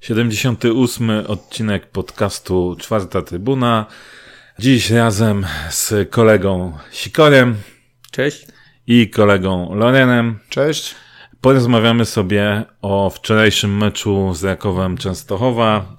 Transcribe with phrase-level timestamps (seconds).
[0.00, 3.86] Siedemdziesiąty ósmy odcinek podcastu Czwarta Trybuna.
[4.58, 7.56] Dziś razem z kolegą Sikorem.
[8.10, 8.46] Cześć.
[8.86, 10.38] I kolegą Lorenem.
[10.48, 10.94] Cześć.
[11.40, 15.96] Porozmawiamy sobie o wczorajszym meczu z Rakowem Częstochowa,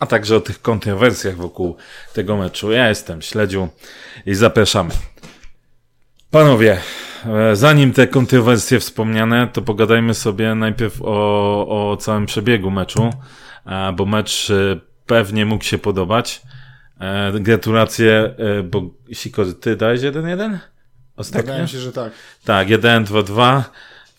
[0.00, 1.76] a także o tych kontrowersjach wokół
[2.12, 2.72] tego meczu.
[2.72, 3.68] Ja jestem Śledziu
[4.26, 4.90] i zapraszamy.
[6.32, 6.78] Panowie,
[7.26, 13.10] e, zanim te kontrowersje wspomniane, to pogadajmy sobie najpierw o, o całym przebiegu meczu,
[13.66, 16.42] e, bo mecz e, pewnie mógł się podobać.
[17.40, 18.82] Gratulacje, bo
[19.12, 20.58] Sikor, ty dałeś 1-1?
[21.16, 21.52] Ostatnio?
[21.52, 22.12] Wydaje się, że tak.
[22.44, 23.62] Tak, 1-2-2.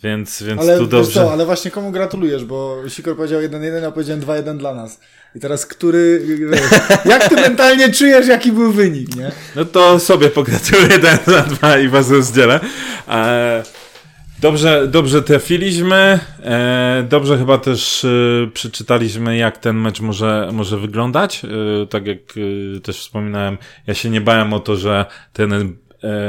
[0.04, 1.14] Więc, więc ale, tu dobrze.
[1.14, 5.00] Co, ale właśnie komu gratulujesz, bo Sikor powiedział 1-1, a powiedziałem 2-1 dla nas.
[5.36, 6.22] I teraz który,
[7.06, 9.32] jak ty mentalnie czujesz, jaki był wynik, nie?
[9.56, 12.60] No to sobie pogratuluję 1 za 2 i was rozdzielę.
[13.08, 13.64] E,
[14.40, 18.08] dobrze, dobrze trafiliśmy, e, dobrze chyba też e,
[18.54, 21.42] przeczytaliśmy, jak ten mecz może, może wyglądać.
[21.90, 22.20] tak jak
[22.84, 25.76] też wspominałem, ja się nie bałem o to, że ten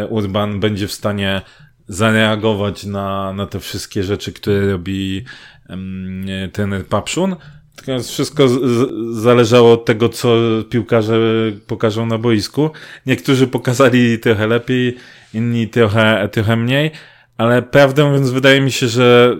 [0.08, 1.42] Urban będzie w stanie
[1.88, 5.24] zareagować na, na te wszystkie rzeczy, które robi
[5.68, 7.36] um, ten Papszun.
[7.77, 8.48] Tylko wszystko
[9.12, 10.36] zależało od tego, co
[10.70, 11.18] piłkarze
[11.66, 12.70] pokażą na boisku.
[13.06, 14.96] Niektórzy pokazali trochę lepiej,
[15.34, 16.90] inni trochę, trochę mniej,
[17.36, 19.36] ale prawdę mówiąc, wydaje mi się, że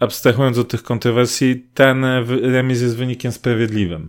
[0.00, 2.04] abstrahując od tych kontrowersji, ten
[2.42, 4.08] remis jest wynikiem sprawiedliwym.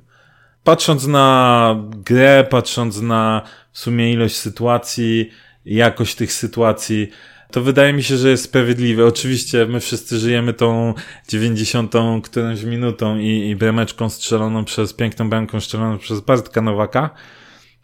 [0.63, 5.29] Patrząc na grę, patrząc na w sumie ilość sytuacji,
[5.65, 7.09] jakość tych sytuacji,
[7.51, 9.05] to wydaje mi się, że jest sprawiedliwe.
[9.05, 10.93] Oczywiście my wszyscy żyjemy tą
[11.27, 17.09] 90 którąś minutą i, i brameczką strzeloną przez, piękną bramką strzeloną przez Bartka Nowaka.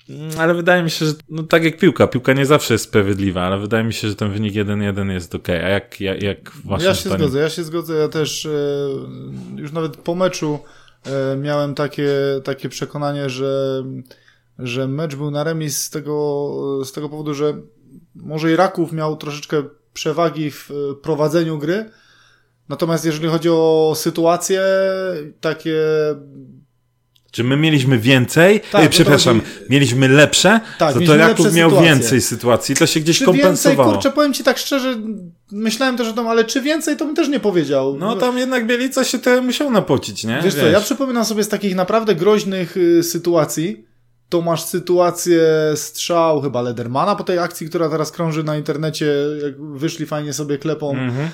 [0.10, 3.42] Mm, ale wydaje mi się, że no tak jak piłka, piłka nie zawsze jest sprawiedliwa,
[3.42, 5.50] ale wydaje mi się, że ten wynik 1-1 jest ok.
[5.50, 7.20] A jak, jak, jak waszym Ja się zdaniem?
[7.20, 7.96] zgodzę, ja się zgodzę.
[7.96, 8.50] Ja też e,
[9.56, 10.60] już nawet po meczu
[11.06, 12.12] e, miałem takie,
[12.44, 13.84] takie przekonanie, że,
[14.60, 17.54] że mecz był na remis z tego, z tego powodu, że
[18.16, 21.90] może Iraków miał troszeczkę przewagi w e, prowadzeniu gry,
[22.70, 24.64] natomiast jeżeli chodzi o sytuacje
[25.42, 25.76] takie
[27.36, 28.62] czy my mieliśmy więcej?
[28.72, 29.70] Tak, Ej, przepraszam, chodzi...
[29.70, 30.60] mieliśmy lepsze?
[30.80, 31.90] Tak, to to Raków miał sytuacje.
[31.94, 33.78] więcej sytuacji, to się gdzieś czy kompensowało.
[33.78, 34.98] Więcej, kurczę, powiem ci tak szczerze,
[35.52, 37.98] myślałem też o tym, ale czy więcej, to bym też nie powiedział.
[37.98, 40.36] No tam jednak Bielica się to musiał napocić, nie?
[40.36, 43.86] Wiesz, Wiesz co, ja przypominam sobie z takich naprawdę groźnych y, sytuacji,
[44.30, 45.42] to masz sytuację
[45.76, 50.58] strzał chyba Ledermana po tej akcji, która teraz krąży na internecie, jak wyszli fajnie sobie
[50.58, 51.30] klepą mm -hmm.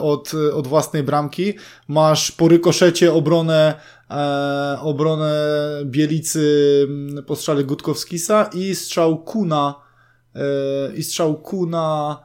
[0.00, 1.54] od, od własnej bramki.
[1.88, 3.74] Masz po rykoszecie obronę,
[4.10, 5.32] e, obronę
[5.84, 6.86] Bielicy
[7.26, 9.74] po strzale Gutkowskisa i strzał Kuna
[10.34, 10.40] e,
[10.94, 12.18] i strzał Kuna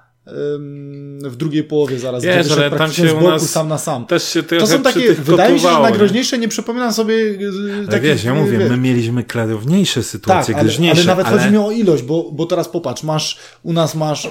[1.23, 2.23] w drugiej połowie zaraz.
[2.23, 4.05] Wiesz, ale tam się u nas sam na sam.
[4.05, 7.15] Też się to są takie, wydaje mi się, że najgroźniejsze, nie przypominam sobie
[7.77, 11.37] ale takich, wiesz, ja mówię, my mieliśmy klarowniejsze sytuacje, tak, ale, ale nawet ale...
[11.37, 14.29] chodzi mi o ilość, bo, bo teraz popatrz, masz, u nas masz e,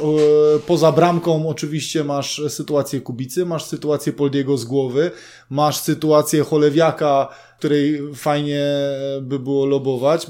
[0.67, 5.11] poza bramką oczywiście masz sytuację Kubicy, masz sytuację Poldiego z głowy,
[5.51, 8.65] masz sytuację Cholewiaka, której fajnie
[9.23, 10.27] by było lobować.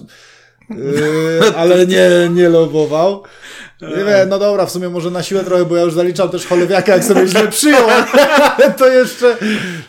[0.70, 3.22] Yy, ale nie, nie lobował.
[3.82, 6.46] Nie wiem, no dobra, w sumie może na siłę trochę, bo ja już zaliczam też
[6.46, 7.88] cholewiaka, jak sobie źle przyjął,
[8.56, 9.36] ale to jeszcze,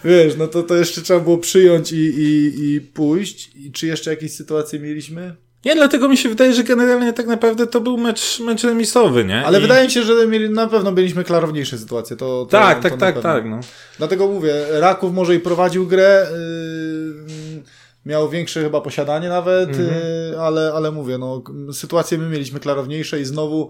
[0.03, 3.51] wiesz, no to, to jeszcze trzeba było przyjąć i, i, i pójść.
[3.55, 5.35] I czy jeszcze jakieś sytuacje mieliśmy?
[5.65, 9.45] Nie, dlatego mi się wydaje, że generalnie tak naprawdę to był mecz, mecz remisowy, nie?
[9.45, 9.61] Ale I...
[9.61, 12.15] wydaje mi się, że mieli, na pewno mieliśmy klarowniejsze sytuacje.
[12.15, 13.45] To, to tak, to tak, tak, tak.
[13.45, 13.59] No.
[13.97, 17.76] Dlatego mówię, Raków może i prowadził grę, yy
[18.07, 19.89] miał większe chyba posiadanie nawet, mhm.
[20.33, 23.69] Y, ale, ale mówię, no, sytuacje my mieliśmy klarowniejsze i znowu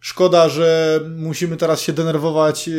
[0.00, 2.72] szkoda, że musimy teraz się denerwować y,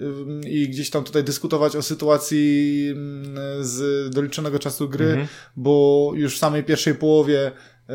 [0.00, 5.28] y, i gdzieś tam tutaj dyskutować o sytuacji mm, z doliczonego czasu gry, mhm.
[5.56, 7.52] bo już w samej pierwszej połowie
[7.88, 7.92] e,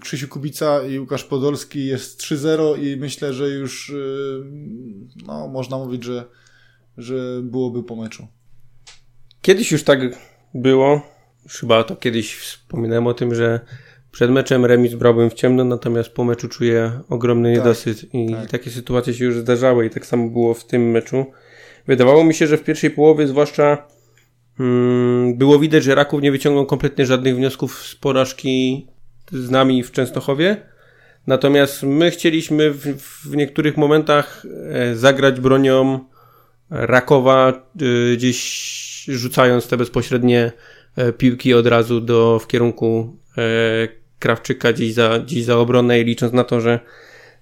[0.00, 3.92] Krzysiu Kubica i Łukasz Podolski jest 3-0 i myślę, że już
[5.26, 6.24] no, można mówić, że,
[6.98, 8.26] że byłoby po meczu.
[9.42, 10.00] Kiedyś już tak
[10.54, 11.00] było.
[11.60, 13.60] Chyba to kiedyś wspominałem o tym, że
[14.12, 18.50] przed meczem remis brałbym w ciemno, natomiast po meczu czuję ogromny tak, niedosyt i tak.
[18.50, 21.26] takie sytuacje się już zdarzały i tak samo było w tym meczu.
[21.86, 23.86] Wydawało mi się, że w pierwszej połowie zwłaszcza
[24.58, 28.86] hmm, było widać, że Raków nie wyciągnął kompletnie żadnych wniosków z porażki
[29.32, 30.56] z nami w Częstochowie.
[31.26, 36.00] Natomiast my chcieliśmy w, w niektórych momentach e, zagrać bronią
[36.70, 40.52] Rakowa e, gdzieś rzucając te bezpośrednie
[40.96, 43.42] e, piłki od razu do, w kierunku e,
[44.18, 46.80] Krawczyka gdzieś za, gdzieś za obronę i licząc na to, że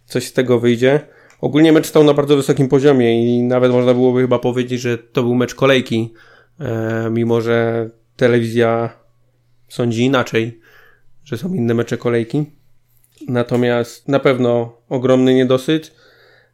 [0.07, 1.01] coś z tego wyjdzie.
[1.41, 5.23] Ogólnie mecz stał na bardzo wysokim poziomie i nawet można byłoby chyba powiedzieć, że to
[5.23, 6.13] był mecz kolejki,
[6.61, 8.91] e, mimo że telewizja
[9.69, 10.61] sądzi inaczej,
[11.25, 12.45] że są inne mecze kolejki.
[13.29, 16.00] Natomiast na pewno ogromny niedosyt.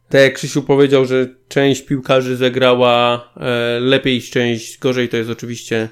[0.09, 5.89] Tak jak Krzysiu powiedział, że część piłkarzy zagrała e, lepiej, część gorzej, to jest oczywiście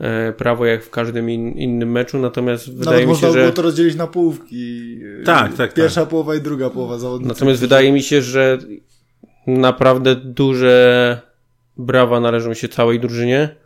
[0.00, 3.46] e, prawo jak w każdym in, innym meczu, natomiast Nawet wydaje mi można się, było
[3.46, 3.52] że...
[3.52, 4.98] to rozdzielić na połówki.
[5.24, 7.36] Tak, tak, Pierwsza połowa i druga połowa zawodników.
[7.36, 8.58] Natomiast wydaje mi się, że
[9.46, 11.20] naprawdę duże
[11.76, 13.56] brawa należą się całej drużynie,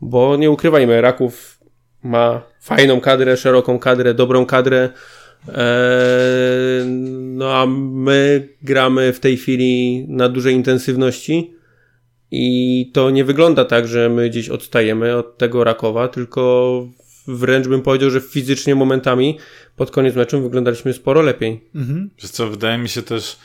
[0.00, 1.58] bo nie ukrywajmy, Raków
[2.02, 4.90] ma fajną kadrę, szeroką kadrę, dobrą kadrę,
[7.10, 11.54] no a my gramy w tej chwili na dużej intensywności
[12.30, 16.86] i to nie wygląda tak, że my gdzieś odstajemy od tego Rakowa, tylko
[17.28, 19.38] wręcz bym powiedział, że fizycznie momentami
[19.76, 21.60] pod koniec meczu wyglądaliśmy sporo lepiej.
[21.74, 22.10] Mhm.
[22.22, 23.36] Wiesz co, wydaje mi się też,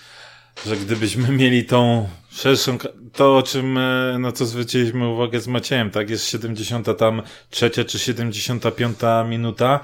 [0.68, 2.08] że gdybyśmy mieli tą
[2.40, 2.78] szerszą,
[3.14, 7.84] to o czym, e, na co zwróciliśmy uwagę z Maciejem, tak, jest 70 tam trzecia
[7.86, 8.98] czy 75
[9.30, 9.80] minuta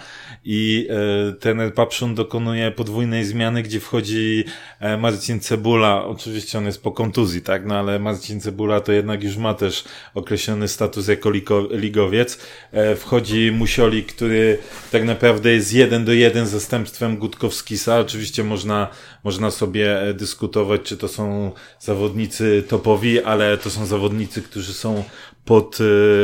[0.46, 4.44] i e, ten Papszun dokonuje podwójnej zmiany, gdzie wchodzi
[4.80, 9.24] e, Marcin Cebula, oczywiście on jest po kontuzji, tak, no ale Marcin Cebula to jednak
[9.24, 12.40] już ma też określony status jako liko, ligowiec,
[12.72, 14.57] e, wchodzi Musioli, który
[14.92, 18.88] tak naprawdę jest jeden do jeden zastępstwem Gutkowskisa, oczywiście można,
[19.24, 25.03] można sobie e, dyskutować, czy to są zawodnicy topowi, ale to są zawodnicy, którzy są
[25.45, 25.77] pod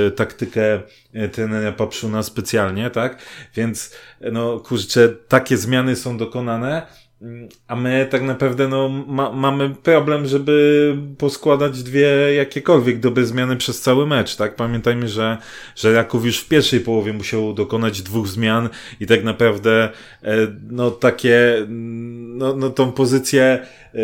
[0.08, 0.82] e, taktykę
[1.14, 3.22] e, trenera Papszuna specjalnie, tak?
[3.56, 6.88] Więc, e, no kurczę, takie zmiany są dokonane,
[7.22, 13.56] mm, a my tak naprawdę no, ma, mamy problem, żeby poskładać dwie jakiekolwiek dobre zmiany
[13.58, 14.56] przez cały mecz, tak?
[14.56, 15.38] Pamiętajmy, że,
[15.76, 18.70] że Raków już w pierwszej połowie musiał dokonać dwóch zmian
[19.00, 19.90] i tak naprawdę
[20.24, 24.00] e, no takie, mm, no, no tą pozycję e,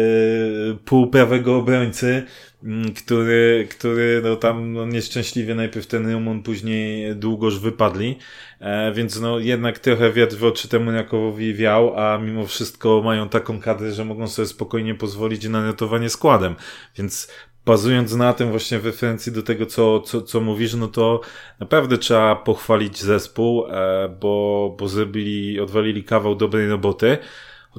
[0.86, 2.24] półprawego obrońcy,
[2.64, 8.18] mm, który, który no tam no, nieszczęśliwie najpierw ten Rumon, później długoż wypadli,
[8.60, 13.30] e, więc no jednak trochę wiatr w oczy temu Rakowowi wiał, a mimo wszystko mają
[13.30, 16.56] taką kadrę, że mogą sobie spokojnie pozwolić na notowanie składem,
[16.98, 17.32] więc
[17.66, 21.22] bazując na tym właśnie w referencji do tego, co, co, co mówisz, no to
[21.60, 27.18] naprawdę trzeba pochwalić zespół, e, bo, bo zrobili, odwalili kawał dobrej roboty.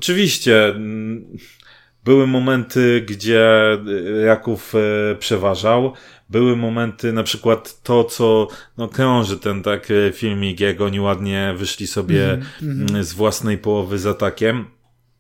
[0.03, 1.25] Oczywiście, mm,
[2.05, 3.49] były momenty, gdzie
[4.25, 5.93] Raków e, przeważał.
[6.31, 8.49] Były momenty, na przykład to, co
[8.79, 13.59] no, krąży ten tak e, filmik, jak oni ładnie wyszli sobie Mhm, mm, z własnej
[13.59, 14.65] połowy z atakiem.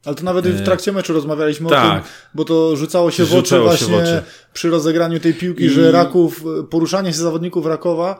[0.04, 2.02] Ale to nawet w trakcie meczu rozmawialiśmy o tak.
[2.02, 4.22] tym, bo to rzucało się w oczy Rzucało się w właśnie oczy.
[4.52, 8.18] przy rozegraniu tej piłki, I- że Raków, poruszanie się zawodników Rakowa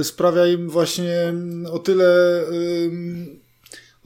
[0.00, 2.40] y, sprawia im właśnie mm, o tyle
[2.84, 3.40] ym,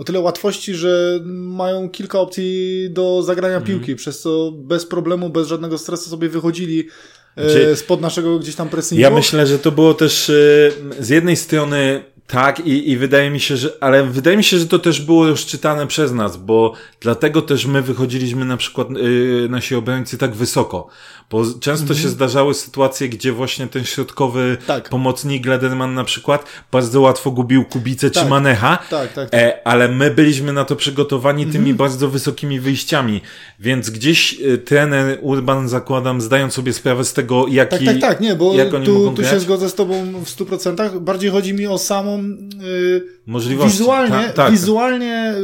[0.00, 3.67] o tyle łatwości, że mają kilka opcji do zagrania Mhm.
[3.79, 6.88] piłki, przez co bez problemu, bez żadnego stresu sobie wychodzili
[7.37, 9.02] Znaczy- spod naszego gdzieś tam pressingu.
[9.02, 13.41] Ja myślę, że to było też y, z jednej strony tak i, i wydaje mi
[13.41, 16.73] się, że, ale wydaje mi się, że to też było już czytane przez nas, bo
[17.00, 20.88] dlatego też my wychodziliśmy na przykład, y, nasi obrońcy tak wysoko,
[21.31, 24.67] bo często się zdarzały sytuacje, gdzie właśnie ten środkowy Mhm.
[24.67, 24.88] Tak.
[24.88, 28.29] pomocnik Glederman na przykład bardzo łatwo gubił Kubicę czy Tak.
[28.29, 29.29] Manecha, Tak, tak.
[29.35, 31.65] E, ale my byliśmy na to przygotowani Mhm.
[31.65, 33.21] tymi bardzo wysokimi wyjściami,
[33.61, 37.84] więc gdzieś y, trener Urban, zakładam, zdając sobie sprawę z tego, jaki...
[37.84, 40.29] Tak, tak, tak, nie, bo jak oni tu, mogą tu się zgodzę z tobą w
[40.29, 40.99] 100%.
[41.01, 42.19] Bardziej chodzi mi o samą
[42.62, 43.79] y, Możliwości.
[43.79, 44.50] wizualnie, Tak, tak.
[44.50, 45.34] wizualnie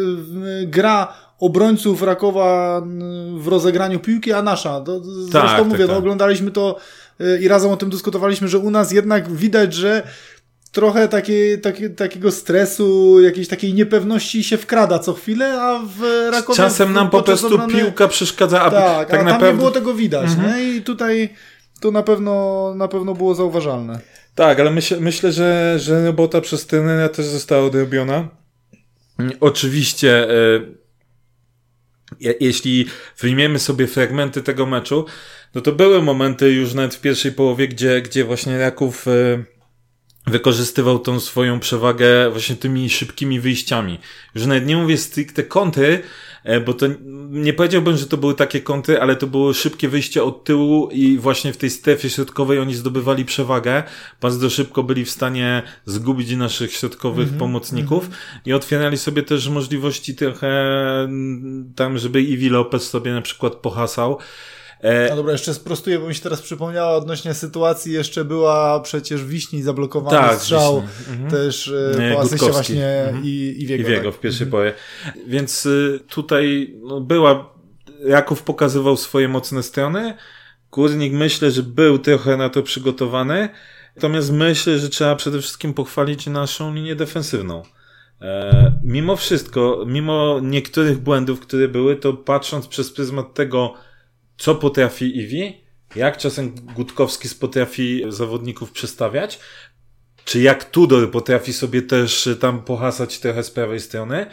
[0.62, 2.78] y, gra obrońców Rakowa
[3.36, 4.80] y, w rozegraniu piłki, a nasza.
[4.80, 5.96] To, zresztą tak, mówię, no, tak.
[5.98, 6.76] oglądaliśmy to
[7.20, 10.02] y, i razem o tym dyskutowaliśmy, że u nas jednak widać, że
[10.72, 16.56] trochę takie, takie, takiego stresu, jakiejś takiej niepewności się wkrada co chwilę, a w Rakowie...
[16.56, 19.52] Czasem nam po prostu obrony- piłka przeszkadza, a Tak, tak a tam naprawdę...
[19.52, 20.56] nie było tego widać, Mhm.
[20.58, 20.74] nie?
[20.76, 21.28] I tutaj
[21.80, 24.00] to na pewno, na pewno było zauważalne.
[24.36, 28.28] Tak, ale myśl, myślę, że, że robota przez trenera też została odrobiona.
[29.18, 30.60] Mm, Oczywiście, e,
[32.20, 32.86] je- jeśli
[33.20, 35.06] wyjmiemy sobie fragmenty tego meczu,
[35.54, 39.44] no to były momenty już nawet w pierwszej połowie, gdzie, gdzie właśnie Raków e,
[40.26, 43.98] wykorzystywał tą swoją przewagę właśnie tymi szybkimi wyjściami.
[44.34, 46.02] Już nawet nie mówię stricte kontry,
[46.66, 46.86] bo to
[47.30, 51.18] nie powiedziałbym, że to były takie kontry, ale to było szybkie wyjście od tyłu i
[51.18, 53.82] właśnie w tej strefie środkowej oni zdobywali przewagę.
[54.20, 58.10] Bardzo szybko byli w stanie zgubić naszych środkowych pomocników
[58.46, 60.48] i otwierali sobie też możliwości trochę
[61.00, 64.18] mm, tam, żeby Iwi Lopez sobie na przykład pohasał.
[64.80, 69.24] E, No dobra, jeszcze sprostuję, bo mi się teraz przypomniała odnośnie sytuacji, jeszcze była przecież
[69.24, 70.82] Wiśni zablokowany Tak, strzał.
[71.10, 71.30] Mhm.
[71.30, 71.68] też
[71.98, 73.24] e, po asyście właśnie Mhm.
[73.24, 73.88] i, i I Wiego.
[73.88, 74.18] Wiego tak.
[74.18, 74.74] w pierwszej połowie.
[75.26, 77.56] Więc y, tutaj no, była
[78.04, 80.14] Raków pokazywał swoje mocne strony.
[80.72, 83.48] Górnik myślę, że był trochę na to przygotowany.
[83.96, 87.62] Natomiast myślę, że trzeba przede wszystkim pochwalić naszą linię defensywną.
[88.22, 93.74] E, mimo wszystko, mimo niektórych błędów, które były, to patrząc przez pryzmat tego,
[94.36, 95.60] co potrafi Iwi,
[95.96, 99.38] jak czasem Gutkowski potrafi zawodników przestawiać,
[100.24, 104.26] czy jak Tudor potrafi sobie też tam pohasać trochę z prawej strony.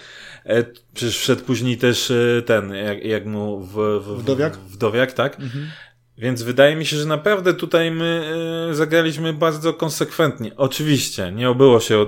[0.46, 4.58] E, przecież wszedł później też e, ten, jak, jak mu w, w, Wdowiak?
[4.58, 5.40] Wdowiak, tak?
[5.40, 5.68] Mhm.
[6.18, 8.34] Więc wydaje mi się, że naprawdę tutaj my
[8.72, 10.52] zagraliśmy bardzo konsekwentnie.
[10.58, 12.06] Oczywiście, nie obyło się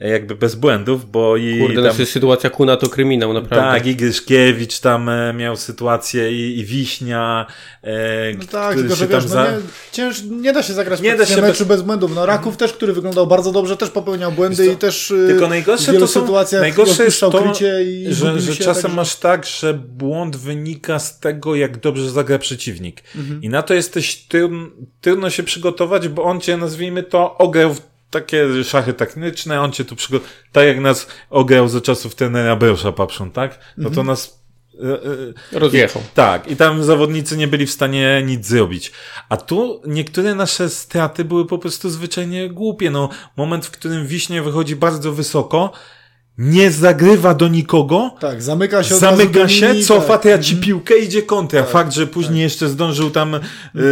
[0.00, 1.84] jakby bez błędów, bo i Kurde, tam...
[1.84, 3.78] znaczy sytuacja Kuna to kryminał, naprawdę.
[3.78, 7.46] Tak, i Gryszkiewicz tam e, miał sytuację i, i Wiśnia,
[7.82, 9.44] e, No tak, tylko że wiesz, za...
[9.44, 9.56] no nie,
[9.92, 11.82] cięż, nie da się zagrać Nie nie da się meczu bez- bez...
[11.82, 12.14] błędów.
[12.14, 15.48] No Raków też, który wyglądał bardzo dobrze, też popełniał błędy Wiesz i też y, Tylko
[15.48, 17.52] najgorsze w to są, sytuacjach najgorsze jest to,
[17.84, 22.10] i że, że się, czasem także- masz tak, że błąd wynika z tego, jak dobrze
[22.10, 23.02] zagra przeciwnik.
[23.16, 23.42] Mhm.
[23.42, 24.66] I na to jesteś trudno,
[25.00, 29.84] trudno się przygotować, bo on cię, nazwijmy to, ograł w takie szachy taktyczne, on cię
[29.84, 33.58] tu przygotował, tak jak nas ograł za czasów trenera Beusza Papszon, tak?
[33.76, 34.06] No to Mhm.
[34.06, 34.40] nas
[34.84, 36.02] e, e, Rozjechał.
[36.14, 38.92] tak, i tam zawodnicy nie byli w stanie nic zrobić.
[39.28, 42.90] A tu niektóre nasze straty były po prostu zwyczajnie głupie.
[42.90, 45.72] No, moment, w którym Wiśnie wychodzi bardzo wysoko,
[46.38, 50.22] nie zagrywa do nikogo, Tak, zamyka się zamyka się, linii, cofa, tak.
[50.22, 51.62] traci piłkę, idzie kontra.
[51.64, 53.40] Fakt, że później jeszcze zdążył tam e,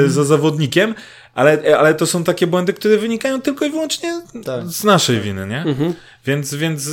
[0.06, 0.94] za zawodnikiem,
[1.34, 4.66] ale, ale to są takie błędy, które wynikają tylko i wyłącznie Tak.
[4.66, 5.64] z naszej winy, nie?
[6.26, 6.92] Więc, więc y,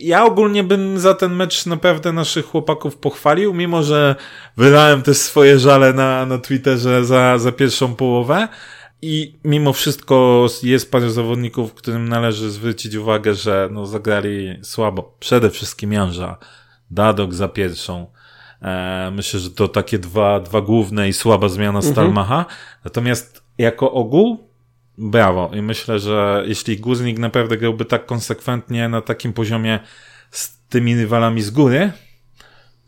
[0.00, 4.16] ja ogólnie bym za ten mecz naprawdę naszych chłopaków pochwalił, mimo że
[4.56, 8.48] wylałem też swoje żale na, na Twitterze za, za pierwszą połowę.
[9.02, 15.16] I mimo wszystko jest parę zawodników, którym należy zwrócić uwagę, że no, zagrali słabo.
[15.20, 16.38] Przede wszystkim Janża.
[16.90, 18.06] Dadok za pierwszą.
[18.64, 22.44] E, myślę, że to takie dwa, dwa główne i słaba zmiana Stalmacha.
[22.84, 24.48] Natomiast jako ogół
[24.98, 25.50] brawo.
[25.54, 29.80] I myślę, że jeśli Guznik naprawdę grałby tak konsekwentnie na takim poziomie
[30.30, 31.92] z tymi rywalami z góry,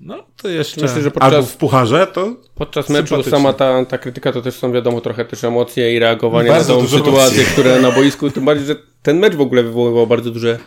[0.01, 3.99] no to jeszcze Myślę, że podczas- albo w pucharze, to Podczas meczu sama ta, ta
[3.99, 7.45] krytyka to też są wiadomo trochę też emocje i reagowanie Bardzo na tą sytuację, emocji.
[7.45, 10.59] które na boisku, tym bardziej, że ten mecz w ogóle wywoływał bardzo duże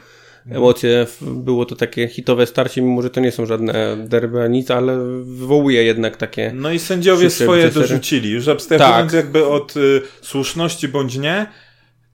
[0.51, 1.08] emocje.
[1.22, 5.84] Było to takie hitowe starcie, mimo że to nie są żadne derby nic, ale wywołuje
[5.84, 6.51] jednak takie...
[6.55, 8.29] No i sędziowie swoje dorzucili.
[8.29, 9.24] Już abstrahując Tak.
[9.24, 11.48] jakby od y, słuszności bądź nie,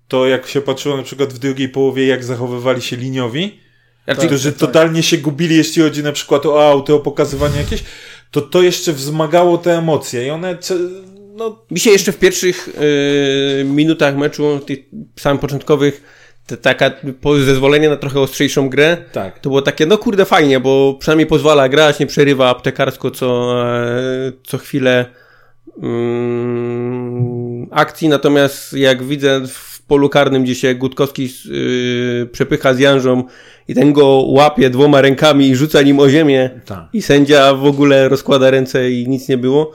[0.08, 3.60] to jak się patrzyło na przykład w drugiej połowie, jak zachowywali się liniowi,
[4.06, 7.84] Znaczy, którzy totalnie się gubili, jeśli chodzi na przykład o auto, o pokazywanie jakieś,
[8.32, 10.58] to to jeszcze wzmagało te emocje i one,
[11.36, 12.70] no Mi się jeszcze w pierwszych
[13.58, 14.80] yy, minutach meczu, tych
[15.20, 16.02] samych początkowych,
[16.48, 19.40] te, taka po- zezwolenie na trochę ostrzejszą grę, tak.
[19.40, 24.32] to było takie, no kurde, fajnie, bo przynajmniej pozwala grać, nie przerywa aptekarsko co, e,
[24.44, 25.06] co chwilę
[25.84, 28.10] mm, akcji.
[28.10, 33.24] Natomiast jak widzę w polu karnym, gdzie się Gutkowski yy, przepycha z Janżą
[33.68, 36.84] i ten go łapie dwoma rękami i rzuca nim o ziemię Tak.
[36.94, 39.72] i sędzia w ogóle rozkłada ręce i nic nie było,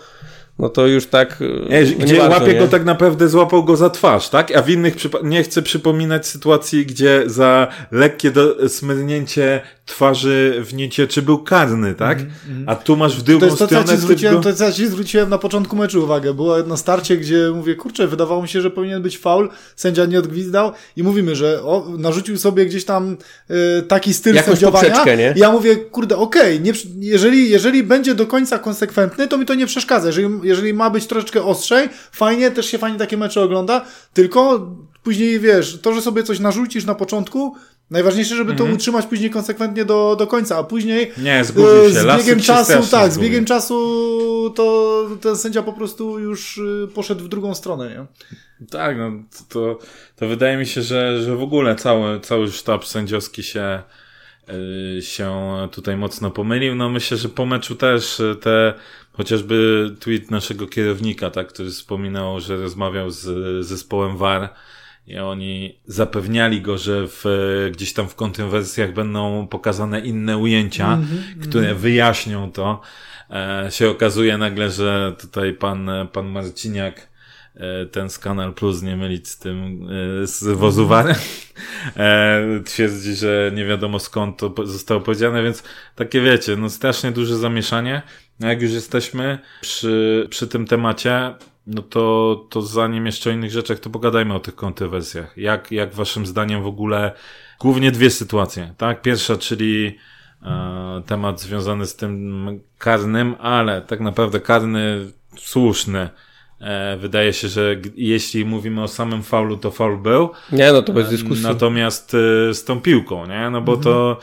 [0.60, 1.40] no to już tak...
[1.70, 2.58] Nie, no gdzie nie łapie nie?
[2.58, 4.56] go tak naprawdę złapał go za twarz, tak?
[4.56, 10.74] A w innych przypa- nie chcę przypominać sytuacji, gdzie za lekkie do- smyrnięcie twarzy w
[10.74, 12.18] niecieczy był karny, tak?
[12.66, 14.64] A tu masz w To drugą jest to, co ja stronę ci zwróciłem, to, co
[14.64, 16.34] ja ci zwróciłem na początku meczu uwagę.
[16.34, 20.18] Było jedno starcie, gdzie mówię, kurczę, wydawało mi się, że powinien być faul, sędzia nie
[20.18, 23.16] odgwizdał i mówimy, że o, narzucił sobie gdzieś tam
[23.78, 25.04] y, taki styl Jakąś sędziowania.
[25.04, 25.34] nie?
[25.36, 29.46] I ja mówię, kurde, okej, nie przy- jeżeli, jeżeli będzie do końca konsekwentny, to mi
[29.46, 30.06] to nie przeszkadza.
[30.06, 34.70] Jeżeli, jeżeli ma być troszeczkę ostrzej, fajnie, też się fajnie takie mecze ogląda, tylko
[35.02, 37.56] później, wiesz, to, że sobie coś narzucisz na początku,
[37.90, 41.24] Najważniejsze, żeby to utrzymać później konsekwentnie do, do końca, a później Mhm.
[41.24, 42.00] Nie, zgubił e, się.
[42.00, 47.24] z biegiem czasu, tak, z biegiem czasu to ten sędzia po prostu już y, poszedł
[47.24, 48.06] w drugą stronę, nie?
[48.66, 49.78] Tak, no to, to,
[50.16, 53.82] to wydaje mi się, że, że w ogóle cały, cały sztab sędziowski się,
[54.98, 55.34] y, się
[55.72, 56.74] tutaj mocno pomylił.
[56.74, 58.74] No myślę, że po meczu też y, te
[59.12, 64.48] chociażby tweet naszego kierownika, tak, który wspominał, że rozmawiał z zespołem VAR
[65.06, 67.24] i oni zapewniali go, że w,
[67.72, 70.98] gdzieś tam w kontrowersjach będą pokazane inne ujęcia,
[71.42, 72.80] które wyjaśnią to.
[73.30, 77.08] E, się okazuje nagle, że tutaj pan, pan Marciniak
[77.54, 79.88] e, ten z Kanal Plus nie mylić z tym
[80.22, 81.06] e, z wozu VAR,
[81.96, 85.62] e, twierdzi, że nie wiadomo skąd to zostało powiedziane, więc
[85.94, 88.02] takie wiecie, no strasznie duże zamieszanie.
[88.42, 91.34] A jak już jesteśmy przy, przy tym temacie,
[91.66, 95.36] no to, to zanim jeszcze o innych rzeczach, to pogadajmy o tych kontrowersjach.
[95.36, 97.12] Jak, jak waszym zdaniem w ogóle,
[97.60, 99.02] głównie dwie sytuacje, tak?
[99.02, 99.98] Pierwsza, czyli
[100.42, 102.46] e, temat związany z tym
[102.78, 105.06] karnym, ale tak naprawdę karny
[105.38, 106.08] słuszny.
[106.60, 110.30] E, wydaje się, że jeśli mówimy o samym faulu, to faul był.
[110.52, 111.44] Nie, no to bez dyskusji.
[111.44, 113.50] Natomiast e, z tą piłką, nie?
[113.50, 113.84] No bo mhm.
[113.84, 114.18] to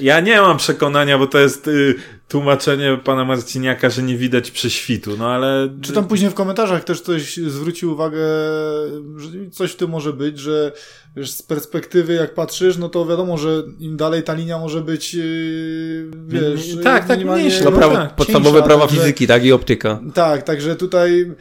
[0.00, 1.94] ja nie mam przekonania, bo to jest y,
[2.28, 5.68] tłumaczenie pana Marciniaka, że nie widać prześwitu, no ale...
[5.82, 8.18] Czy tam później w komentarzach też ktoś zwrócił uwagę,
[9.16, 10.72] że coś w tym może być, że
[11.16, 15.14] wiesz, z perspektywy jak patrzysz, no to wiadomo, że im dalej ta linia może być,
[15.14, 16.76] yy, wiesz...
[16.82, 17.64] Tak, tak, mniejsza.
[17.64, 20.00] No, prawo, tak, podstawowe prawa fizyki, tak, i optyka.
[20.14, 21.34] Tak, także tutaj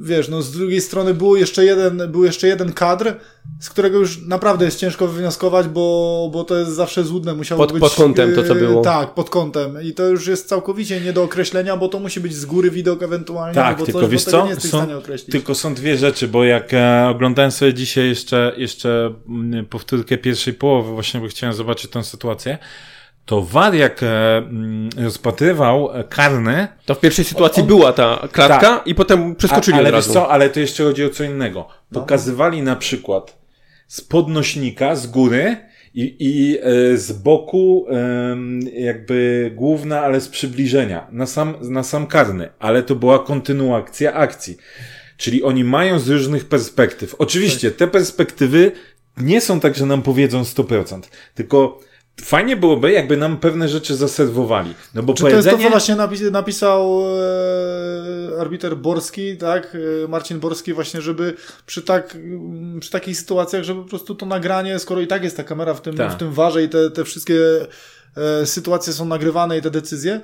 [0.00, 3.14] wiesz, no z drugiej strony był jeszcze jeden, był jeszcze jeden kadr,
[3.60, 7.34] z którego już naprawdę jest ciężko wywnioskować, bo, bo to jest zawsze złudne.
[7.34, 8.82] Musiało pod, być, pod kątem to, co było.
[8.82, 9.82] Tak, pod kątem.
[9.82, 13.02] I to już jest całkowicie nie do określenia, bo to musi być z góry widok
[13.02, 14.44] ewentualnie, tak, bo tylko coś, wiesz bo co?
[14.44, 15.30] nie jesteś są, w stanie określić.
[15.30, 20.54] Tylko są dwie rzeczy, bo jak e, oglądałem sobie dzisiaj jeszcze, jeszcze mm, powtórkę pierwszej
[20.54, 22.58] połowy, właśnie bo chciałem zobaczyć tę sytuację,
[23.28, 26.68] to VAR jak e, mm, rozpatrywał e, karny...
[26.86, 29.94] To w pierwszej sytuacji on, była ta klatka ta, i potem przeskoczyli a, ale od
[29.94, 30.12] razu.
[30.12, 31.68] co, ale to jeszcze chodzi o co innego.
[31.92, 32.00] No.
[32.00, 33.38] Pokazywali na przykład
[33.88, 35.56] z podnośnika, z góry
[35.94, 38.36] i, i e, z boku e,
[38.80, 44.56] jakby główna, ale z przybliżenia, na sam, na sam karny, ale to była kontynuacja akcji.
[45.16, 47.14] Czyli oni mają z różnych perspektyw.
[47.14, 48.72] Oczywiście te perspektywy
[49.16, 51.00] nie są tak, że nam powiedzą 100%,
[51.34, 51.87] tylko
[52.22, 54.74] Fajnie byłoby, jakby nam pewne rzeczy zaserwowali.
[54.94, 55.42] No bo Czy powiedzenie...
[55.42, 57.02] to jest to, co właśnie napis napisał
[58.36, 59.76] e, arbiter Borski, tak?
[60.04, 61.34] E, Marcin Borski właśnie, żeby
[61.66, 62.18] przy, tak,
[62.80, 65.82] przy takich sytuacjach, żeby po prostu to nagranie, skoro i tak jest ta kamera w
[65.82, 66.12] tym, tak.
[66.12, 67.36] w tym warze i te, te wszystkie
[68.16, 70.20] e, sytuacje są nagrywane i te decyzje,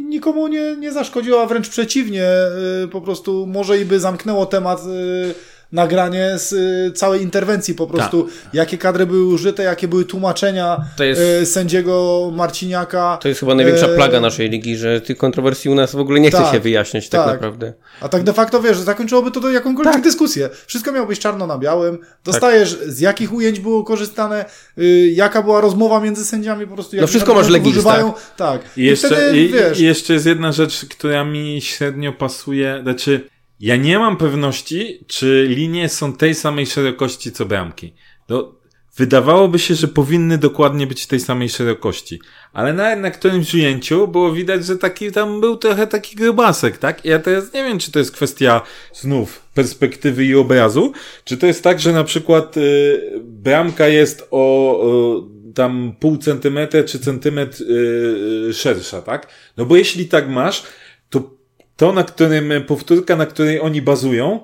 [0.00, 4.80] nikomu nie, nie zaszkodziło, a wręcz przeciwnie, e, po prostu może i by zamknęło temat
[4.80, 8.54] e, nagranie z y, całej interwencji po prostu, tak.
[8.54, 13.18] jakie kadry były użyte, jakie były tłumaczenia jest, y, sędziego Marciniaka.
[13.22, 16.20] To jest chyba największa y, plaga naszej ligi, że tych kontrowersji u nas w ogóle
[16.20, 17.72] nie chce tak, się wyjaśniać tak, tak, naprawdę.
[18.00, 20.02] A tak de facto wiesz, zakończyłoby to do jakąkolwiek tak.
[20.02, 20.50] dyskusję.
[20.66, 21.98] Wszystko miało być czarno na białym.
[22.24, 24.44] Dostajesz z jakich ujęć było korzystane,
[25.12, 26.96] jaka była rozmowa między sędziami po prostu.
[27.00, 28.12] No wszystko masz legis, używają.
[28.36, 28.60] Tak.
[28.76, 32.80] I, I jeszcze, wtedy, i, wiesz, i jeszcze jest jedna rzecz, która mi średnio pasuje,
[32.82, 37.94] znaczy ja nie mam pewności, czy linie są tej samej szerokości co bramki.
[38.28, 38.54] No,
[38.96, 42.20] wydawałoby się, że powinny dokładnie być tej samej szerokości.
[42.52, 47.04] Ale na, na którymś ujęciu było widać, że taki tam był trochę taki grubasek, tak?
[47.04, 50.92] I ja teraz nie wiem, czy to jest kwestia znów perspektywy i obrazu,
[51.24, 55.22] czy to jest tak, że na przykład y, bramka jest o, o
[55.54, 57.66] tam pół centymetra czy centymetr y,
[58.48, 59.28] y, szersza, tak?
[59.56, 60.62] No bo jeśli tak masz,
[61.80, 64.40] to na którym, powtórka, na której oni bazują,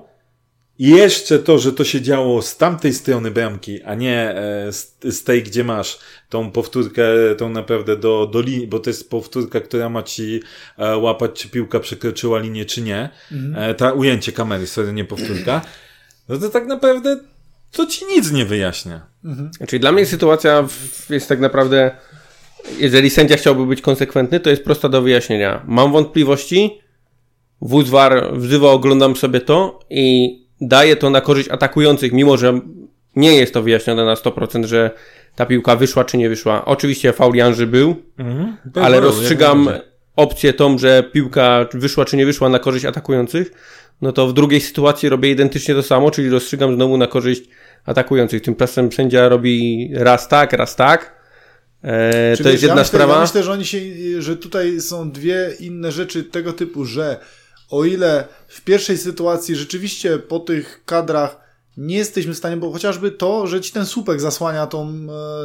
[0.79, 4.97] i jeszcze to, że to się działo z tamtej strony bramki, a nie e, z,
[5.03, 7.03] z tej, gdzie masz tą powtórkę,
[7.37, 10.41] tą naprawdę do, do linii, bo to jest powtórka, która ma ci
[10.77, 13.09] e, łapać, czy piłka przekroczyła linię, czy nie.
[13.31, 13.69] Mhm.
[13.69, 15.61] E, ta ujęcie kamery, sorry, nie powtórka.
[16.29, 17.19] No to tak naprawdę
[17.71, 19.05] to ci nic nie wyjaśnia.
[19.25, 19.51] Mhm.
[19.67, 20.67] Czyli dla mnie sytuacja
[21.09, 21.91] jest tak naprawdę,
[22.79, 25.63] jeżeli sędzia chciałby być konsekwentny, to jest prosta do wyjaśnienia.
[25.67, 26.86] Mam wątpliwości,
[27.61, 32.59] Wózwar wzywa, oglądam sobie to i daje to na korzyść atakujących, mimo że
[33.15, 34.91] nie jest to wyjaśnione na 100%, że
[35.35, 36.65] ta piłka wyszła czy nie wyszła.
[36.65, 39.69] Oczywiście faul Janży był, mhm, ale rozstrzygam
[40.15, 43.51] opcję tą, że piłka wyszła czy nie wyszła na korzyść atakujących.
[44.01, 47.43] No to w drugiej sytuacji robię identycznie to samo, czyli rozstrzygam znowu na korzyść
[47.85, 48.41] atakujących.
[48.41, 51.17] Tymczasem sędzia robi raz tak, raz tak.
[51.83, 53.15] Eee, to jest jedna ja myślę, sprawa.
[53.15, 53.79] Ja myślę, że oni się,
[54.19, 57.19] że tutaj są dwie inne rzeczy tego typu, że
[57.69, 63.11] o ile w pierwszej sytuacji rzeczywiście po tych kadrach nie jesteśmy w stanie, bo chociażby
[63.11, 64.89] to, że ci ten słupek zasłania tą,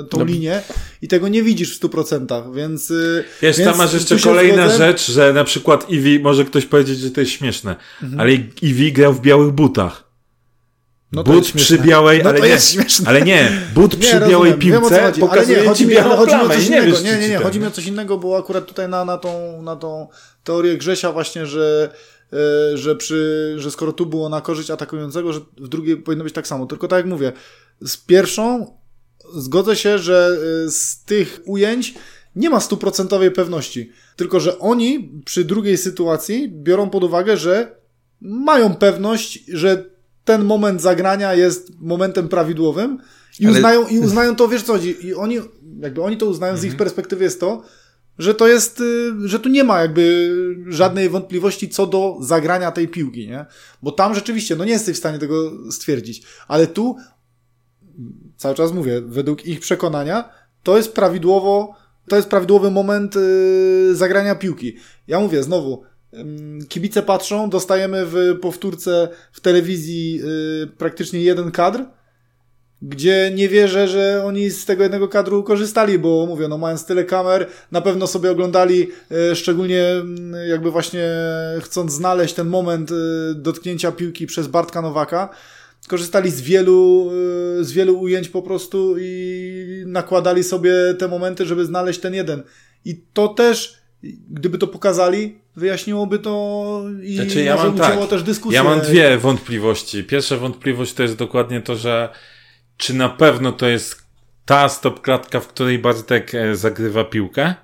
[0.00, 0.24] e, tą no.
[0.24, 0.62] linię
[1.02, 2.90] i tego nie widzisz w 100%, więc...
[2.90, 2.94] E,
[3.42, 4.86] Wiesz, więc tam masz jeszcze kolejna zgodzę...
[4.86, 8.20] rzecz, że na przykład Iwi, może ktoś powiedzieć, że to jest śmieszne, mhm.
[8.20, 8.32] ale
[8.62, 10.12] Iwi grał w białych butach.
[11.12, 12.58] No but przy białej, no ale, nie,
[13.06, 16.66] ale nie, but przy nie, białej piłce pokazuje nie, chodzi mi, ale chodzi o coś
[16.66, 17.00] innego.
[17.00, 19.76] Nie, nie, nie, chodzi mi o coś innego, bo akurat tutaj na, na, tą, na
[19.76, 20.08] tą
[20.44, 21.90] teorię Grzesia właśnie, że
[22.32, 26.34] E, że, przy, że skoro tu było na korzyść atakującego, że w drugiej powinno być
[26.34, 26.66] tak samo.
[26.66, 27.32] Tylko tak jak mówię,
[27.80, 28.76] z pierwszą
[29.34, 31.94] zgodzę się, że e, z tych ujęć
[32.36, 33.92] nie ma stuprocentowej pewności.
[34.16, 37.76] Tylko, że oni przy drugiej sytuacji biorą pod uwagę, że
[38.20, 39.84] mają pewność, że
[40.24, 42.98] ten moment zagrania jest momentem prawidłowym
[43.40, 43.90] i uznają, Ale...
[43.90, 45.40] i uznają to, wiesz co chodzi, i oni,
[45.80, 46.78] jakby oni to uznają z ich mhm.
[46.78, 47.62] perspektywy jest to,
[48.18, 50.34] że to jest, y, że tu nie ma jakby
[50.68, 53.46] żadnej wątpliwości co do zagrania tej piłki, nie?
[53.82, 56.96] Bo tam rzeczywiście, no nie jesteś w stanie tego stwierdzić, ale tu
[58.36, 60.28] cały czas mówię, według ich przekonania
[60.62, 61.74] to jest prawidłowo,
[62.08, 64.76] to jest prawidłowy moment yy, zagrania piłki.
[65.06, 65.82] Ja mówię znowu,
[66.68, 71.84] kibice patrzą, dostajemy w powtórce w telewizji yy, praktycznie jeden kadr,
[72.82, 77.04] gdzie nie wierzę, że oni z tego jednego kadru korzystali, bo mówię, no mając tyle
[77.04, 78.88] kamer, na pewno sobie oglądali,
[79.30, 81.08] e, szczególnie mm, jakby właśnie
[81.60, 82.94] chcąc znaleźć ten moment e,
[83.34, 85.28] dotknięcia piłki przez Bartka Nowaka,
[85.88, 87.10] korzystali z wielu,
[87.60, 92.42] e, z wielu ujęć po prostu i nakładali sobie te momenty, żeby znaleźć ten jeden.
[92.84, 93.76] I to też,
[94.30, 98.56] gdyby to pokazali, wyjaśniłoby to i znaczy, ja mam tak, też dyskusję.
[98.56, 100.04] Ja mam dwie wątpliwości.
[100.04, 102.08] Pierwsza wątpliwość to jest dokładnie to, że
[102.82, 104.06] czy na pewno to jest
[104.44, 107.54] ta stopklatka, w której Bartek e, zagrywa piłkę?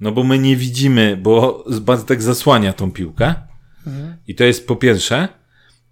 [0.00, 3.34] No bo my nie widzimy, bo Bartek zasłania tą piłkę.
[3.86, 4.16] Mhm.
[4.28, 5.28] I to jest po pierwsze,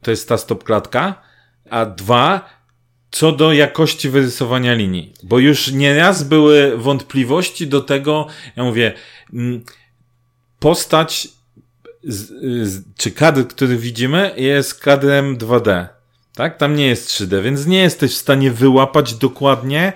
[0.02, 1.22] to jest ta stopklatka.
[1.70, 2.50] A dwa,
[3.10, 5.12] co do jakości wyrysowania linii.
[5.22, 8.92] Bo już nieraz były wątpliwości do tego, ja mówię,
[9.32, 9.64] mm,
[10.58, 11.28] postać,
[12.96, 15.99] czy kadr, który widzimy, jest kadrem 2D
[16.34, 16.56] tak?
[16.56, 19.92] Tam nie jest 3D, więc nie jesteś w stanie wyłapać dokładnie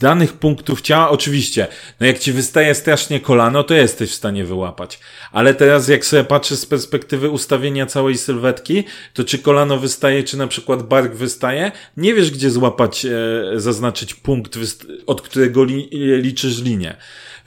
[0.00, 1.10] danych punktów ciała.
[1.10, 1.66] Oczywiście,
[2.00, 4.98] no jak ci wystaje strasznie kolano, to jesteś w stanie wyłapać.
[5.32, 10.36] Ale teraz jak sobie patrzę z perspektywy ustawienia całej sylwetki, to czy kolano wystaje, czy
[10.36, 13.10] na przykład bark wystaje, nie wiesz gdzie złapać, e,
[13.60, 14.58] zaznaczyć punkt,
[15.06, 15.88] od którego li,
[16.22, 16.96] liczysz linię.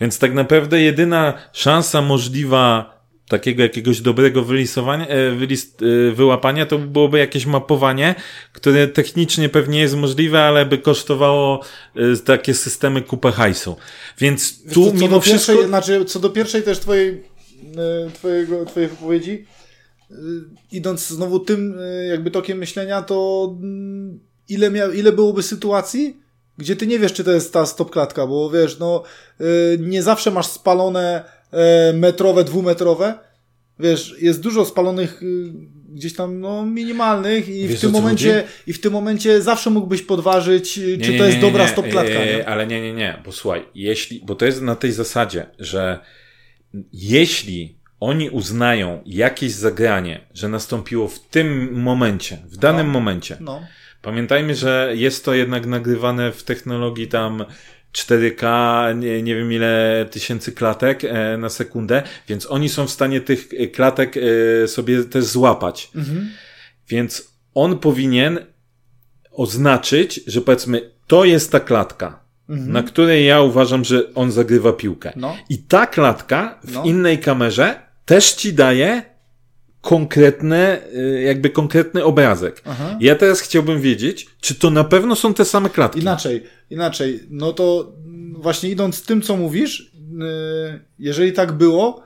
[0.01, 2.96] Więc tak naprawdę jedyna szansa możliwa
[3.27, 8.15] takiego jakiegoś dobrego wylisowania, e, wylist, e, wyłapania, to byłoby jakieś mapowanie,
[8.53, 11.63] które technicznie pewnie jest możliwe, ale by kosztowało
[11.95, 13.75] e, takie systemy kupę hajsu.
[14.17, 15.51] Więc tu co, co mimo wszystko...
[15.51, 17.23] Pierwszej, znaczy, co do pierwszej też twojej,
[18.13, 19.45] twojego, twojej wypowiedzi,
[20.71, 26.17] idąc znowu tym jakby tokiem myślenia, to mm, ile, miał, ile byłoby sytuacji,
[26.57, 29.03] gdzie ty nie wiesz, czy to jest ta stopklatka, bo wiesz, no
[29.79, 31.36] nie zawsze masz spalone
[31.93, 33.19] metrowe, dwumetrowe.
[33.79, 35.51] Wiesz, jest dużo spalonych y,
[35.89, 40.01] gdzieś tam no, minimalnych i Wiesz, w tym momencie i w tym momencie zawsze mógłbyś
[40.01, 42.25] podważyć, y, nie, czy nie, to jest nie, dobra stopklatka.
[42.25, 42.47] Nie?
[42.47, 45.99] Ale nie, nie, nie, bo słuchaj, jeśli, bo to jest na tej zasadzie, że
[46.93, 53.61] jeśli oni uznają jakieś zagranie, że nastąpiło w tym momencie, w danym no, momencie, no.
[54.01, 57.45] pamiętajmy, że jest to jednak nagrywane w technologii tam
[57.97, 63.21] 4K, nie, nie wiem ile tysięcy klatek e, na sekundę, więc oni są w stanie
[63.21, 65.91] tych e, klatek e, sobie też złapać.
[65.95, 66.29] Mhm.
[66.89, 68.39] Więc on powinien
[69.31, 72.71] oznaczyć, że powiedzmy, to jest ta klatka, mhm.
[72.71, 75.13] na której ja uważam, że on zagrywa piłkę.
[75.15, 75.37] No.
[75.49, 76.83] I ta klatka w no.
[76.83, 79.16] innej kamerze też ci daje
[79.87, 80.81] konkretne,
[81.25, 82.61] jakby konkretny obrazek.
[82.65, 82.97] Aha.
[82.99, 85.99] Ja teraz chciałbym wiedzieć, czy to na pewno są te same klatki.
[85.99, 87.93] Inaczej inaczej, no to
[88.37, 92.03] właśnie idąc tym, co mówisz, y, jeżeli tak było,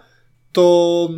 [0.52, 1.10] to,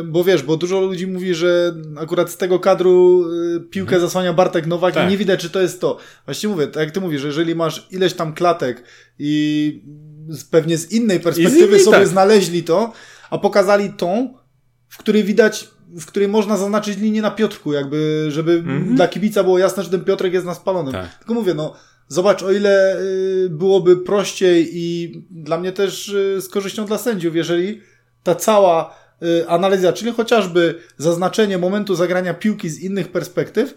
[0.00, 3.24] y, bo wiesz, bo dużo ludzi mówi, że akurat z tego kadru
[3.56, 4.02] y, piłkę mhm.
[4.02, 5.08] zasłania Bartek Nowak tak.
[5.08, 5.98] i nie widać, czy to jest to.
[6.24, 8.84] Właśnie mówię, tak jak ty mówisz, że jeżeli masz ileś tam klatek
[9.18, 9.82] i
[10.50, 12.08] pewnie z innej perspektywy sobie tak.
[12.08, 12.92] znaleźli to,
[13.30, 14.34] a pokazali tą,
[14.88, 15.68] w której widać,
[16.00, 18.94] w której można zaznaczyć linię na Piotrku, jakby, żeby mhm.
[18.94, 20.92] dla kibica było jasne, że ten Piotrek jest na spalonym.
[20.92, 21.18] Tak.
[21.18, 21.74] Tylko mówię, no,
[22.12, 27.36] Zobacz, o ile y, byłoby prościej i dla mnie też y, z korzyścią dla sędziów,
[27.36, 27.80] jeżeli
[28.22, 33.74] ta cała y, analiza, czyli chociażby zaznaczenie momentu zagrania piłki z innych perspektyw,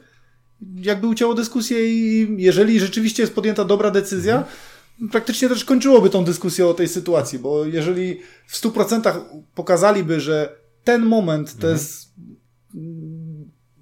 [0.76, 4.44] jakby ucięło dyskusję i jeżeli rzeczywiście jest podjęta dobra decyzja,
[5.12, 9.22] praktycznie też kończyłoby tą dyskusję o tej sytuacji, bo jeżeli w 100%
[9.56, 11.74] pokazaliby, że ten moment to mhm.
[11.74, 12.14] jest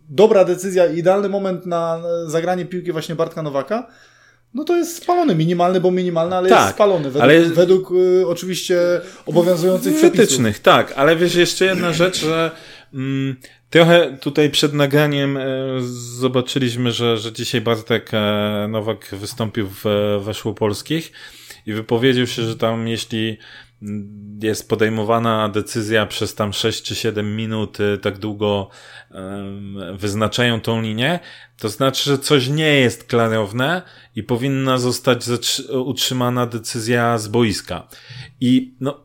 [0.09, 3.87] dobra decyzja, idealny moment na zagranie piłki właśnie Bartka Nowaka,
[4.53, 7.03] no to jest spalony, minimalny, bo minimalny, ale tak, jest spalony.
[7.03, 7.41] Według, ale...
[7.41, 8.77] według y, oczywiście
[9.25, 10.59] obowiązujących wytycznych.
[10.59, 12.51] Tak, ale wiesz, jeszcze jedna rzecz, że
[12.93, 13.35] mm,
[13.69, 15.43] trochę tutaj przed nagraniem e,
[16.19, 19.83] zobaczyliśmy, że, że dzisiaj Bartek e, Nowak wystąpił w
[20.23, 21.11] Weszło Polskich
[21.65, 23.37] i wypowiedział się, że tam jeśli
[24.41, 28.69] jest podejmowana decyzja przez tam 6 czy 7 minut, y, tak długo
[29.93, 31.19] wyznaczają tą linię,
[31.57, 33.81] to znaczy, że coś nie jest klarowne
[34.15, 35.25] i powinna zostać
[35.85, 37.87] utrzymana decyzja z boiska.
[38.41, 39.03] I no,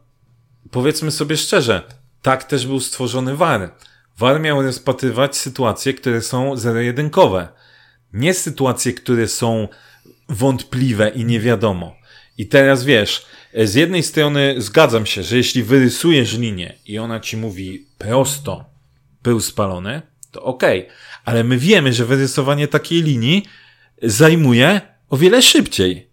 [0.70, 1.82] powiedzmy sobie szczerze,
[2.22, 3.70] tak też był stworzony VAR.
[4.18, 7.48] VAR miał rozpatrywać sytuacje, które są zero-jedynkowe.
[8.12, 9.68] Nie sytuacje, które są
[10.28, 11.97] wątpliwe i nie wiadomo.
[12.38, 17.36] I teraz wiesz, z jednej strony zgadzam się, że jeśli wyrysujesz linię i ona ci
[17.36, 18.64] mówi prosto,
[19.22, 20.80] był spalony, to okej.
[20.80, 20.92] Okay.
[21.24, 23.46] Ale my wiemy, że wyrysowanie takiej linii
[24.02, 26.08] zajmuje o wiele szybciej.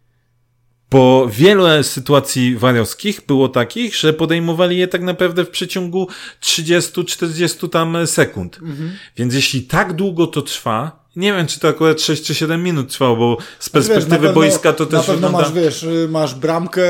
[0.91, 6.09] bo wiele sytuacji wariowskich było takich, że podejmowali je tak naprawdę w przeciągu
[6.41, 8.59] 30-40 tam sekund.
[8.61, 8.91] Mhm.
[9.17, 12.89] Więc jeśli tak długo to trwa, nie wiem, czy to akurat 6 czy 7 minut
[12.91, 15.37] trwało, bo z perspektywy wiesz, pewno, boiska to też Na pewno wygląda...
[15.39, 16.83] masz, wiesz, masz bramkę,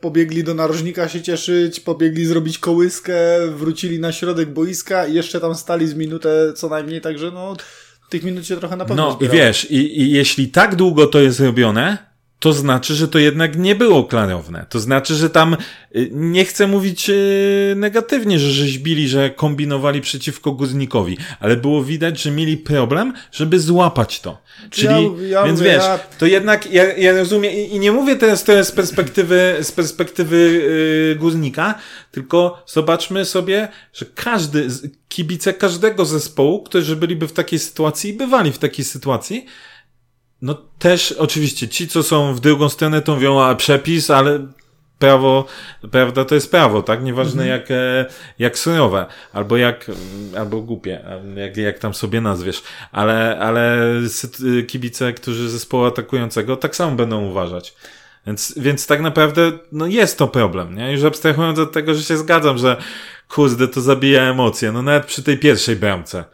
[0.00, 3.14] pobiegli do narożnika się cieszyć, pobiegli zrobić kołyskę,
[3.56, 7.56] wrócili na środek boiska i jeszcze tam stali z minutę co najmniej, także no
[8.10, 9.38] tych minut się trochę na pewno No zbierało.
[9.38, 11.98] i wiesz, i, i jeśli tak długo to jest robione,
[12.38, 14.66] to znaczy, że to jednak nie było klarowne.
[14.68, 15.56] To znaczy, że tam,
[15.96, 22.22] y, nie chcę mówić y, negatywnie, że rzeźbili, że kombinowali przeciwko Guznikowi, ale było widać,
[22.22, 24.38] że mieli problem, żeby złapać to.
[24.70, 25.98] Czyli, ja, ja więc mówię, wiesz, ja...
[26.18, 30.36] to jednak, ja, ja rozumiem, i, i, nie mówię teraz to z perspektywy, z perspektywy
[31.08, 31.74] yy, Guznika,
[32.12, 34.68] tylko zobaczmy sobie, że każdy,
[35.08, 39.46] kibice każdego zespołu, którzy byliby w takiej sytuacji, bywali w takiej sytuacji,
[40.42, 44.46] no też oczywiście ci, co są w drugą stronę, to mówią, a przepis, ale
[44.98, 45.46] prawo,
[45.90, 47.04] prawda to jest prawo, tak?
[47.04, 47.60] Nieważne mhm.
[47.60, 48.06] jak, e,
[48.38, 49.90] jak surowe, albo jak,
[50.38, 51.04] albo głupie,
[51.36, 53.78] jak, jak tam sobie nazwiesz, ale, ale
[54.68, 57.74] kibice, którzy zespołu atakującego tak samo będą uważać.
[58.26, 60.92] Więc, więc tak naprawdę, no jest to problem, nie?
[60.92, 62.76] Już abstrahując od tego, że się zgadzam, że
[63.28, 66.24] kurde, to zabija emocje, no nawet przy tej pierwszej bramce.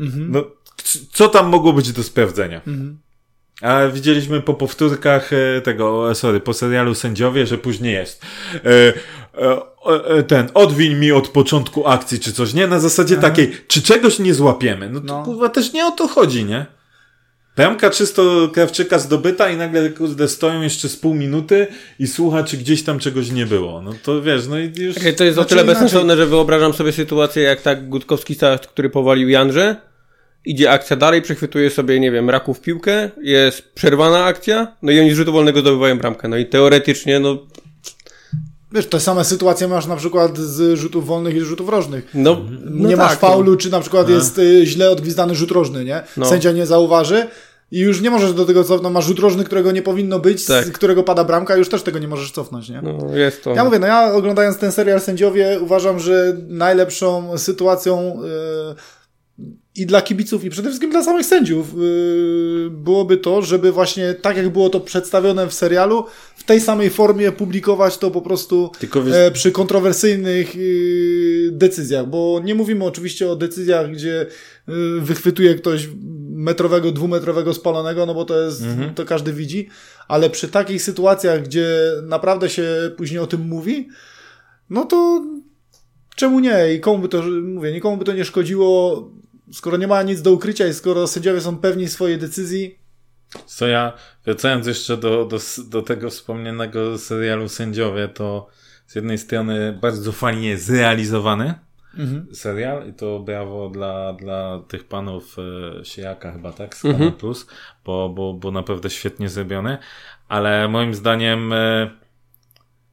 [0.00, 0.32] Mhm.
[0.32, 0.44] No,
[1.12, 2.60] co tam mogło być do sprawdzenia?
[2.66, 2.98] Mhm.
[3.62, 8.22] A widzieliśmy po powtórkach e, tego, sorry, po serialu Sędziowie, że później jest.
[8.54, 9.60] E, e,
[10.06, 12.66] e, ten, odwiń mi od początku akcji, czy coś, nie?
[12.66, 13.22] Na zasadzie Aha.
[13.22, 14.90] takiej, czy czegoś nie złapiemy?
[14.90, 15.22] No to no.
[15.24, 16.66] kurwa też nie o to chodzi, nie?
[17.56, 21.66] Bramka czysto Krawczyka zdobyta i nagle kurde stoją jeszcze z pół minuty
[21.98, 23.82] i słucha, czy gdzieś tam czegoś nie było.
[23.82, 24.96] No to wiesz, no i już...
[24.96, 28.36] Okay, to jest o tyle bezsensowne, że wyobrażam sobie sytuację jak tak Gutkowski
[28.68, 29.76] który powalił Janrze,
[30.44, 35.10] idzie akcja dalej, przechwytuje sobie, nie wiem, raków piłkę, jest przerwana akcja, no i oni
[35.10, 36.28] z rzutu wolnego zdobywają bramkę.
[36.28, 37.38] No i teoretycznie, no...
[38.72, 42.10] Wiesz, te same sytuacje masz na przykład z rzutów wolnych i z rzutów rożnych.
[42.14, 43.56] No, no nie tak, masz faulu, no.
[43.56, 44.14] czy na przykład no.
[44.14, 46.02] jest y, źle odgwizdany rzut rożny, nie?
[46.16, 46.26] No.
[46.26, 47.26] Sędzia nie zauważy,
[47.72, 50.64] i już nie możesz do tego cofnąć, masz rzut rożny, którego nie powinno być, tak.
[50.64, 52.82] z którego pada bramka, już też tego nie możesz cofnąć, nie?
[52.82, 53.54] No, jest to.
[53.54, 58.74] Ja mówię, no ja oglądając ten serial sędziowie uważam, że najlepszą sytuacją yy,
[59.76, 64.36] i dla kibiców, i przede wszystkim dla samych sędziów yy, byłoby to, żeby właśnie tak
[64.36, 66.04] jak było to przedstawione w serialu,
[66.36, 68.72] w tej samej formie publikować to po prostu
[69.04, 69.14] wiesz...
[69.14, 74.26] e, przy kontrowersyjnych yy, decyzjach, bo nie mówimy oczywiście o decyzjach, gdzie
[74.68, 75.88] yy, wychwytuje ktoś
[76.30, 78.94] metrowego, dwumetrowego spalonego, no bo to jest, mhm.
[78.94, 79.68] to każdy widzi,
[80.08, 81.68] ale przy takich sytuacjach, gdzie
[82.02, 82.64] naprawdę się
[82.96, 83.88] później o tym mówi,
[84.70, 85.24] no to
[86.16, 86.74] czemu nie?
[86.74, 88.96] I komu by to, mówię, nikomu by to nie szkodziło
[89.52, 92.78] skoro nie ma nic do ukrycia i skoro sędziowie są pewni swojej decyzji.
[93.46, 93.92] Co ja,
[94.24, 98.48] wracając jeszcze do, do, do tego wspomnianego serialu Sędziowie, to
[98.86, 101.54] z jednej strony bardzo fajnie zrealizowany
[101.98, 102.34] mhm.
[102.34, 106.76] serial i to brawo dla, dla tych panów e, Siejaka chyba, tak?
[106.76, 107.12] Z mhm.
[107.12, 107.46] Plus,
[107.84, 109.78] bo, bo, bo naprawdę świetnie zrobiony,
[110.28, 111.90] ale moim zdaniem e,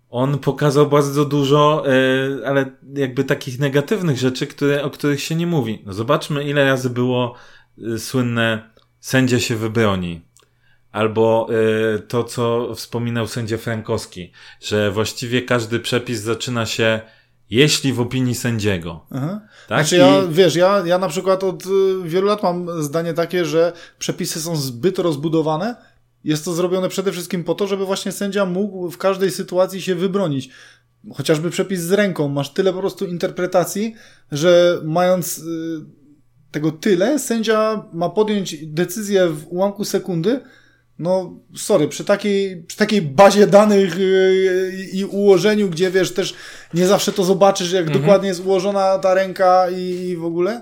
[0.10, 5.48] on pokazał bardzo dużo, e, ale jakby takich negatywnych rzeczy, które, o których się nie
[5.48, 5.82] mówi.
[5.86, 7.36] No zobaczmy, ile razy było
[7.96, 8.70] e, słynne
[9.00, 10.22] sędzia się wybroni.
[10.92, 11.50] Albo
[11.96, 17.02] e, to, co wspominał sędzia Frankowski, że właściwie każdy przepis zaczyna się
[17.50, 19.06] jeśli w opinii sędziego.
[19.12, 19.42] Aha.
[19.68, 19.80] Tak?
[19.80, 20.34] Znaczy ja, I...
[20.34, 21.64] wiesz, ja, ja na przykład od
[22.04, 25.76] wielu lat mam zdanie takie, że przepisy są zbyt rozbudowane,
[26.24, 29.96] jest to zrobione przede wszystkim po to, żeby właśnie sędzia mógł w każdej sytuacji się
[29.96, 30.50] wybronić.
[31.14, 32.28] Chociażby przepis z ręką.
[32.28, 33.96] Masz tyle po prostu interpretacji,
[34.32, 35.42] że mając y,
[36.52, 40.40] tego tyle, sędzia ma podjąć decyzję w ułamku sekundy.
[41.00, 46.34] No, sorry, przy takiej, przy takiej bazie danych y, i ułożeniu, gdzie wiesz, też
[46.74, 48.02] nie zawsze to zobaczysz, jak mhm.
[48.02, 50.62] dokładnie jest ułożona ta ręka i, i w ogóle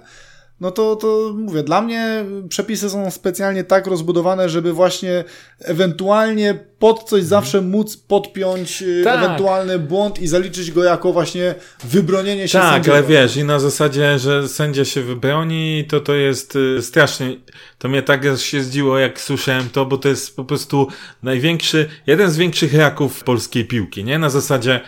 [0.62, 5.24] no to, to mówię, dla mnie przepisy są specjalnie tak rozbudowane, żeby właśnie
[5.60, 7.28] ewentualnie pod coś mhm.
[7.28, 9.24] zawsze móc podpiąć y, tak.
[9.24, 12.98] ewentualny błąd i zaliczyć go jako właśnie wybronienie się Tak, sędziego.
[12.98, 17.36] ale wiesz, i na zasadzie, że sędzia się wybroni, to to jest y, strasznie,
[17.78, 20.88] to mnie tak się zdziło, jak słyszałem to, bo to jest po prostu
[21.24, 24.20] największy, jeden z większych raków polskiej piłki, nie?
[24.20, 24.82] Na zasadzie,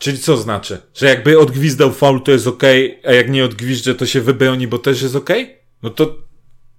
[0.00, 0.78] Czyli co znaczy?
[0.94, 2.62] Że jakby odgwizdał faul, to jest ok,
[3.04, 5.30] a jak nie odgwizdże, to się wybroni, bo też jest ok?
[5.82, 6.16] No to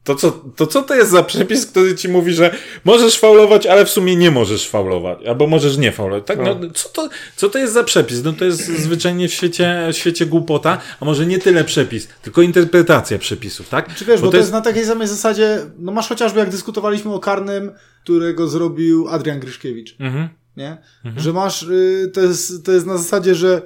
[0.04, 3.86] To co, to co to jest za przepis, który ci mówi, że możesz faulować, ale
[3.86, 6.28] w sumie nie możesz faulować, albo możesz nie faulować.
[6.28, 8.24] Tak, no, co, to, co to jest za przepis?
[8.24, 12.42] No to jest zwyczajnie w świecie, w świecie głupota, a może nie tyle przepis, tylko
[12.42, 13.96] interpretacja przepisów, tak?
[13.96, 14.48] Czy wiesz, bo, bo to jest...
[14.48, 17.72] jest na takiej samej zasadzie, no masz chociażby jak dyskutowaliśmy o karnym,
[18.04, 20.30] którego zrobił Adrian Gryszkiewicz, mhm.
[20.58, 20.78] Nie?
[21.06, 21.24] Mhm.
[21.24, 23.62] Że masz, y, to, jest, to jest na zasadzie, że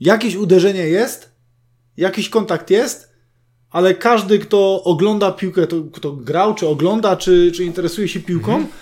[0.00, 1.30] jakieś uderzenie jest,
[1.96, 3.10] jakiś kontakt jest,
[3.70, 8.52] ale każdy, kto ogląda piłkę, to, kto grał, czy ogląda, czy, czy interesuje się piłką,
[8.52, 8.72] mhm.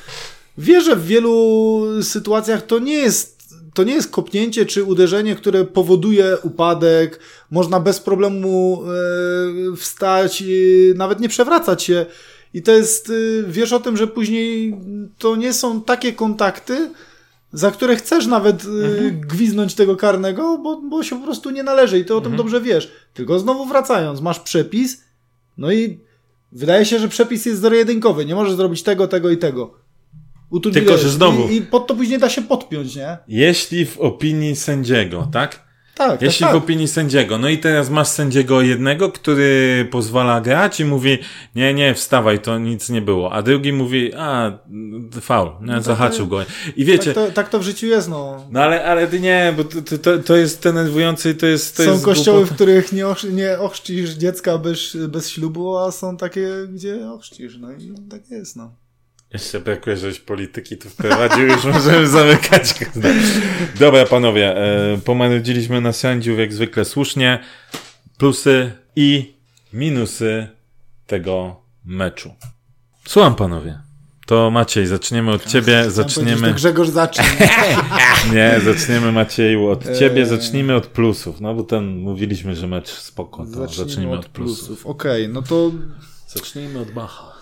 [0.59, 3.39] wie, że w wielu sytuacjach to nie jest
[3.75, 7.21] to nie jest kopnięcie czy uderzenie, które powoduje upadek.
[7.51, 8.83] Można bez problemu
[9.73, 10.45] e, wstać,
[10.95, 12.07] nawet nie przewracać się.
[12.55, 13.13] I to jest, e,
[13.49, 14.75] wiesz o tym, że później
[15.19, 16.91] to nie są takie kontakty,
[17.53, 19.21] za które chcesz nawet y, mhm.
[19.21, 22.33] gwiznąć tego karnego, bo, bo się po prostu nie należy i ty o mhm.
[22.33, 22.93] tym dobrze wiesz.
[23.15, 25.05] Tylko znowu wracając, masz przepis,
[25.59, 26.01] no i
[26.53, 29.75] wydaje się, że przepis jest zero-jedynkowy, nie możesz zrobić tego, tego i tego.
[30.81, 31.49] Tylko, że znowu.
[31.49, 33.19] I, I pod to później da się podpiąć, nie?
[33.29, 35.67] Jeśli w opinii sędziego, tak?
[35.99, 37.39] Tak, tak, Jeśli tak, w opinii sędziego.
[37.39, 41.19] No i teraz masz sędziego jednego, który pozwala grać i mówi,
[41.55, 43.33] nie, nie, wstawaj, to nic nie było.
[43.33, 44.59] A drugi mówi, a,
[45.21, 46.41] faul, no zahaczył go.
[46.77, 47.15] I wiecie.
[47.15, 48.47] Tak to, tak to w życiu jest, no.
[48.51, 51.77] No ale, ale nie, bo to, to, to jest denerwujące i to jest.
[51.77, 55.93] To są jest kościoły, w których nie, och, nie ochrzcisz dziecka bez, bez ślubu, a
[55.93, 57.59] są takie, gdzie ochrzcisz.
[57.59, 58.88] No i tak jest, no.
[59.33, 62.75] Jeszcze brakuje, żeś polityki tu wprowadził, już możemy zamykać.
[63.81, 67.38] Dobra, panowie, e, pomanudziliśmy na sędziów jak zwykle słusznie.
[68.19, 69.35] Plusy i
[69.73, 70.49] minusy
[71.07, 72.35] tego meczu.
[73.07, 73.79] Słucham, panowie.
[74.27, 76.55] To Maciej, zaczniemy od ciebie, zaczniemy...
[76.55, 77.25] Grzegorz zacznie.
[78.35, 83.45] Nie, zaczniemy Macieju od ciebie, zacznijmy od plusów, no bo ten, mówiliśmy, że mecz spoko,
[83.45, 84.67] to zacznijmy, zacznijmy od, od plusów.
[84.67, 84.87] plusów.
[84.87, 85.71] Okej, okay, no to...
[86.29, 87.38] Zacznijmy od Bacha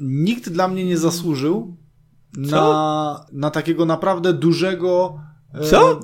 [0.00, 1.76] nikt dla mnie nie zasłużył
[2.36, 5.20] na, na takiego naprawdę dużego.
[5.54, 5.92] E, Co?
[5.92, 6.00] E,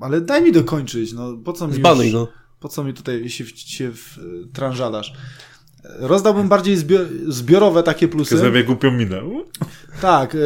[0.00, 1.12] ale daj mi dokończyć.
[1.12, 2.28] No, po co mi Zbanuj go.
[2.60, 4.18] Po co mi tutaj się, się w,
[4.52, 5.12] tranżalasz?
[5.98, 8.38] Rozdałbym bardziej zbior, zbiorowe takie plusy.
[8.38, 9.22] Zrobię głupią minę.
[10.00, 10.34] Tak.
[10.34, 10.38] E,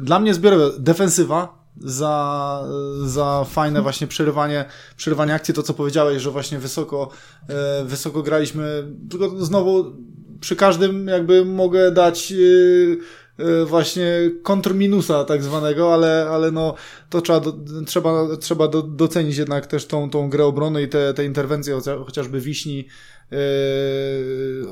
[0.00, 0.70] dla mnie zbiorowe.
[0.78, 2.64] Defensywa za,
[3.04, 4.64] za fajne właśnie przerywanie,
[4.96, 7.10] przerywanie akcji, to co powiedziałeś, że właśnie wysoko,
[7.48, 9.96] e, wysoko graliśmy, tylko znowu
[10.40, 12.98] przy każdym jakby mogę dać yy,
[13.38, 16.74] yy, właśnie kontrminusa tak zwanego, ale, ale no
[17.10, 17.54] to trzeba, do,
[17.86, 22.40] trzeba, trzeba do, docenić jednak też tą, tą grę obrony i te, te interwencje chociażby
[22.40, 22.88] Wiśni
[23.30, 23.38] yy,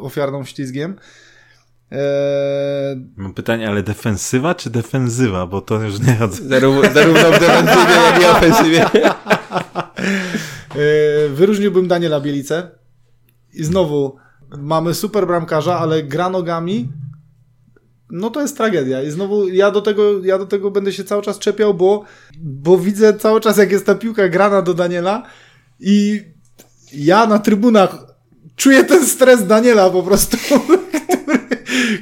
[0.00, 0.96] ofiarną ślizgiem.
[1.90, 1.98] Eee...
[3.16, 5.46] Mam pytanie, ale defensywa czy defensywa?
[5.46, 6.42] Bo to już nie chodzę.
[6.48, 8.86] Zarówno, zarówno w defensywie, jak i ofensywie.
[10.76, 12.70] eee, wyróżniłbym Daniela Bielicę.
[13.54, 14.16] I znowu,
[14.56, 16.88] mamy super bramkarza, ale gra nogami,
[18.10, 19.02] no to jest tragedia.
[19.02, 22.04] I znowu ja do tego, ja do tego będę się cały czas czepiał, bo,
[22.38, 25.22] bo widzę cały czas, jak jest ta piłka grana do Daniela
[25.80, 26.22] i
[26.92, 28.06] ja na trybunach
[28.56, 31.38] czuję ten stres Daniela po prostu, który,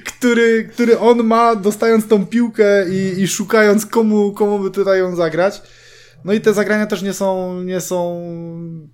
[0.04, 5.16] który, który on ma, dostając tą piłkę i, i szukając komu, komu by tutaj ją
[5.16, 5.62] zagrać.
[6.26, 8.22] No i te zagrania też nie są, nie są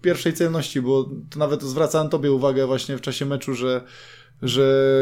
[0.03, 3.85] pierwszej celności, bo to nawet zwracałem tobie uwagę właśnie w czasie meczu, że
[4.43, 4.93] że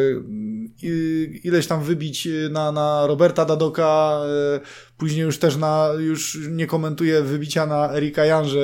[1.45, 4.21] ileś tam wybić na, na Roberta Dadoka,
[4.57, 4.61] e,
[4.99, 8.61] później już też na, już nie komentuję wybicia na Erika Janże,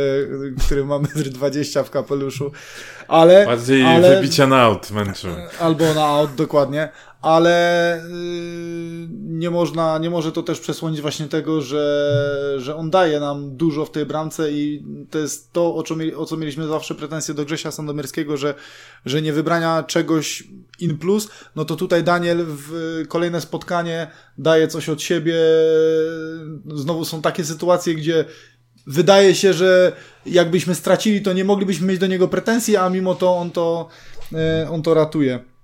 [0.67, 2.53] który ma 1,20 w kapeluszu,
[3.09, 3.47] ale...
[3.47, 5.31] Bardziej ale, wybicia na out męczył.
[5.61, 6.89] Albo na out, dokładnie,
[7.27, 13.21] ale yy, nie można, nie może to też przesłonić właśnie tego, że, że on daje
[13.21, 16.95] nam dużo w tej bramce i to jest to, o co, o co mieliśmy zawsze
[16.95, 18.55] pretensje do Grzesia Sandomierskiego, że,
[19.07, 20.45] że nie wybrania czegoś
[20.81, 25.35] in plus, no to tutaj Daniel w kolejne spotkanie daje coś od siebie.
[26.75, 28.25] Znowu są takie sytuacje, gdzie
[28.87, 29.93] wydaje się, że
[30.27, 33.89] jakbyśmy stracili, to nie moglibyśmy mieć do niego pretensji, a mimo to on to,
[34.33, 35.56] e, on to ratuje.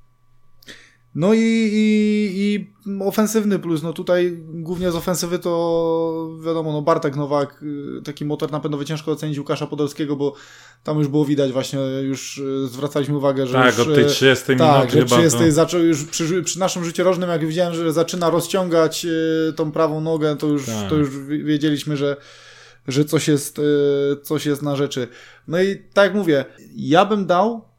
[1.15, 1.39] No i,
[1.73, 2.73] i, i
[3.05, 7.63] ofensywny plus, no tutaj głównie z ofensywy to wiadomo, no Bartek Nowak,
[7.99, 10.35] y, taki motor napędowy ciężko ocenić Łukasza Podolskiego, bo
[10.85, 14.57] tam już było widać właśnie, już y, zwracaliśmy uwagę, że Tak, już, od tej 30
[14.57, 15.53] tak, minuty że 30 to...
[15.53, 20.01] zaczął już przy, przy naszym życiu rożnym, jak widziałem, że zaczyna rozciągać y, tą prawą
[20.01, 20.89] nogę, to już, tak.
[20.89, 22.17] to już wiedzieliśmy, że
[22.89, 23.61] że coś jest,
[24.23, 25.09] coś jest na rzeczy.
[25.49, 26.45] No i tak jak mówię,
[26.77, 27.72] ja bym dał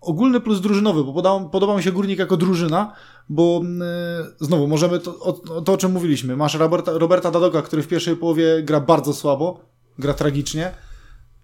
[0.00, 2.92] ogólny plus drużynowy, bo podoba, podoba mi się Górnik jako drużyna,
[3.28, 6.36] bo yy, znowu możemy to o, to, o czym mówiliśmy.
[6.36, 9.60] Masz Roberta, Roberta Dadoka, który w pierwszej połowie gra bardzo słabo,
[9.98, 10.70] gra tragicznie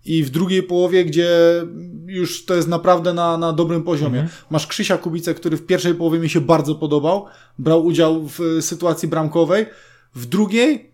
[0.04, 1.28] i w drugiej połowie, gdzie
[2.06, 4.20] już to jest naprawdę na, na dobrym poziomie.
[4.20, 4.38] Mhm.
[4.50, 7.26] Masz Krzysia Kubicę, który w pierwszej połowie mi się bardzo podobał,
[7.58, 9.66] brał udział w sytuacji bramkowej,
[10.14, 10.90] w drugiej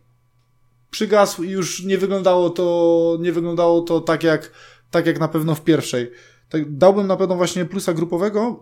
[0.91, 4.51] przygasł i już nie wyglądało to, nie wyglądało to tak jak,
[4.91, 6.11] tak jak na pewno w pierwszej.
[6.51, 8.61] Tak, dałbym na pewno właśnie plusa grupowego,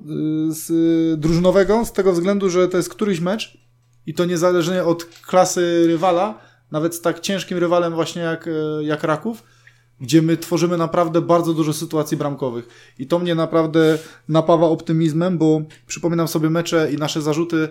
[0.50, 3.58] y, z, drużynowego, z tego względu, że to jest któryś mecz
[4.06, 6.38] i to niezależnie od klasy rywala,
[6.70, 8.50] nawet z tak ciężkim rywalem właśnie jak, e,
[8.84, 9.42] jak Raków,
[10.00, 12.68] gdzie my tworzymy naprawdę bardzo dużo sytuacji bramkowych.
[12.98, 17.68] I to mnie naprawdę napawa optymizmem, bo przypominam sobie mecze i nasze zarzuty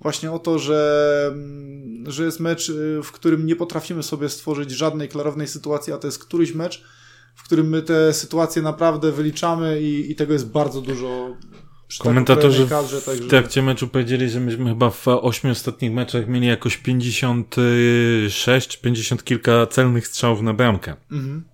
[0.00, 4.70] właśnie o to, że, mm, że jest mecz, y, w którym nie potrafimy sobie stworzyć
[4.70, 6.84] żadnej klarownej sytuacji, a to jest któryś mecz,
[7.34, 11.36] w którym my te sytuacje naprawdę wyliczamy i, i tego jest bardzo dużo.
[11.98, 13.24] Komentatorzy kadrze, także...
[13.24, 19.24] w trakcie meczu powiedzieli, że myśmy chyba w ośmiu ostatnich meczach mieli jakoś 56, 50
[19.24, 20.96] kilka celnych strzałów na bramkę.
[21.12, 21.44] Mhm.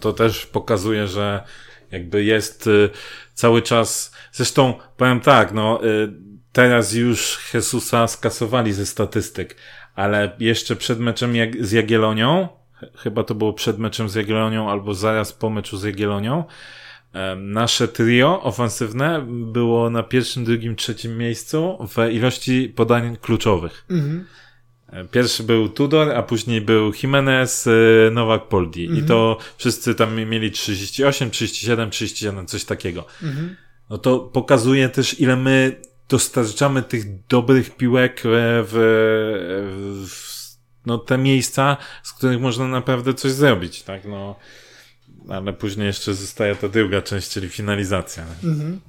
[0.00, 1.44] To też pokazuje, że
[1.90, 2.90] jakby jest y,
[3.34, 6.12] cały czas, zresztą powiem tak, no y,
[6.52, 9.56] teraz już Jesusa skasowali ze statystyk,
[9.94, 12.48] ale jeszcze przed meczem z Jagielonią,
[12.96, 16.44] chyba to było przed meczem z Jagielonią albo zaraz po meczu z Jagielonią,
[17.36, 23.84] nasze trio ofensywne było na pierwszym, drugim, trzecim miejscu w ilości podań kluczowych.
[23.90, 24.24] Mhm.
[25.10, 28.84] Pierwszy był Tudor, a później był Jimenez, y, Nowak Poldi.
[28.84, 29.04] Mhm.
[29.04, 33.04] I to wszyscy tam mieli 38, 37, 37, coś takiego.
[33.22, 33.56] Mhm.
[33.90, 38.72] No to pokazuje też, ile my dostarczamy tych dobrych piłek w,
[40.08, 40.27] w
[40.86, 44.04] no, te miejsca, z których można naprawdę coś zrobić, tak?
[44.04, 44.34] No,
[45.28, 48.24] ale później jeszcze zostaje ta druga część, czyli finalizacja.
[48.44, 48.80] Mhm.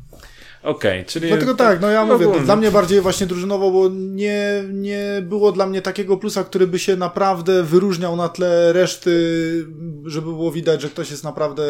[0.64, 1.28] Okej, okay, czyli...
[1.28, 5.52] Dlatego tak, no ja mówię, to dla mnie bardziej właśnie drużynowo, bo nie, nie było
[5.52, 9.12] dla mnie takiego plusa, który by się naprawdę wyróżniał na tle reszty,
[10.06, 11.64] żeby było widać, że ktoś jest naprawdę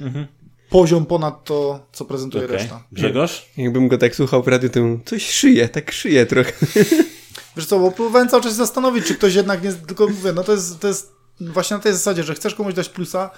[0.00, 0.26] mhm.
[0.70, 2.56] poziom ponad to, co prezentuje okay.
[2.56, 2.84] reszta.
[2.92, 3.46] Grzegorz?
[3.56, 6.52] Jakbym go tak słuchał w radiu, to coś szyje, tak szyje trochę.
[7.60, 10.52] Wiesz co, bo próbowałem cały czas zastanowić, czy ktoś jednak nie, tylko mówię, no to
[10.52, 13.30] jest, to jest właśnie na tej zasadzie, że chcesz komuś dać plusa,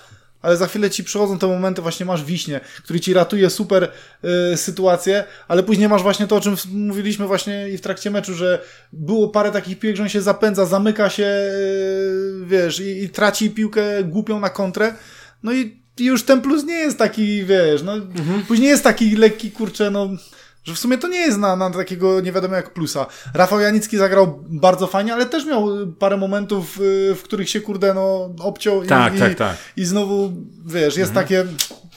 [0.43, 3.93] ale za chwilę ci przychodzą te momenty, właśnie masz wiśnie, który ci ratuje super
[4.53, 8.35] y, sytuację, ale później masz właśnie to, o czym mówiliśmy właśnie i w trakcie meczu,
[8.35, 13.09] że było parę takich piłek, że on się zapędza, zamyka się, y, wiesz, i, i,
[13.09, 14.95] traci piłkę głupią na kontrę,
[15.43, 18.43] no i, już ten plus nie jest taki, wiesz, no, mhm.
[18.43, 20.09] później jest taki lekki, kurczę, no,
[20.64, 23.06] że w sumie to nie jest na, na takiego nie wiadomo jak plusa.
[23.34, 27.94] Rafał Janicki zagrał bardzo fajnie, ale też miał parę momentów, y, w których się kurde
[27.94, 29.56] no obciął tak, i, tak, tak.
[29.76, 30.32] i znowu
[30.66, 31.26] wiesz, jest mhm.
[31.26, 31.44] takie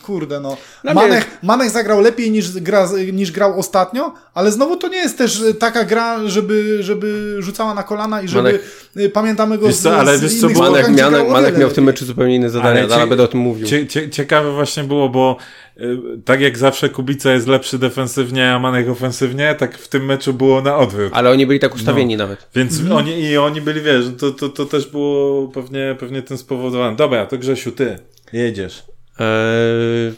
[0.05, 0.57] kurde no.
[0.83, 5.43] Manech, Manech zagrał lepiej niż, gra, niż grał ostatnio, ale znowu to nie jest też
[5.59, 8.61] taka gra, żeby, żeby rzucała na kolana i żeby Manek,
[8.97, 11.83] y, pamiętamy go z, co, ale z wiesz co, Manek, Manek, Manek miał w tym
[11.83, 13.67] meczu zupełnie inne zadania, ale, ale będę o tym mówił.
[13.67, 15.37] Cie, cie, ciekawe właśnie było, bo
[15.77, 20.33] y, tak jak zawsze Kubica jest lepszy defensywnie, a Manek ofensywnie, tak w tym meczu
[20.33, 21.13] było na odwrót.
[21.15, 22.23] Ale oni byli tak ustawieni no.
[22.23, 22.47] nawet.
[22.55, 22.97] Więc mhm.
[22.97, 26.95] oni, i oni byli, wiesz, to, to, to też było pewnie, pewnie tym spowodowane.
[26.95, 27.99] Dobra, to Grzesiu, ty
[28.33, 28.94] jedziesz.
[29.19, 30.13] Eee,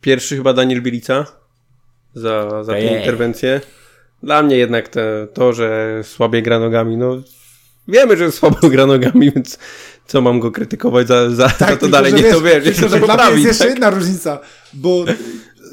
[0.00, 1.26] pierwszy chyba Daniel Bielica
[2.14, 3.60] za, za tę interwencję.
[4.22, 7.22] Dla mnie jednak te, to, że słabie gra nogami, no
[7.88, 9.58] wiemy, że słabo gra nogami, więc
[10.06, 13.00] co mam go krytykować za, za, tak, za to dalej, niech to wiesz, to że
[13.00, 13.72] Dla mnie jest jeszcze tak?
[13.72, 14.38] jedna różnica,
[14.72, 15.04] bo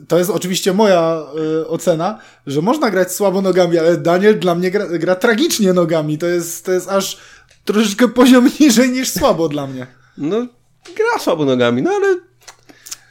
[0.07, 1.21] to jest oczywiście moja
[1.61, 6.17] y, ocena, że można grać słabo nogami, ale Daniel dla mnie gra, gra tragicznie nogami.
[6.17, 7.17] To jest, to jest aż
[7.65, 9.87] troszeczkę poziom niżej niż słabo dla mnie.
[10.17, 10.47] No,
[10.95, 12.28] gra słabo nogami, no ale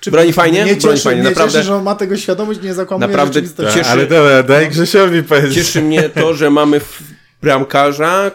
[0.08, 0.64] czy broni fajnie?
[0.64, 1.52] Nie broni fajnie, nie naprawdę.
[1.52, 3.42] Cieszy, że on ma tego świadomość, nie zakłamuje Naprawdę
[3.74, 5.54] cieszy, Ale dobra, daj Grzesiowi powiedzieć.
[5.54, 6.80] Cieszy mnie to, że mamy
[7.42, 8.30] bramkarza,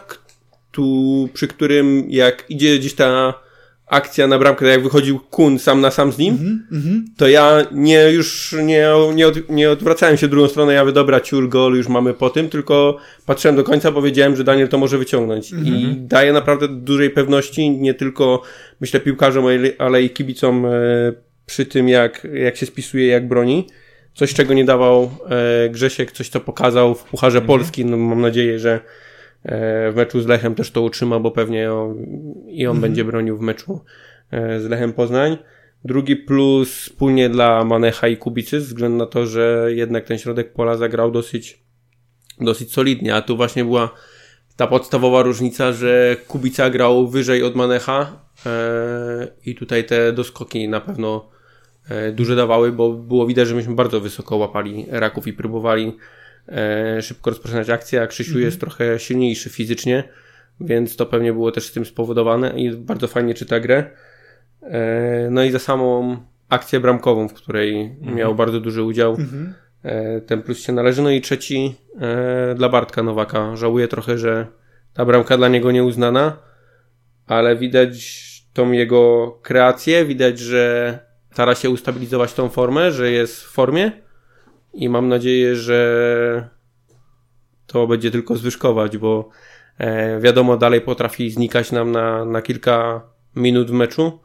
[0.71, 3.34] tu, przy którym jak idzie gdzieś ta
[3.88, 7.01] akcja na bramkę, jak wychodził Kun sam na sam z nim, mm -hmm.
[7.17, 11.19] to ja nie już nie, nie, od, nie odwracałem się drugą stronę, ja wy dobra,
[11.19, 14.78] ciul, gol, już mamy po tym, tylko patrzyłem do końca, bo wiedziałem, że Daniel to
[14.78, 15.69] może wyciągnąć mm -hmm.
[15.69, 18.41] i daje naprawdę dużej pewności, nie tylko
[18.82, 19.45] myślę piłkarzom,
[19.78, 20.69] ale i kibicom e,
[21.46, 23.68] przy tym, jak, jak się spisuje, jak broni.
[24.14, 27.48] Coś, czego nie dawał e, Grzesiek, coś, co pokazał w Pucharze mhm.
[27.48, 27.86] Polski.
[27.86, 28.80] No, mam nadzieję, że
[29.44, 31.98] e, w meczu z Lechem też to utrzyma, bo pewnie on,
[32.48, 32.82] i on mhm.
[32.82, 33.82] będzie bronił w meczu
[34.32, 35.38] e, z Lechem Poznań.
[35.86, 40.54] Drugi plus wspólnie dla Manecha i Kubicy, ze względu na to, że jednak ten środek
[40.54, 41.64] pola zagrał dosyć,
[42.41, 43.94] dosyć solidnie, a tu właśnie była
[44.56, 50.82] ta podstawowa różnica, że Kubica grał wyżej od Manecha e, i tutaj te doskoki na
[50.82, 51.33] pewno
[52.14, 55.98] duże dawały, bo było widać, że myśmy bardzo wysoko łapali raków i próbowali
[56.48, 58.46] e, szybko rozpoczynać akcję, a Krzysiu mhm.
[58.46, 60.04] jest trochę silniejszy fizycznie,
[60.60, 63.90] więc to pewnie było też z tym spowodowane i bardzo fajnie czyta grę.
[64.62, 66.18] E, no i za samą
[66.50, 68.18] akcję bramkową, w której mhm.
[68.18, 69.12] miał bardzo duży udział.
[69.12, 69.54] Mhm.
[69.84, 71.02] E, ten plus się należy.
[71.02, 73.56] No i trzeci e, dla Bartka Nowaka.
[73.56, 74.48] Żałuję trochę, że
[74.94, 76.38] ta bramka dla niego nieuznana,
[77.28, 78.24] ale widać
[78.54, 81.00] tą jego kreację, widać, że
[81.34, 83.92] stara się ustabilizować tą formę, że jest w formie
[84.74, 86.50] i mam nadzieję, że
[87.68, 89.30] to będzie tylko zwyżkować, bo
[89.78, 93.02] e, wiadomo, dalej potrafi znikać nam na, na kilka
[93.36, 94.20] minut w meczu.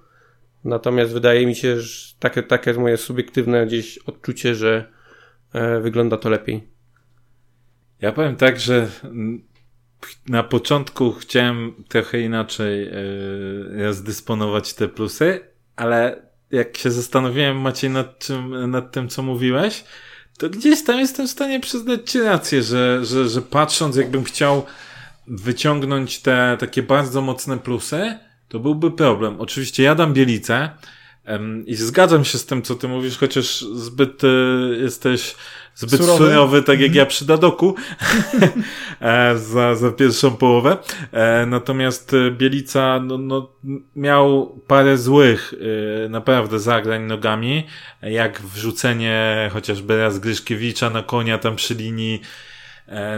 [0.65, 4.93] Natomiast wydaje mi się, że takie, takie jest moje subiektywne gdzieś odczucie, że
[5.53, 6.69] e, wygląda to lepiej.
[8.01, 8.89] Ja powiem tak, że
[10.29, 12.91] na początku chciałem trochę inaczej
[13.79, 15.41] yy, zdysponować te plusy,
[15.77, 19.85] ale jak się zastanowiłem, Maciej, nad, czym, nad tym, co mówiłeś,
[20.39, 24.67] to gdzieś tam jestem w stanie przyznać Ci rację, że, że, że patrząc, jakbym chciał
[25.27, 28.19] wyciągnąć te takie bardzo mocne plusy,
[28.49, 29.41] to byłby problem.
[29.41, 30.71] Oczywiście ja dam Bielicę
[31.67, 34.29] i zgadzam się z tym, co Ty mówisz, chociaż zbyt y,
[34.81, 35.35] jesteś
[35.79, 36.95] zbyt surowy, surowy tak jak mhm.
[36.95, 37.75] ja przy Dadoku
[39.01, 40.77] e, za, za pierwszą połowę.
[41.13, 43.53] E, natomiast e, Bielica no, no,
[43.97, 45.55] miał parę złych
[46.09, 47.67] naprawdę zagrań nogami,
[48.03, 52.21] jak wrzucenie chociażby raz Gryszkiewicza na konia tam przy linii.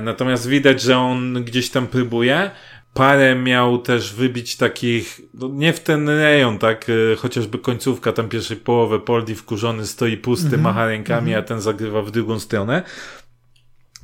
[0.02, 2.50] Natomiast widać, że on gdzieś tam próbuje
[2.94, 8.28] parę miał też wybić takich, no nie w ten rejon, tak, e, chociażby końcówka tam
[8.28, 10.62] pierwszej połowy, Poldi wkurzony stoi pusty, mm -hmm.
[10.62, 11.44] macha rękami, mm -hmm.
[11.44, 12.82] a ten zagrywa w drugą stronę.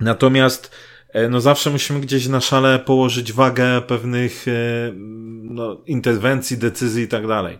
[0.00, 0.70] Natomiast
[1.12, 4.52] e, no zawsze musimy gdzieś na szale położyć wagę pewnych e,
[5.42, 7.58] no, interwencji, decyzji i tak dalej.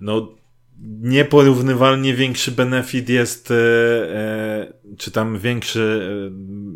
[0.00, 0.41] No
[0.82, 6.08] nieporównywalnie większy benefit jest, e, e, czy tam większy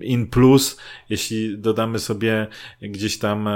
[0.01, 0.77] e, in plus,
[1.09, 2.47] jeśli dodamy sobie
[2.83, 3.49] gdzieś tam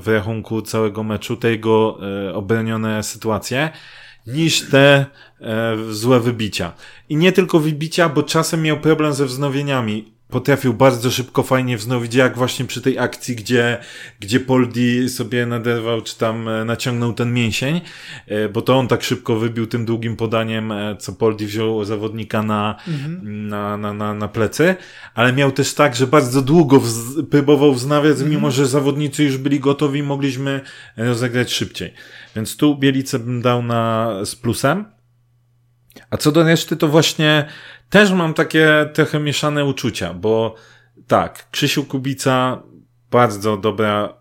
[0.00, 1.98] w rachunku całego meczu te jego
[2.34, 3.70] obronione sytuacje,
[4.26, 5.06] niż te
[5.90, 6.72] złe wybicia.
[7.08, 12.14] I nie tylko wybicia, bo czasem miał problem ze wznowieniami potrafił bardzo szybko, fajnie wznowić,
[12.14, 13.78] jak właśnie przy tej akcji, gdzie,
[14.20, 17.80] gdzie Poldi sobie naderwał, czy tam e, naciągnął ten mięsień,
[18.26, 22.42] e, bo to on tak szybko wybił tym długim podaniem, e, co Poldi wziął zawodnika
[22.42, 23.48] na, mhm.
[23.48, 24.76] na, na, na, na plecy,
[25.14, 28.30] ale miał też tak, że bardzo długo wz, próbował wznawiać, mhm.
[28.30, 30.60] mimo że zawodnicy już byli gotowi, mogliśmy
[30.96, 31.92] rozegrać szybciej.
[32.36, 34.97] Więc tu Bielicę bym dał na, z plusem.
[36.10, 37.48] A co do reszty, to właśnie
[37.90, 40.54] też mam takie trochę mieszane uczucia, bo
[41.06, 42.62] tak, Krzysiu Kubica,
[43.10, 44.18] bardzo dobra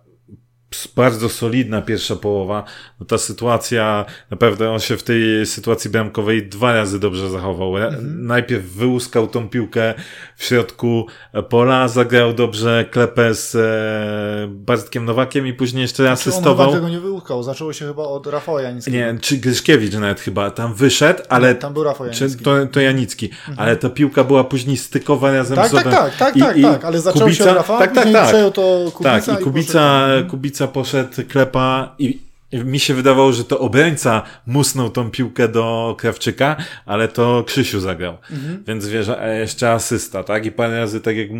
[0.95, 2.63] bardzo solidna pierwsza połowa.
[2.99, 7.78] No ta sytuacja, naprawdę on się w tej sytuacji bramkowej dwa razy dobrze zachował.
[7.78, 8.25] Mhm.
[8.25, 9.93] Najpierw wyłuskał tą piłkę
[10.38, 11.05] w środku
[11.49, 16.69] pola, zagrał dobrze klepę z e, Bartkiem Nowakiem i później jeszcze znaczy, asystował.
[16.69, 18.97] On tego nie wyłuskał, zaczęło się chyba od Rafała Janickiego.
[18.97, 21.55] Nie, czy Gryszkiewicz nawet chyba tam wyszedł, ale...
[21.55, 22.43] Tam był Rafał Janicki.
[22.43, 23.59] to, to Janicki, mhm.
[23.59, 26.85] ale ta piłka była później stykowa razem tak, z Tak, tak, tak, I, tak, tak,
[26.85, 28.27] ale zaczął Kubica, się od Rafała, tak, tak, tak.
[28.27, 29.19] przejął to Kubica.
[29.19, 34.89] Tak, i i Kubica Kubica poszedł, klepa i mi się wydawało, że to obrońca musnął
[34.89, 38.18] tą piłkę do Krawczyka, ale to Krzysiu zagrał.
[38.32, 38.64] Mhm.
[38.68, 39.08] Więc wiesz,
[39.39, 40.45] jeszcze asysta, tak?
[40.45, 41.34] I parę razy, tak jak y,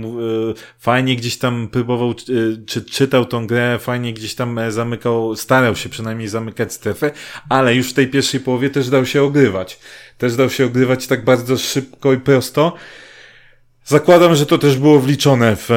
[0.80, 5.76] fajnie gdzieś tam próbował, y, czy czytał tą grę, fajnie gdzieś tam e, zamykał, starał
[5.76, 7.12] się przynajmniej zamykać strefę,
[7.50, 9.80] ale już w tej pierwszej połowie też dał się ogrywać.
[10.18, 12.74] Też dał się ogrywać tak bardzo szybko i prosto.
[13.88, 15.68] Zakładam, że to też było wliczone w,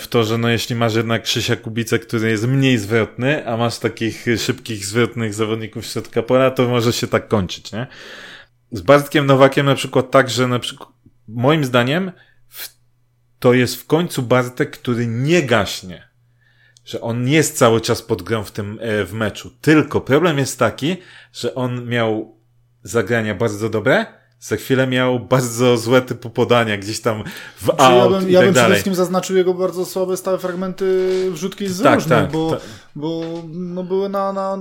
[0.00, 3.78] w to, że no jeśli masz jednak Krzysia Kubicę, który jest mniej zwrotny, a masz
[3.78, 7.86] takich szybkich, zwrotnych zawodników środka pola, to może się tak kończyć, nie?
[8.72, 10.88] Z Bartkiem Nowakiem na przykład tak, że na przykład
[11.28, 12.12] moim zdaniem
[12.48, 12.68] w,
[13.38, 16.08] to jest w końcu Bartek, który nie gaśnie.
[16.84, 19.50] Że on jest cały czas pod grą w tym e, w meczu.
[19.60, 20.96] Tylko problem jest taki,
[21.32, 22.38] że on miał
[22.82, 27.24] zagrania bardzo dobre, za chwilę miał bardzo złe typu podania gdzieś tam
[27.56, 30.16] w Czy znaczy, out ja bym, ja tak bym przede wszystkim zaznaczył jego bardzo słabe
[30.16, 32.60] stałe fragmenty wrzutki z tak, tak, bo, tak.
[32.94, 34.58] bo no były na, na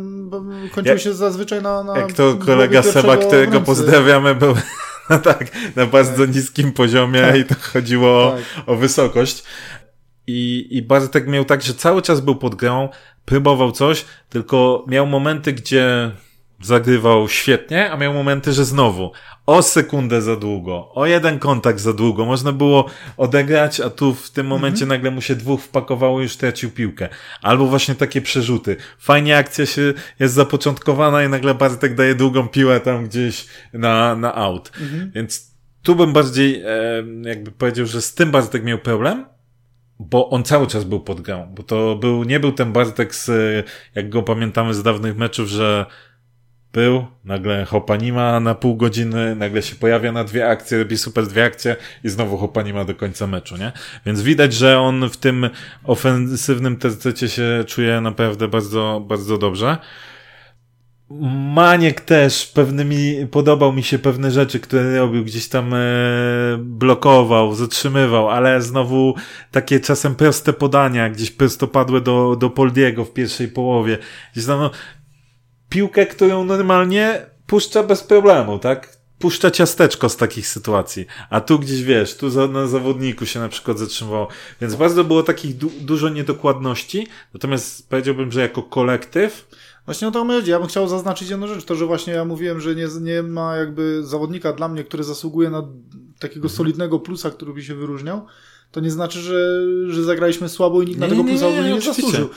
[0.72, 4.56] kończyły się zazwyczaj na, na jak to kolega Seba, którego pozdrawiamy, był
[5.10, 6.36] no tak, na bardzo tak.
[6.36, 7.36] niskim poziomie tak.
[7.36, 8.68] i to chodziło tak.
[8.68, 9.44] o, o wysokość.
[10.28, 12.90] I, I Bartek miał tak, że cały czas był pod grą,
[13.26, 16.12] próbował coś, tylko miał momenty, gdzie
[16.62, 19.12] zagrywał świetnie, a miał momenty, że znowu
[19.46, 22.26] o sekundę za długo, o jeden kontakt za długo.
[22.26, 22.86] Można było
[23.18, 24.90] odegrać, a tu w tym momencie mhm.
[24.90, 27.10] nagle mu się dwóch wpakowało i już tracił piłkę.
[27.42, 28.76] Albo właśnie takie przerzuty.
[29.00, 34.36] Fajnie akcja się jest zapoczątkowana i nagle Bartek daje długą piłę tam gdzieś na, na
[34.36, 34.72] out.
[34.82, 35.12] Mhm.
[35.16, 36.68] Więc tu bym bardziej e,
[37.22, 39.26] jakby powiedział, że z tym Bartek miał problem,
[40.00, 43.30] bo on cały czas był pod grą, bo to był, nie był ten Bartek z,
[43.96, 45.86] jak go pamiętamy z dawnych meczów, że
[46.74, 50.98] był, nagle Hopa nie ma na pół godziny, nagle się pojawia na dwie akcje, robi
[50.98, 53.72] super dwie akcje i znowu Hopa nie ma do końca meczu, nie?
[54.06, 55.50] Więc widać, że on w tym
[55.84, 59.78] ofensywnym tercecie się czuje naprawdę bardzo, bardzo dobrze.
[61.54, 65.78] Maniek też pewnymi, podobał mi się pewne rzeczy, które robił, gdzieś tam e,
[66.58, 69.16] blokował, zatrzymywał, ale znowu
[69.52, 73.98] takie czasem proste podania, gdzieś prostopadłe do, do Poldiego w pierwszej połowie.
[74.34, 74.72] Gdzieś tam, no,
[75.70, 79.00] piłkę, którą normalnie puszcza bez problemu, tak?
[79.20, 81.06] Puszcza ciasteczko z takich sytuacji.
[81.30, 84.28] A tu gdzieś wiesz, tu za, na zawodniku się na przykład zatrzymywało.
[84.62, 87.08] Więc bardzo było takich du dużo niedokładności.
[87.34, 89.48] Natomiast powiedziałbym, że jako kolektyw,
[89.86, 90.52] Właśnie o to chodzi.
[90.52, 91.66] Ja bym chciał zaznaczyć jedną rzecz.
[91.66, 95.50] To, że właśnie ja mówiłem, że nie, nie ma jakby zawodnika dla mnie, który zasługuje
[95.50, 95.68] na
[96.20, 96.58] takiego mhm.
[96.58, 98.26] solidnego plusa, który by się wyróżniał,
[98.72, 101.64] to nie znaczy, że, że zagraliśmy słabo i nikt nie, na tego plusa nie, nie,
[101.64, 102.30] nie, nie zasłużył.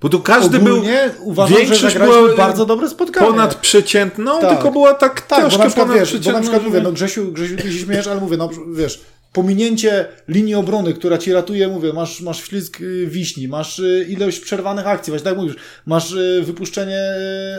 [0.00, 1.28] Bo tu każdy Ogólnie był.
[1.28, 3.26] Uważam, większość że zagraliśmy bardzo dobre spotkanie.
[3.26, 4.50] Ponad przeciętną, tak.
[4.50, 6.92] tylko była tak, tak troszkę bo na przykład, ponad wiesz, Bo na przykład mówię, no
[6.92, 9.00] Grzesiu, Grzesiu ty się śmiejesz, ale mówię, no wiesz,
[9.36, 14.40] pominięcie linii obrony, która ci ratuje, mówię, masz, masz ślizg y, wiśni, masz y, ilość
[14.40, 17.00] przerwanych akcji, właśnie tak mówisz, masz y, wypuszczenie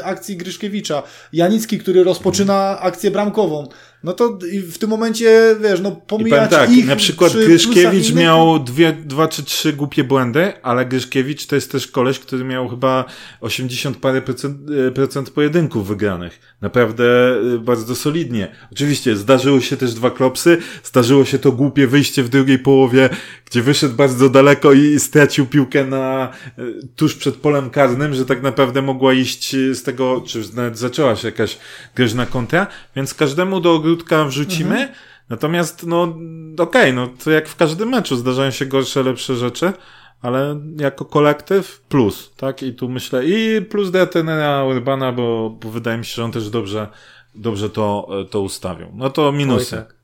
[0.04, 3.68] akcji Gryszkiewicza, Janicki, który rozpoczyna akcję bramkową,
[4.04, 4.40] no to
[4.72, 9.44] w tym momencie, wiesz, no pomijać tak, ich na przykład Gryszkiewicz miał dwie, dwa czy
[9.44, 13.06] trzy głupie błędy, ale Gryszkiewicz to jest też koleś, który miał chyba
[13.42, 16.40] 80 parę procent, e, procent pojedynków wygranych.
[16.62, 18.56] Naprawdę e, bardzo solidnie.
[18.72, 23.10] Oczywiście zdarzyły się też dwa klopsy, zdarzyło się to głupie wyjście w drugiej połowie,
[23.46, 26.64] gdzie wyszedł bardzo daleko i stracił piłkę na e,
[26.96, 31.28] tuż przed polem karnym, że tak naprawdę mogła iść z tego, czy nawet zaczęła się
[31.28, 31.58] jakaś
[31.96, 34.76] groźna kontra, więc każdemu do ogródka wrzucimy.
[34.76, 34.90] Mhm.
[35.30, 39.74] Natomiast, no, okej, okay, no to jak w każdym meczu zdarzają się gorsze, lepsze rzeczy,
[40.22, 42.64] ale jako kolektyw plus, tak?
[42.64, 46.50] I tu myślę, i plus trenera Urbana, bo, bo wydaje mi się, że on też
[46.50, 46.88] dobrze,
[47.36, 48.88] dobrze to, to ustawił.
[48.94, 49.76] No to minusy.
[49.76, 49.96] Tak.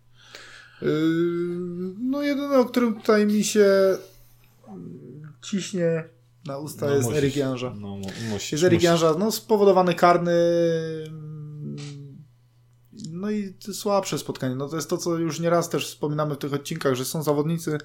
[0.82, 0.90] Yy,
[2.00, 3.68] no jedyne, o którym tutaj mi się
[5.42, 6.04] ciśnie
[6.46, 7.74] na usta no, jest musisz, Erik Janża.
[7.80, 7.98] No,
[8.30, 10.32] musisz, jest Erik Janża, no spowodowany karny
[13.24, 14.56] no i słabsze spotkanie.
[14.56, 17.78] No to jest to, co już nieraz też wspominamy w tych odcinkach, że są zawodnicy,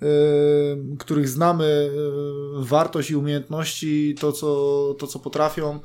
[0.00, 0.08] yy,
[0.98, 1.90] których znamy
[2.56, 5.80] yy, wartość i umiejętności, to co, to, co potrafią.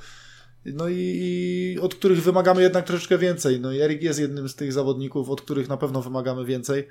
[0.65, 3.59] No i, i, od których wymagamy jednak troszeczkę więcej.
[3.59, 6.87] No i Erik jest jednym z tych zawodników, od których na pewno wymagamy więcej.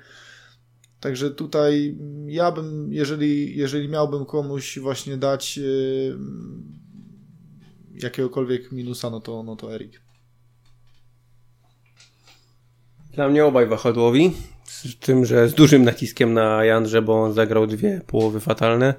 [0.99, 6.17] Także tutaj ja bym, jeżeli, jeżeli miałbym komuś właśnie dać yy,
[8.03, 10.10] jakiegokolwiek minusa, no to, no to Erik.
[13.13, 14.31] Dla mnie obaj wahadłowi,
[14.63, 18.93] z tym, że z dużym naciskiem na Jandrze, bo on zagrał dwie połowy fatalne.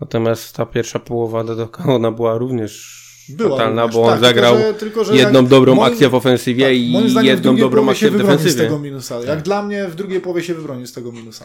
[0.00, 2.98] Natomiast ta pierwsza połowa Dodoka, ona była również
[3.28, 5.92] była fatalna, również, bo on tak, zagrał tylko, że, tylko, że jedną jak, dobrą moim,
[5.92, 8.50] akcję w ofensywie tak, i jedną dobrą akcję w defensywie.
[8.50, 9.16] z tego minusa.
[9.16, 9.42] Jak tak.
[9.42, 11.44] dla mnie w drugiej połowie się wybroni z tego minusa.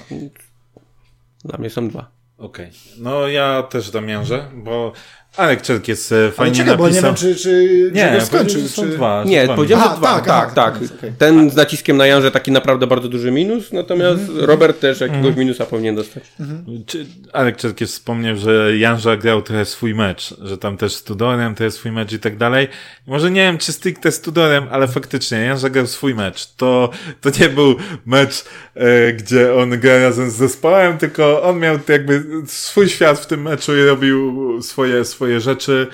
[1.46, 2.12] Dla mnie są dwa.
[2.38, 2.66] Okej.
[2.66, 2.80] Okay.
[2.98, 4.92] No ja też Damianże, bo
[5.38, 6.90] Alek Czerk jest e, fajnie czekaj, napisał.
[6.90, 8.68] bo nie wiem, czy, czy nie, skończył.
[8.68, 8.90] Są czy...
[8.90, 9.24] dwa.
[9.26, 10.22] Nie, powiedziałem, że dwa.
[10.22, 10.76] Tak, tak, tak.
[10.76, 11.14] Okay.
[11.18, 14.46] Ten z naciskiem na Janże taki naprawdę bardzo duży minus, natomiast mm -hmm.
[14.46, 15.38] Robert też jakiegoś mm -hmm.
[15.38, 16.24] minusa powinien dostać.
[16.40, 17.06] Mm -hmm.
[17.34, 21.72] Alek Czerkiewicz wspomniał, że Janża grał trochę swój mecz, że tam też z Tudorem trochę
[21.72, 22.68] swój mecz i tak dalej.
[23.08, 26.46] Może nie wiem, czy stricte z Tudorem, ale faktycznie Janża grał swój mecz.
[26.46, 26.90] To,
[27.22, 27.76] to nie był
[28.06, 33.26] mecz, e, gdzie on gra razem z zespołem, tylko on miał jakby swój świat w
[33.26, 35.88] tym meczu i robił swoje, swoje swoje rzeczy,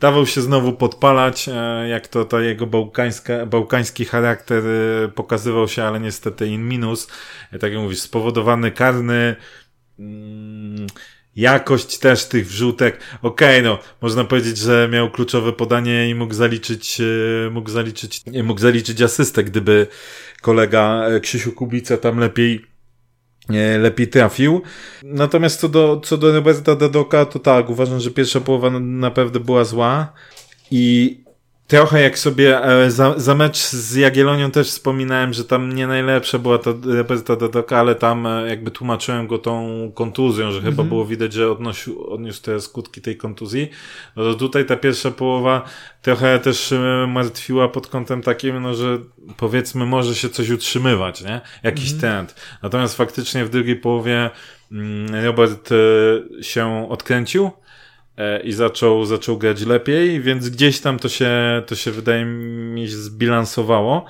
[0.00, 2.66] dawał się znowu podpalać, e, jak to ta jego
[3.46, 7.08] bałkański charakter e, pokazywał się, ale niestety in minus.
[7.52, 9.36] E, tak jak mówisz, spowodowany karny,
[9.98, 10.86] mm,
[11.36, 13.00] jakość też tych wrzutek.
[13.22, 17.00] Okej, okay, no, można powiedzieć, że miał kluczowe podanie i mógł zaliczyć,
[17.50, 19.86] mógł zaliczyć, mógł zaliczyć asystę, gdyby
[20.42, 22.73] kolega Krzysiu Kubica tam lepiej
[23.78, 24.62] lepiej trafił.
[25.02, 29.64] Natomiast co do, co do Roberta Dadoka, to tak, uważam, że pierwsza połowa naprawdę była
[29.64, 30.12] zła
[30.70, 31.23] i
[31.66, 36.38] Trochę jak sobie e, za, za mecz z Jagielonią też wspominałem, że tam nie najlepsza
[36.38, 40.88] była ta reprezentacja Doka, ale tam e, jakby tłumaczyłem go tą kontuzją, że chyba mhm.
[40.88, 43.70] było widać, że odnosił, odniósł te skutki tej kontuzji.
[44.16, 45.62] No to tutaj ta pierwsza połowa
[46.02, 48.98] trochę też e, martwiła pod kątem takim, no że
[49.36, 51.40] powiedzmy może się coś utrzymywać, nie?
[51.62, 52.00] Jakiś mhm.
[52.00, 52.40] trend.
[52.62, 54.30] Natomiast faktycznie w drugiej połowie
[54.72, 55.70] mm, Robert
[56.42, 57.50] się odkręcił
[58.44, 61.30] i zaczął, zaczął grać lepiej, więc gdzieś tam to się,
[61.66, 64.04] to się wydaje mi się zbilansowało.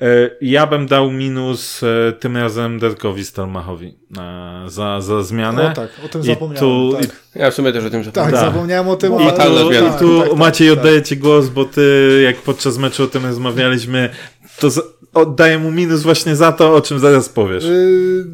[0.00, 5.70] E, ja bym dał minus e, tym razem Derkowi Stalmachowi e, za, za zmianę.
[5.70, 6.60] O tak, o tym I zapomniałem.
[6.60, 7.10] tu- tak.
[7.34, 8.52] Ja w sumie też o tym tak, zapomniałem.
[8.52, 9.12] zapomniałem o tym.
[9.12, 10.78] I tu, i tu tak, tak, Maciej tak.
[10.78, 14.10] oddaję ci głos, bo ty jak podczas meczu o tym rozmawialiśmy,
[14.58, 14.80] to z,
[15.14, 17.64] oddaję mu minus właśnie za to, o czym zaraz powiesz.
[17.64, 18.24] Yy,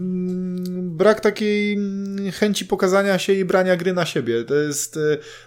[1.00, 4.44] brak takiej mm, chęci pokazania się i brania gry na siebie.
[4.44, 4.98] To jest,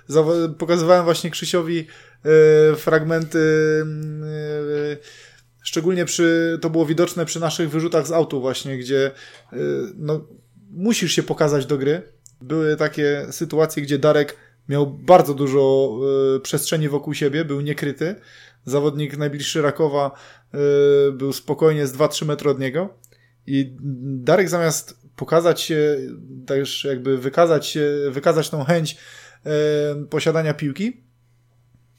[0.10, 3.40] zawa- pokazywałem właśnie Krzysiowi yy, fragmenty,
[4.90, 4.98] yy,
[5.64, 9.12] szczególnie przy, to było widoczne przy naszych wyrzutach z autu właśnie, gdzie
[9.96, 10.28] no,
[10.72, 12.02] musisz się pokazać do gry.
[12.42, 14.38] Były takie sytuacje, gdzie Darek
[14.70, 15.92] miał bardzo dużo
[16.44, 18.16] przestrzeni wokół siebie, był niekryty.
[18.66, 20.12] Zawodnik najbliższy Rakowa
[21.14, 22.90] był spokojnie z 2-3 metry od niego.
[23.48, 25.98] I Darek zamiast pokazać się,
[26.46, 28.98] też jakby wykazać się, wykazać tą chęć
[29.46, 29.50] e,
[30.10, 31.02] posiadania piłki,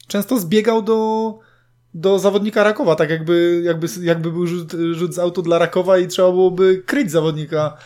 [0.07, 1.39] często zbiegał do,
[1.93, 6.07] do zawodnika Rakowa, tak jakby, jakby, jakby był rzut, rzut z autu dla Rakowa i
[6.07, 7.77] trzeba byłoby kryć zawodnika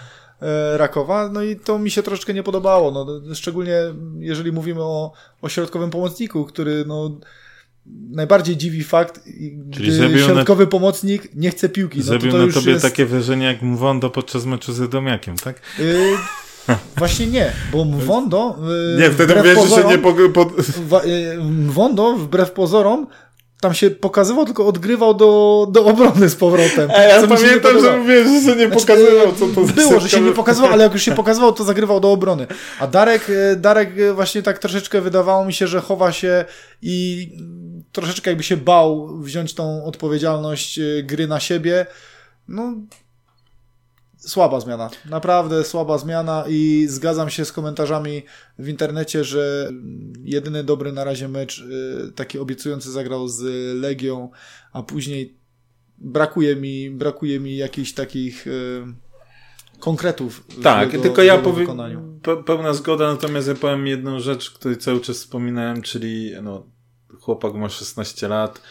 [0.41, 3.77] e, Rakowa, no i to mi się troszeczkę nie podobało, no, szczególnie
[4.19, 7.19] jeżeli mówimy o, o środkowym pomocniku, który no,
[8.11, 9.19] najbardziej dziwi fakt,
[9.55, 11.97] gdy zrobił na- środkowy pomocnik nie chce piłki.
[11.97, 12.81] No, Zrobił to to na tobie jest...
[12.83, 15.61] takie wrażenie jak Mwondo podczas meczu z Edomiakiem, tak?
[15.79, 18.57] Yy, właśnie nie, bo Mwondo.
[18.97, 20.51] Yy, Nie, wtedy wiesz, że się pozorom- nie po,
[21.05, 23.07] yy, Mwondo, wbrew pozorom,
[23.61, 26.89] tam się pokazywał, tylko odgrywał do, do obrony z powrotem.
[26.89, 30.23] Ja pamiętam, że mówisz, że się nie Znaczy, pokazywał, co to Było, że się nie
[30.23, 32.47] środkowy- pokazywał, ale jak już się pokazywał, to zagrywał do obrony.
[32.79, 33.27] A Darek,
[33.57, 36.45] Darek właśnie tak troszeczkę wydawało mi się, że chowa się
[36.81, 37.29] i
[37.91, 41.85] troszeczkę jakby się bał wziąć tą odpowiedzialność e, gry na siebie.
[42.47, 42.73] No,
[44.17, 44.89] słaba zmiana.
[45.09, 48.23] Naprawdę słaba zmiana i zgadzam się z komentarzami
[48.59, 49.71] w internecie, że
[50.23, 51.59] jedyny dobry na razie mecz
[52.07, 53.41] e, taki obiecujący zagrał z
[53.81, 54.29] Legią,
[54.73, 55.37] a później
[55.97, 58.51] brakuje mi, brakuje mi jakichś takich e,
[59.79, 60.43] konkretów.
[60.63, 61.67] Tak, jego- tylko ja powiem,
[62.21, 66.65] pe- pełna zgoda, natomiast ja powiem jedną rzecz, której cały czas wspominałem, czyli no,
[67.21, 68.61] chłopak ma 16 lat,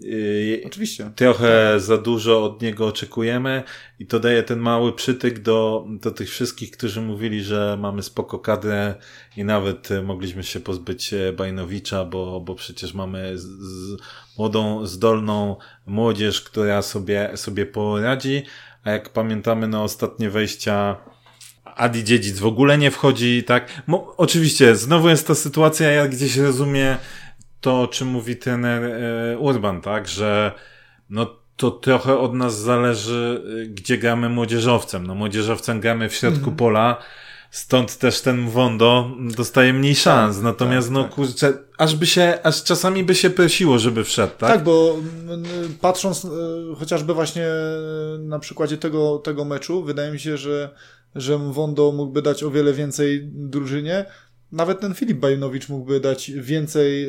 [0.00, 1.10] yy, Oczywiście.
[1.16, 3.62] trochę za dużo od niego oczekujemy
[3.98, 8.38] i to daje ten mały przytyk do, do tych wszystkich, którzy mówili, że mamy spoko
[8.38, 8.94] kadrę
[9.36, 13.96] i nawet e, mogliśmy się pozbyć e, Bajnowicza, bo, bo przecież mamy z, z
[14.38, 18.42] młodą, zdolną młodzież, która sobie, sobie poradzi,
[18.84, 20.96] a jak pamiętamy na ostatnie wejścia
[21.64, 23.82] Adi Dziedzic w ogóle nie wchodzi, tak?
[23.86, 26.96] Mo, oczywiście, znowu jest ta sytuacja, ja gdzieś rozumiem
[27.60, 30.08] to, o czym mówi trener e, Urban, tak?
[30.08, 30.52] Że
[31.10, 35.06] no to trochę od nas zależy, y, gdzie gramy młodzieżowcem.
[35.06, 36.56] No młodzieżowcem gramy w środku Mhm.
[36.56, 36.96] pola,
[37.50, 40.40] stąd też ten Wondo dostaje mniej szans.
[40.42, 41.12] Natomiast tak, no tak.
[41.12, 44.50] kurczę, aż by się, aż czasami by się prosiło, żeby wszedł, tak?
[44.50, 44.96] Tak, bo
[45.80, 46.28] patrząc e,
[46.78, 50.70] chociażby właśnie e, na przykładzie tego, tego meczu, wydaje mi się, że,
[51.14, 54.04] że Wondo mógłby dać o wiele więcej drużynie.
[54.52, 57.08] Nawet ten Filip Bajnowicz mógłby dać więcej, e,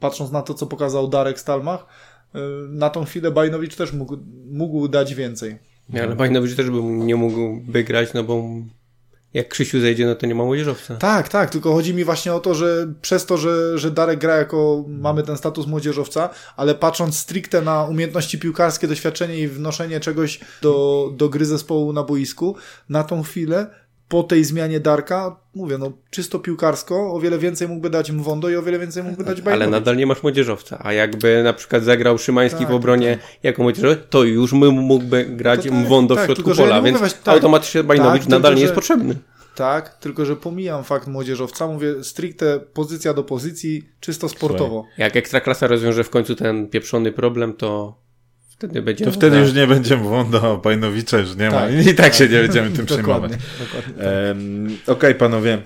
[0.00, 1.86] patrząc na to, co pokazał Darek Stalmach.
[2.34, 2.38] e,
[2.68, 4.16] Na tą chwilę Bajnowicz też mógł,
[4.50, 5.58] mógł dać więcej.
[5.88, 8.44] Nie, ale Bajnowicz też by nie mógłby grać, no bo
[9.34, 10.96] jak Krzysiu zejdzie, no to nie ma młodzieżowca.
[10.96, 14.36] Tak, tak, tylko chodzi mi właśnie o to, że przez to, że, że Darek gra
[14.36, 20.40] jako, mamy ten status młodzieżowca, ale patrząc stricte na umiejętności piłkarskie, doświadczenie i wnoszenie czegoś
[20.62, 22.56] do, do gry zespołu na boisku,
[22.88, 23.70] na tą chwilę,
[24.10, 28.56] po tej zmianie Darka, mówię, no czysto piłkarsko, o wiele więcej mógłby dać Mwondo i
[28.56, 29.70] o wiele więcej mógłby dać Ale Bajnowicz.
[29.70, 30.78] nadal nie masz młodzieżowca.
[30.82, 35.62] A jakby na przykład zagrał Szymański Tak, w obronie jako młodzieżowiec, to już mógłby grać
[35.62, 37.34] tak, Mwondo w tak, środku że ja pola, nie więc tak.
[37.34, 39.14] automatycznie Bajnowicz Tak, nadal tylko nie jest że- potrzebny.
[39.54, 44.84] Tak, tylko że pomijam fakt młodzieżowca, mówię stricte pozycja do pozycji, czysto sportowo.
[44.98, 47.98] Jak Ekstraklasa rozwiąże w końcu ten pieprzony problem, to
[48.60, 49.04] wtedy będzie...
[49.04, 49.46] To wtedy tak.
[49.46, 51.60] już nie będzie Wondo, Bajnowicza już nie ma.
[51.60, 53.32] Tak, I tak się nie będziemy tym Dokładnie, przejmować.
[53.60, 54.04] dokładnie.
[54.04, 55.62] Em, Okej, panowie.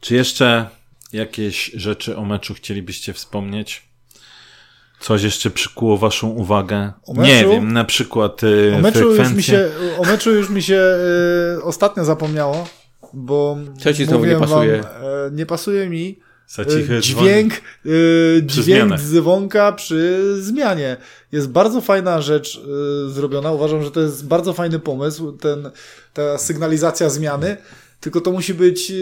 [0.00, 0.66] Czy jeszcze
[1.12, 3.82] jakieś rzeczy o meczu chcielibyście wspomnieć?
[5.00, 6.92] Coś jeszcze przykuło waszą uwagę?
[7.06, 7.30] O meczu?
[7.30, 10.82] Nie wiem, na przykład y, O meczu, już mi się, o meczu już mi się
[11.58, 12.68] y, ostatnio zapomniało,
[13.12, 14.82] bo Co ci znowu nie pasuje?
[14.82, 16.18] Wam, e, nie pasuje mi
[16.48, 17.52] Za e, cichy dźwięk,
[17.86, 20.96] y, Przy dźwięk dzwonka przy zmianie.
[21.32, 22.56] Jest bardzo fajna rzecz
[23.06, 23.52] y, zrobiona.
[23.52, 25.70] Uważam, że to jest bardzo fajny pomysł, ten,
[26.12, 27.56] ta sygnalizacja zmiany,
[28.00, 28.92] tylko to musi być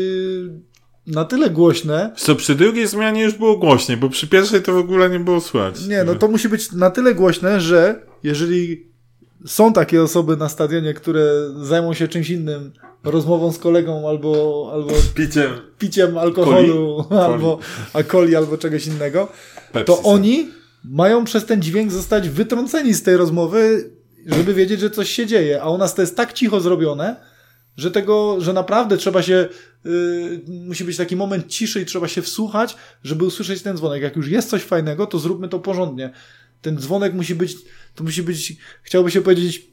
[1.06, 4.76] na tyle głośne, Co przy drugiej zmianie już było głośniej, bo przy pierwszej to w
[4.76, 5.86] ogóle nie było słychać.
[5.86, 8.86] Nie, no to musi być na tyle głośne, że jeżeli
[9.46, 11.24] są takie osoby na stadionie, które
[11.62, 12.72] zajmą się czymś innym,
[13.04, 17.20] rozmową z kolegą albo, albo Piciem piciem alkoholu, Coli?
[17.20, 17.58] albo
[17.92, 19.28] alkoholi, albo czegoś innego,
[19.72, 20.48] Pepsi to oni
[20.84, 23.90] mają przez ten dźwięk zostać wytrąceni z tej rozmowy,
[24.26, 25.62] żeby wiedzieć, że coś się dzieje.
[25.62, 27.16] A u nas to jest tak cicho zrobione,
[27.76, 29.48] że tego, że naprawdę trzeba się,
[29.84, 34.02] yy, musi być taki moment ciszy i trzeba się wsłuchać, żeby usłyszeć ten dzwonek.
[34.02, 36.12] Jak już jest coś fajnego, to zróbmy to porządnie.
[36.62, 37.56] Ten dzwonek musi być,
[37.94, 39.66] to musi być, chciałby się powiedzieć,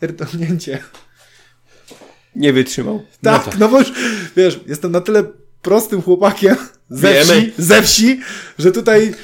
[0.00, 0.78] pierdolnięcie.
[2.36, 3.02] Nie wytrzymał.
[3.22, 3.92] Tak, no, no bo już,
[4.36, 5.24] wiesz, jestem na tyle
[5.62, 6.56] prostym chłopakiem
[6.90, 8.20] ze wsi, ze wsi,
[8.58, 9.14] że tutaj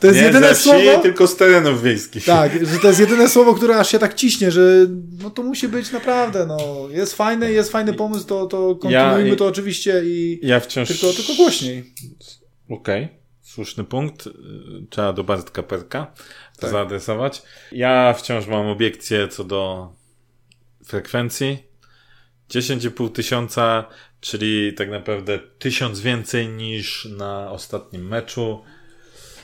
[0.00, 0.98] to jest nie jedyne ze wsi, słowo.
[1.02, 2.24] tylko z terenów wiejskich.
[2.24, 4.86] Tak, że to jest jedyne słowo, które aż się tak ciśnie, że
[5.22, 6.88] no to musi być naprawdę, no.
[6.90, 10.88] Jest fajny, jest fajny pomysł, to, to kontynuujmy Ja- to oczywiście i Ja wciąż...
[10.88, 11.94] tylko, tylko głośniej.
[12.70, 13.08] Okej,
[13.42, 14.28] słuszny punkt.
[14.90, 16.12] Trzeba do Bartka Perka
[16.58, 17.42] to zaadresować.
[17.72, 19.92] Ja wciąż mam obiekcję co do
[20.84, 21.65] frekwencji.
[22.50, 23.84] 10,5 tysiąca,
[24.20, 28.62] czyli tak naprawdę tysiąc więcej niż na ostatnim meczu.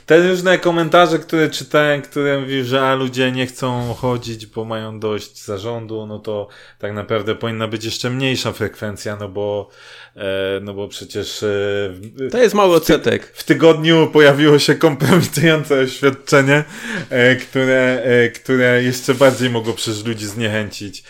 [0.05, 4.99] Te różne komentarze, które czytałem, które mówiły, że a, ludzie nie chcą chodzić, bo mają
[4.99, 6.47] dość zarządu, no to
[6.79, 9.69] tak naprawdę powinna być jeszcze mniejsza frekwencja, no bo,
[10.15, 11.47] e, no bo przecież e,
[11.91, 13.31] w- To jest mały odsetek.
[13.35, 16.63] w tygodniu pojawiło się kompromitujące oświadczenie,
[17.09, 21.03] e, które, e, które jeszcze bardziej mogło przecież ludzi zniechęcić.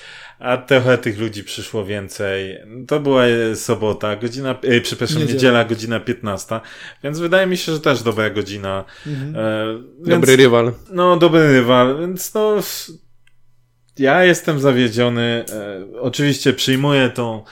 [0.44, 2.58] A trochę tych ludzi przyszło więcej.
[2.88, 3.24] To była
[3.56, 5.34] sobota, godzina, e, przepraszam, Niedziela.
[5.34, 6.60] niedziela, godzina 15,
[7.04, 8.86] więc wydaje mi się, że też dobra godzina.
[9.08, 9.36] Mhm.
[9.36, 9.66] E,
[9.98, 10.74] więc, Dobry rywal.
[10.92, 12.56] No, dobry rywal, więc no,
[14.00, 15.46] ja jestem zawiedziony.
[15.52, 17.44] E, oczywiście przyjmuję tą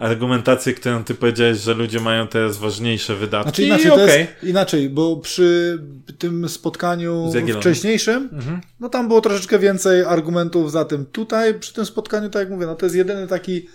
[0.00, 3.48] argumentację, którą ty powiedziałeś, że ludzie mają teraz ważniejsze wydatki.
[3.48, 4.20] Znaczy inaczej, I to okej.
[4.20, 5.78] jest inaczej, bo przy
[6.18, 8.60] tym spotkaniu wcześniejszym, Mhm.
[8.80, 11.06] no tam było troszeczkę więcej argumentów za tym.
[11.06, 13.68] Tutaj przy tym spotkaniu, tak jak mówię, no to jest jedyny taki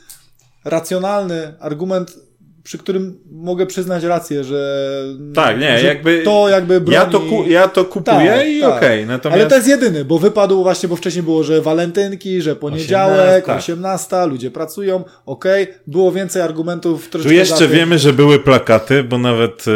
[0.64, 2.18] racjonalny argument,
[2.66, 4.90] przy którym mogę przyznać rację, że,
[5.36, 6.96] Tak, nie, że jakby- to jakby broni...
[6.96, 8.78] Ja to, ku, ja to kupuję Tak, i tak.
[8.78, 9.42] okej, natomiast...
[9.42, 13.74] Ale to jest jedyny, bo wypadł właśnie, bo wcześniej było, że walentynki, że poniedziałek, 18,
[13.74, 14.30] 18, tak.
[14.30, 19.18] ludzie pracują, okej, było więcej argumentów Tu troszeczkę za jeszcze wiemy, że były plakaty, bo
[19.18, 19.72] nawet e,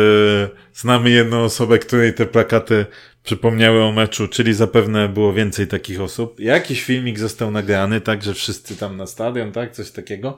[0.73, 2.85] znamy jedną osobę, której te plakaty
[3.23, 6.39] przypomniały o meczu, czyli zapewne było więcej takich osób.
[6.39, 10.37] Jakiś filmik został nagrany, tak, że wszyscy tam na stadion, tak, coś takiego.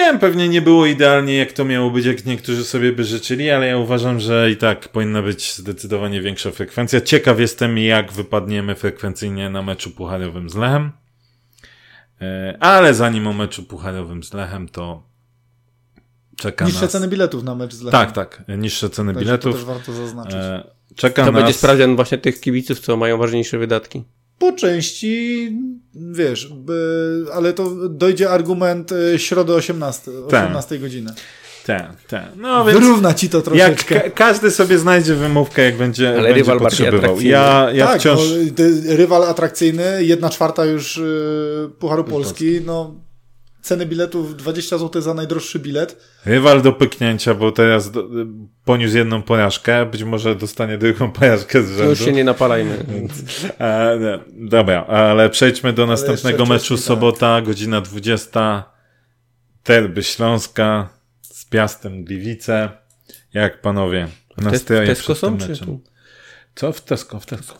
[0.00, 3.66] Wiem, pewnie nie było idealnie, jak to miało być, jak niektórzy sobie by życzyli, ale
[3.66, 7.00] ja uważam, że i tak powinna być zdecydowanie większa frekwencja.
[7.00, 10.92] Ciekaw jestem, jak wypadniemy frekwencyjnie na meczu pucharowym z Lechem.
[12.20, 15.02] E, Ale zanim o meczu pucharowym z Lechem, to
[16.36, 16.90] czeka Niższe nas...
[16.90, 18.00] ceny biletów na mecz z Lechem.
[18.00, 18.44] Tak, tak.
[18.58, 19.52] Niższe ceny Także biletów.
[19.52, 20.34] To też warto zaznaczyć.
[20.34, 21.40] E, Czeka To nas...
[21.40, 24.02] będzie sprawdzian właśnie tych kibiców, co mają ważniejsze wydatki.
[24.40, 25.50] Po części,
[25.94, 30.46] wiesz, by, ale to dojdzie argument y, środę 18, Tak.
[30.48, 31.10] 18 godziny.
[31.66, 32.22] Ten, ten.
[32.36, 32.78] No więc...
[32.80, 34.00] Wyrówna ci to Jak troszeczkę.
[34.00, 37.04] ka- każdy sobie znajdzie wymówkę, jak będzie, Ale będzie rywal bardziej potrzebował.
[37.10, 37.30] atrakcyjny.
[37.32, 38.20] Ja, ja tak, wciąż...
[38.20, 42.94] no, ty- rywal atrakcyjny, jedna czwarta już y, Pucharu Polski, no
[43.62, 46.04] ceny biletów 20 zł za najdroższy bilet.
[46.24, 48.08] Rywal do pyknięcia, bo teraz do,
[48.64, 51.90] poniósł jedną porażkę, być może dostanie drugą porażkę z To rzędu.
[51.90, 52.84] już się nie napalajmy.
[53.58, 56.74] E, nie, dobra, ale przejdźmy do następnego meczu.
[56.76, 56.84] tak.
[56.84, 58.64] Sobota, godzina 20.
[59.62, 60.88] Terby Śląska
[61.22, 62.68] z Piastem Gliwice.
[63.34, 65.66] Jak panowie Te, nastroje Tesco przed są, czy meczem?
[65.66, 65.80] tu?
[66.54, 66.72] Co?
[66.72, 67.58] W Tesco, w Tesco.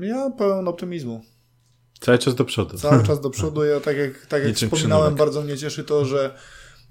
[0.00, 1.24] Ja pełen optymizmu.
[2.04, 2.78] Cały czas do przodu.
[2.78, 3.64] Cały czas do przodu.
[3.64, 6.34] Ja tak jak, tak jak wspominałem, bardzo mnie cieszy to, że,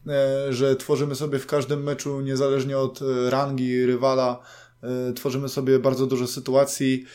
[0.08, 4.40] e, że tworzymy sobie w każdym meczu, niezależnie od e, rangi rywala,
[4.84, 7.06] e, tworzymy sobie bardzo dużo sytuacji.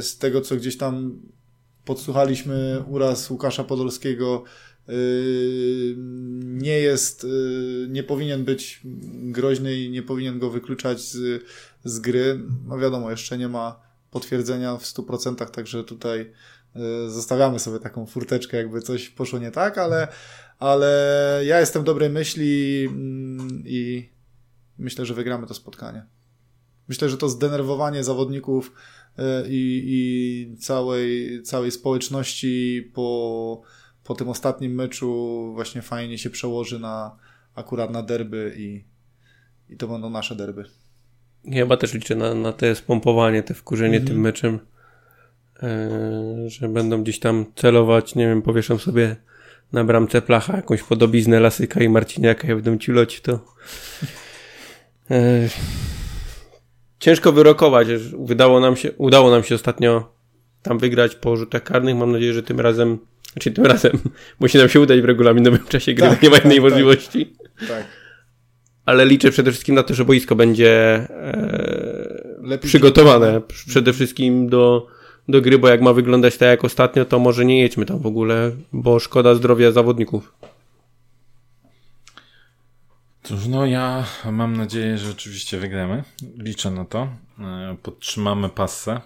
[0.00, 1.20] Z tego, co gdzieś tam
[1.84, 4.44] podsłuchaliśmy, uraz Łukasza Podolskiego
[6.42, 7.26] nie jest,
[7.88, 8.80] nie powinien być
[9.12, 11.42] groźny i nie powinien go wykluczać z,
[11.84, 12.40] z gry.
[12.68, 16.32] No wiadomo, jeszcze nie ma potwierdzenia w 100%, także tutaj
[17.08, 20.08] zostawiamy sobie taką furteczkę, jakby coś poszło nie tak, ale,
[20.58, 24.10] ale ja jestem dobrej myśli mm, i
[24.78, 26.06] myślę, że wygramy to spotkanie.
[26.88, 28.72] Myślę, że to zdenerwowanie zawodników
[29.18, 33.62] y, i, i całej, całej społeczności po,
[34.04, 37.16] po tym ostatnim meczu właśnie fajnie się przełoży na
[37.54, 38.84] akurat na derby i,
[39.68, 40.64] i to będą nasze derby.
[41.44, 44.06] Ja Chyba też liczę na, na te spompowanie, te wkurzenie Mhm.
[44.06, 44.58] tym meczem.
[45.62, 49.16] E, że będą gdzieś tam celować, nie wiem, powieszam sobie
[49.72, 53.40] na bramce placha jakąś podobiznę Lasyka i Marciniaka i będą ciuloć w to.
[55.10, 55.48] E,
[56.98, 57.88] ciężko wyrokować.
[58.18, 60.12] Wydało nam się, udało nam się ostatnio
[60.62, 61.96] tam wygrać po rzutach karnych.
[61.96, 62.98] Mam nadzieję, że tym razem,
[63.32, 63.92] znaczy tym razem
[64.40, 66.70] musi nam się udać w regulaminowym czasie gry, Tak, nie ma tak, innej tak.
[66.70, 67.36] możliwości
[67.68, 67.84] Tak.
[68.84, 70.70] ale liczę przede wszystkim na to, że boisko będzie
[72.50, 74.86] e, przygotowane przede wszystkim do,
[75.28, 78.06] do gry, bo jak ma wyglądać tak jak ostatnio, to może nie jedźmy tam w
[78.06, 80.32] ogóle, bo szkoda zdrowia zawodników.
[83.22, 86.04] Cóż, no ja mam nadzieję, że oczywiście wygramy.
[86.38, 87.08] Liczę na to.
[87.40, 89.00] E, podtrzymamy passę.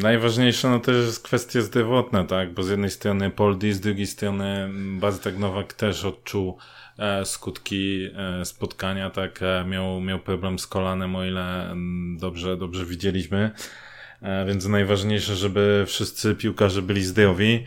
[0.00, 2.54] Najważniejsze no też jest kwestie zdrowotne, tak?
[2.54, 4.68] Bo z jednej strony Poldi, z drugiej strony
[5.00, 6.58] Bartek Nowak też odczuł
[6.98, 9.40] e, skutki e, spotkania, tak?
[9.66, 11.74] Miał, miał problem z kolanem, o ile
[12.18, 13.50] dobrze, dobrze widzieliśmy.
[14.46, 17.64] Więc najważniejsze, żeby wszyscy piłkarze byli zdrowi.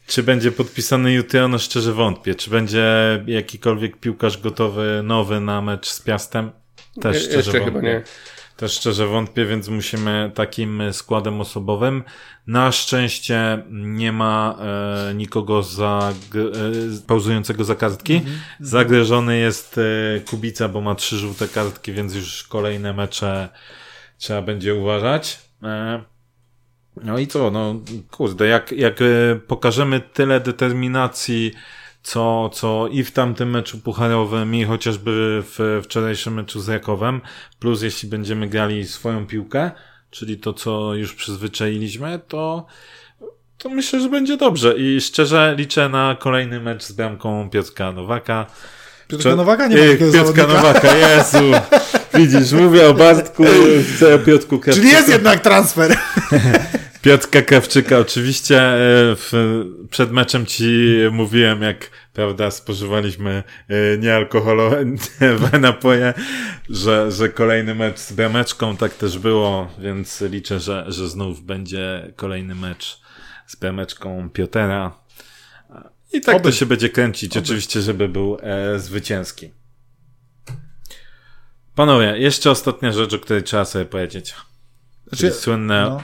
[0.07, 1.47] Czy będzie podpisany jutro?
[1.47, 2.35] No szczerze wątpię.
[2.35, 2.83] Czy będzie
[3.27, 6.51] jakikolwiek piłkarz gotowy, nowy na mecz z Piastem?
[7.01, 7.65] Też szczerze Jeszcze wątpię.
[7.65, 8.03] chyba nie.
[8.57, 12.03] Też szczerze wątpię, więc musimy takim składem osobowym.
[12.47, 14.57] Na szczęście nie ma
[15.09, 18.13] e, nikogo za, e, pauzującego za kartki.
[18.13, 18.35] Mhm.
[18.59, 23.49] Zagrożony jest e, Kubica, bo ma trzy żółte kartki, więc już kolejne mecze
[24.17, 25.39] trzeba będzie uważać.
[25.63, 26.03] E,
[27.03, 27.75] no i co, no
[28.11, 29.05] kurde, jak, jak e,
[29.47, 31.51] pokażemy tyle determinacji
[32.03, 37.21] co, co i w tamtym meczu pucharowym, i chociażby w wczorajszym meczu z Rakowem,
[37.59, 39.71] plus jeśli będziemy grali swoją piłkę,
[40.09, 42.65] czyli to, co już przyzwyczailiśmy, to,
[43.57, 48.45] to myślę, że będzie dobrze i szczerze liczę na kolejny mecz z bramką Piotrka Nowaka.
[49.07, 51.51] Piotrka Nowaka nie ma takiego Piotrka Nowaka, Jezu.
[52.13, 53.43] Widzisz, mówię o Bartku,
[53.95, 54.87] chcę o Piotrku Krawczyku.
[54.87, 55.97] Czyli jest jednak transfer.
[57.03, 58.77] Piotrka Krawczyka, oczywiście e,
[59.15, 59.31] w,
[59.89, 64.85] przed meczem ci mówiłem, jak prawda, spożywaliśmy e, niealkoholowe
[65.59, 66.13] napoje,
[66.69, 72.13] że, że kolejny mecz z brameczką, tak też było, więc liczę, że, że znów będzie
[72.15, 73.01] kolejny mecz
[73.47, 75.03] z brameczką Piotera.
[76.13, 76.43] I tak Oby.
[76.43, 77.45] to się będzie kręcić, Oby.
[77.45, 79.51] oczywiście, żeby był e, zwycięski.
[81.75, 84.35] Panowie, jeszcze ostatnia rzecz, o której trzeba sobie powiedzieć.
[85.07, 86.03] Znaczy, słynne no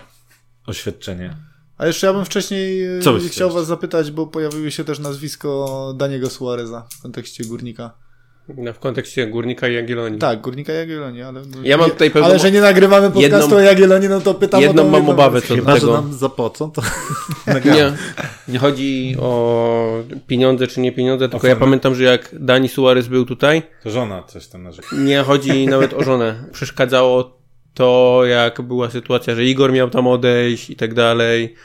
[0.67, 1.36] oświadczenie.
[1.78, 5.93] A jeszcze ja bym wcześniej e, Co chciał was zapytać, bo pojawiło się też nazwisko
[5.97, 7.93] Daniego Suareza w kontekście Górnika.
[8.58, 10.20] No, w kontekście Górnika i Jagiellonii.
[10.20, 11.41] Tak, Górnika i Jagiellonii, ale...
[11.64, 12.30] Ja mam tutaj pewną...
[12.30, 13.58] Ale że nie nagrywamy podcastu jedną...
[13.58, 15.88] o Jagiellonii, no to pytam jedną o Jedną mam obawę co Chyba, do tego.
[15.88, 16.82] że nam zapłacą, to
[17.76, 17.93] nie,
[18.47, 23.26] nie chodzi o pieniądze czy nie pieniądze, tylko ja pamiętam, że jak Dani Suarez był
[23.26, 23.64] tutaj...
[23.84, 24.88] To żona coś tam narzeka.
[24.97, 26.43] Nie chodzi nawet o żonę.
[26.52, 27.39] Przeszkadzało
[27.74, 31.56] to, jak była sytuacja, że Igor miał tam odejść i tak dalej.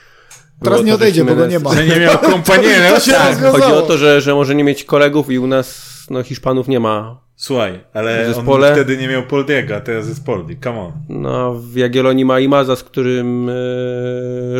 [0.62, 1.74] Teraz nie odejdzie, bo go nie ma.
[1.74, 3.00] Że nie miał kompaniera.
[3.00, 6.68] tak, chodzi o to, że, że może nie mieć kolegów i u nas no, Hiszpanów
[6.68, 7.24] nie ma.
[7.36, 8.68] Słuchaj, ale zespole.
[8.68, 10.92] on wtedy nie miał Poldiego, a teraz jest Poldi, come on.
[11.08, 13.52] No, w Jagiellonii ma Imaza, z którym e,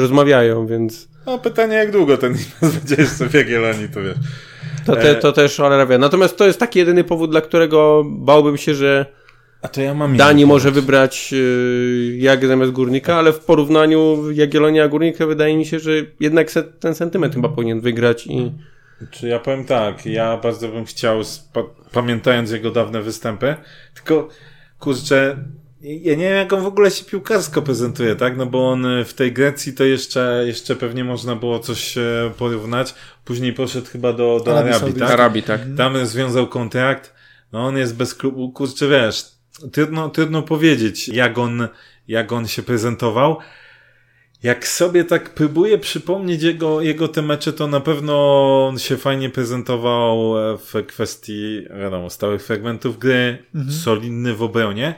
[0.00, 1.08] rozmawiają, więc...
[1.26, 4.16] No, pytanie jak długo ten Imaz będzie jeszcze w Jagiellonii, to wiesz.
[4.86, 5.98] To, te, to też wie.
[5.98, 9.06] Natomiast to jest taki jedyny powód, dla którego bałbym się, że
[9.62, 14.88] a to ja mam Dani może wybrać yy, Jak zamiast Górnika, ale w porównaniu Jagiellonia
[14.88, 18.52] Górnika wydaje mi się, że jednak se, ten sentyment chyba powinien wygrać i...
[19.10, 21.20] Czy ja powiem tak, ja bardzo bym chciał,
[21.92, 23.56] pamiętając jego dawne występy,
[23.94, 24.28] tylko
[24.78, 25.36] kurczę,
[25.84, 28.36] ja nie wiem, jak on w ogóle się piłkarsko prezentuje, tak?
[28.36, 32.94] No bo on w tej Grecji to jeszcze, jeszcze pewnie można było coś e, porównać.
[33.24, 35.10] Później poszedł chyba do, do Arabii, Arabii tak?
[35.10, 35.60] Arabii, tak.
[35.76, 37.14] Tam związał kontrakt.
[37.52, 39.24] No on jest bez klubu, kurczę, wiesz,
[39.72, 41.68] trudno, trudno powiedzieć, jak on,
[42.08, 43.38] jak on się prezentował.
[44.44, 48.14] Jak sobie tak próbuję przypomnieć jego, jego te mecze, to na pewno
[48.68, 53.72] on się fajnie prezentował w kwestii, wiadomo, stałych fragmentów gry, mhm.
[53.76, 54.94] solidny w obronie,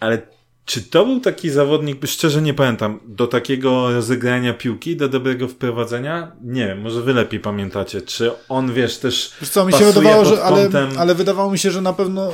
[0.00, 0.22] ale
[0.64, 6.32] czy to był taki zawodnik, szczerze nie pamiętam, do takiego rozegrania piłki, do dobrego wprowadzenia?
[6.44, 8.02] Nie wiem, może wy lepiej pamiętacie.
[8.02, 11.70] Czy on, wiesz, też Wiesz co, mi się wydawało, że, ale, ale wydawało mi się,
[11.70, 12.32] że na pewno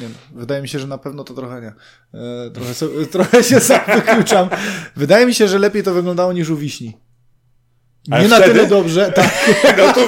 [0.00, 1.72] nie, wydaje mi się, że na pewno to trochę nie.
[2.20, 2.74] E, trochę,
[3.12, 4.48] trochę się sam wykluczam.
[4.96, 6.96] Wydaje mi się, że lepiej to wyglądało niż u wiśni.
[8.08, 8.52] Nie Ale na wtedy?
[8.52, 9.12] tyle dobrze.
[9.14, 9.30] Tak.
[9.78, 10.00] No to...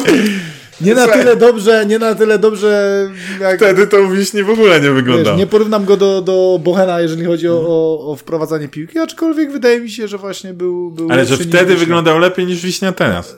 [0.81, 3.11] Nie na tyle dobrze, nie na tyle dobrze.
[3.41, 5.37] Jak, wtedy to u wiśni w ogóle nie wygląda.
[5.37, 9.81] nie porównam go do, do Bohena, jeżeli chodzi o, o, o, wprowadzanie piłki, aczkolwiek wydaje
[9.81, 10.91] mi się, że właśnie był.
[10.91, 13.37] był Ale że wtedy wyglądał lepiej niż wiśnia teraz.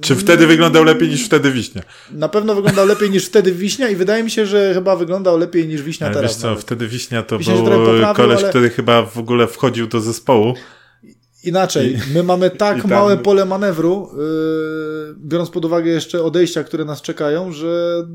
[0.00, 1.82] Czy wtedy wyglądał lepiej niż wtedy wiśnia?
[2.10, 5.68] Na pewno wyglądał lepiej niż wtedy wiśnia i wydaje mi się, że chyba wyglądał lepiej
[5.68, 6.32] niż wiśnia ale teraz.
[6.32, 6.62] Wiesz co, nawet.
[6.62, 8.48] wtedy wiśnia to wiśnia był poprawił, koleś, ale...
[8.48, 10.54] który chyba w ogóle wchodził do zespołu.
[11.44, 17.02] Inaczej, my mamy tak małe pole manewru, yy, biorąc pod uwagę jeszcze odejścia, które nas
[17.02, 18.06] czekają, że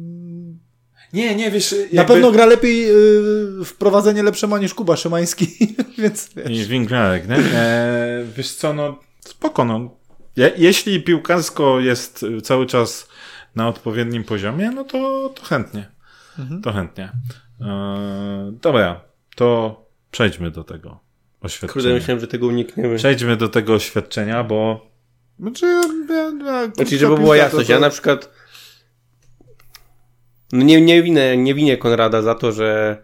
[1.13, 1.71] nie, nie, wiesz...
[1.71, 1.95] Jakby...
[1.95, 5.47] Na pewno gra lepiej yy, wprowadzenie lepsze ma niż Kuba Szymański,
[5.97, 6.59] więc wiesz.
[6.59, 7.35] I Wingrarek, nie?
[7.35, 9.94] E, wiesz co, no spoko, no.
[10.35, 13.09] Je, jeśli piłkarsko jest cały czas
[13.55, 15.91] na odpowiednim poziomie, no to, to chętnie.
[16.39, 16.61] Mhm.
[16.61, 17.11] To chętnie.
[17.61, 19.01] E, dobra,
[19.35, 19.81] to
[20.11, 20.99] przejdźmy do tego
[21.41, 21.73] oświadczenia.
[21.73, 22.97] Kurde, myślałem, że tego unikniemy.
[22.97, 24.89] Przejdźmy do tego oświadczenia, bo...
[25.39, 25.81] Znaczy, ja,
[26.15, 27.73] ja, ja, znaczy żeby była jasność, to...
[27.73, 28.29] ja na przykład
[30.51, 33.01] no nie, nie, winę, nie winię Konrada za to, że,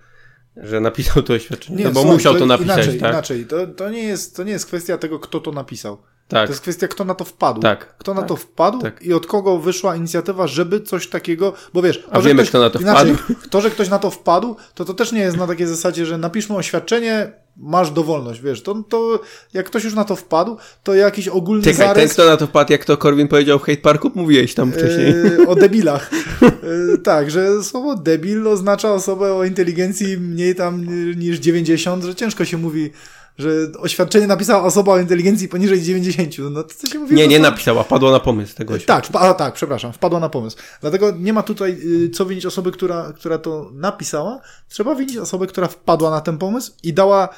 [0.58, 3.12] że napisał to oświadczenie, nie, no bo słuchaj, musiał to, to napisać, inaczej, tak?
[3.12, 6.02] Inaczej, to, to, nie jest, to nie jest kwestia tego, kto to napisał.
[6.32, 6.48] Tak.
[6.48, 7.62] To jest kwestia, kto na to wpadł.
[7.62, 7.98] Tak.
[7.98, 8.30] Kto na tak.
[8.30, 9.02] to wpadł tak.
[9.02, 12.04] i od kogo wyszła inicjatywa, żeby coś takiego, bo wiesz...
[12.12, 13.50] A wiemy, ktoś, kto na to inaczej, wpadł.
[13.50, 16.18] To, że ktoś na to wpadł, to to też nie jest na takiej zasadzie, że
[16.18, 19.20] napiszmy oświadczenie, masz dowolność, wiesz, to, to
[19.54, 22.04] jak ktoś już na to wpadł, to jakiś ogólny Czekaj, zarys...
[22.04, 25.08] ten kto na to wpadł, jak to Korwin powiedział w Hate Parku, mówiłeś tam wcześniej.
[25.08, 26.12] Yy, o debilach.
[26.42, 30.86] Yy, tak, że słowo debil oznacza osobę o inteligencji mniej tam
[31.20, 32.92] niż 90, że ciężko się mówi
[33.38, 36.36] że oświadczenie napisała osoba o inteligencji poniżej 90.
[36.52, 37.16] No to co się mówi?
[37.16, 40.58] Nie, nie napisała, wpadła na pomysł tego Tak, a, tak, przepraszam, wpadła na pomysł.
[40.82, 44.42] Dlatego nie ma tutaj y, co winić osoby, która, która to napisała.
[44.70, 47.30] Trzeba winić osobę, która wpadła na ten pomysł i dała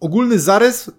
[0.00, 0.90] ogólny zarys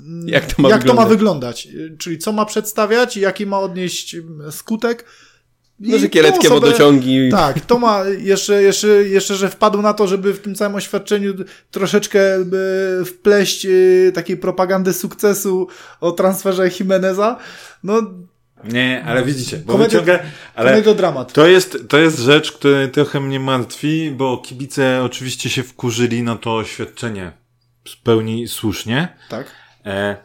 [0.00, 0.96] mm, jak to ma, jak wyglądać.
[0.96, 1.68] To ma wyglądać.
[1.98, 5.04] Czyli co ma przedstawiać, jaki ma odnieść mm, skutek
[5.82, 7.28] no, że kieleckie osobę, wodociągi.
[7.30, 11.34] Tak, to ma jeszcze, jeszcze, jeszcze, że wpadł na to, żeby w tym całym oświadczeniu
[11.70, 12.20] troszeczkę
[13.06, 15.68] wpleść y, takiej propagandy sukcesu
[16.00, 17.38] o transferze Jimeneza.
[17.84, 18.02] No,
[18.64, 20.22] nie, ale widzicie, bo komedia, wyciąga,
[20.54, 21.32] ale dramat.
[21.32, 26.36] To jest, to jest rzecz, która trochę mnie martwi, bo kibice oczywiście się wkurzyli na
[26.36, 27.32] to oświadczenie
[27.88, 29.16] w pełni słusznie.
[29.28, 29.46] Tak.
[29.86, 30.16] E,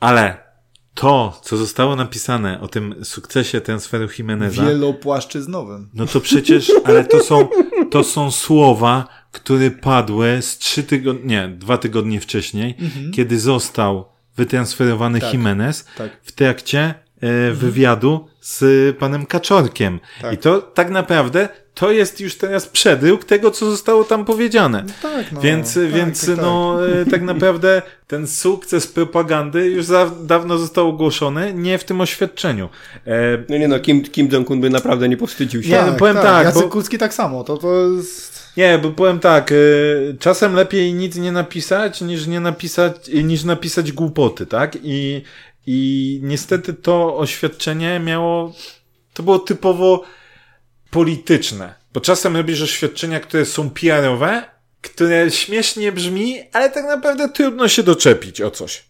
[0.00, 0.51] ale
[0.94, 4.64] to, co zostało napisane o tym sukcesie transferu Jimeneza.
[4.64, 5.88] Wielopłaszczyznowym.
[5.94, 7.48] No to przecież, ale to są,
[7.90, 13.12] to są słowa, które padły z trzy tygodnie, nie, dwa tygodnie wcześniej, mhm.
[13.12, 14.04] kiedy został
[14.36, 16.10] wytransferowany tak, Jimenez tak.
[16.22, 18.64] w trakcie e, wywiadu z
[18.98, 20.00] panem Kaczorkiem.
[20.22, 20.34] Tak.
[20.34, 21.48] I to tak naprawdę
[21.82, 24.84] to jest już teraz przedruk tego, co zostało tam powiedziane.
[24.86, 27.10] No tak, no, więc tak, więc tak, no, tak.
[27.10, 32.68] tak naprawdę ten sukces propagandy już za, dawno został ogłoszony, nie w tym oświadczeniu.
[33.06, 33.10] E...
[33.48, 35.68] No nie no, Kim, Kim Jong-un by naprawdę nie powstydził się.
[35.68, 36.68] Nie, no, powiem tak, tak Jacek bo...
[36.68, 38.52] Kucki tak samo, to, to jest...
[38.56, 43.92] Nie, bo powiem tak, y, czasem lepiej nic nie napisać, niż nie napisać, niż napisać
[43.92, 44.76] głupoty, tak?
[44.82, 45.22] I,
[45.66, 48.52] i niestety to oświadczenie miało,
[49.14, 50.02] to było typowo
[50.92, 51.74] polityczne.
[51.92, 54.42] Bo czasem robisz oświadczenia, które są PR-owe,
[54.82, 58.84] które śmiesznie brzmi, ale tak naprawdę trudno się doczepić o coś.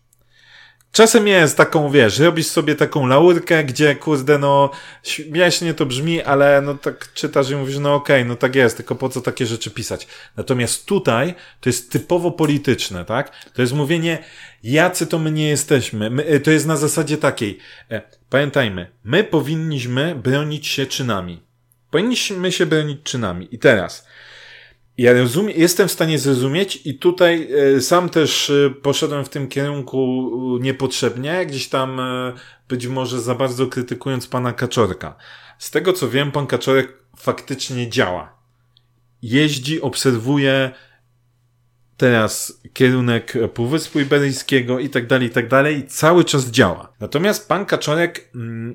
[0.92, 4.70] Czasem jest taką, wiesz, robisz sobie taką laurkę, gdzie, kurde, no,
[5.02, 8.76] śmiesznie to brzmi, ale no tak czytasz i mówisz, no okej, okay, no tak jest,
[8.76, 10.06] tylko po co takie rzeczy pisać.
[10.36, 13.32] Natomiast tutaj to jest typowo polityczne, tak?
[13.54, 14.18] To jest mówienie,
[14.62, 16.10] jacy to my nie jesteśmy.
[16.10, 17.58] My, to jest na zasadzie takiej,
[17.90, 21.51] e, pamiętajmy, my powinniśmy bronić się czynami.
[21.92, 23.48] Powinniśmy się bronić czynami.
[23.50, 24.06] I teraz,
[24.98, 29.48] ja rozumiem, jestem w stanie zrozumieć i tutaj e, sam też e, poszedłem w tym
[29.48, 30.30] kierunku
[30.60, 32.00] e, niepotrzebnie, gdzieś tam
[32.68, 35.16] być może za bardzo krytykując pana Kaczorka.
[35.58, 38.38] Z tego co wiem, pan Kaczorek faktycznie działa.
[39.22, 40.70] Jeździ, obserwuje
[42.02, 46.92] teraz kierunek Półwyspu Iberyjskiego i tak dalej, i tak dalej, cały czas działa.
[47.00, 48.74] Natomiast pan Kaczorek mm,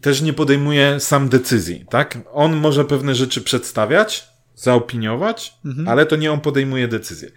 [0.00, 2.18] też nie podejmuje sam decyzji, tak?
[2.32, 5.88] On może pewne rzeczy przedstawiać, zaopiniować, mhm.
[5.88, 7.30] ale to nie on podejmuje decyzję.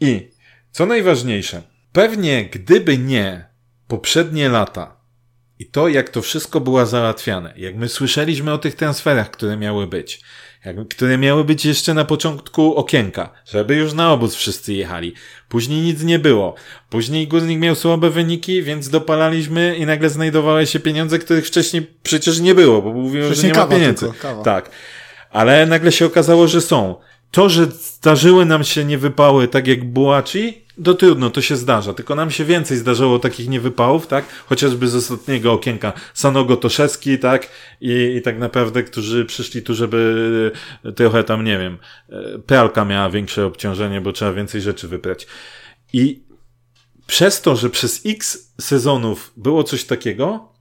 [0.00, 0.30] I
[0.70, 1.62] co najważniejsze,
[1.92, 3.48] pewnie gdyby nie
[3.88, 4.96] poprzednie lata
[5.58, 9.86] i to, jak to wszystko było załatwiane, jak my słyszeliśmy o tych transferach, które miały
[9.86, 10.22] być,
[10.90, 15.14] które miały być jeszcze na początku okienka, żeby już na obóz wszyscy jechali.
[15.48, 16.54] Później nic nie było.
[16.90, 22.40] Później górnik miał słabe wyniki, więc dopalaliśmy i nagle znajdowały się pieniądze, których wcześniej przecież
[22.40, 24.06] nie było, bo mówiłem, że nie ma pieniędzy.
[24.06, 24.70] Tylko, tak.
[25.30, 26.94] Ale nagle się okazało, że są.
[27.30, 31.94] To, że zdarzyły nam się niewypały tak jak Bułaci, to trudno, to się zdarza.
[31.94, 34.24] Tylko nam się więcej zdarzyło takich niewypałów, tak?
[34.46, 37.48] Chociażby z ostatniego okienka Sanogo Toszewski, tak?
[37.80, 40.52] I, I tak naprawdę, którzy przyszli tu, żeby
[40.96, 41.78] trochę tam, nie wiem,
[42.08, 45.26] e, pralka miała większe obciążenie, bo trzeba więcej rzeczy wyprać.
[45.92, 46.22] I
[47.06, 50.52] przez to, że przez x sezonów było coś takiego,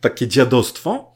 [0.00, 1.14] takie dziadostwo,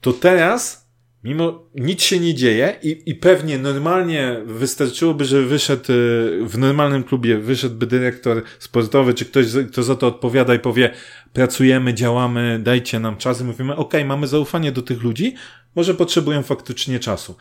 [0.00, 0.87] to teraz
[1.28, 7.04] mimo nic się nie dzieje i, i pewnie normalnie wystarczyłoby, że wyszedł y, w normalnym
[7.04, 10.90] klubie, wyszedłby dyrektor sportowy, czy ktoś, kto za to odpowiada i powie,
[11.32, 15.34] pracujemy, działamy, dajcie nam czas i mówimy, ok, mamy zaufanie do tych ludzi,
[15.74, 17.36] może potrzebują faktycznie czasu.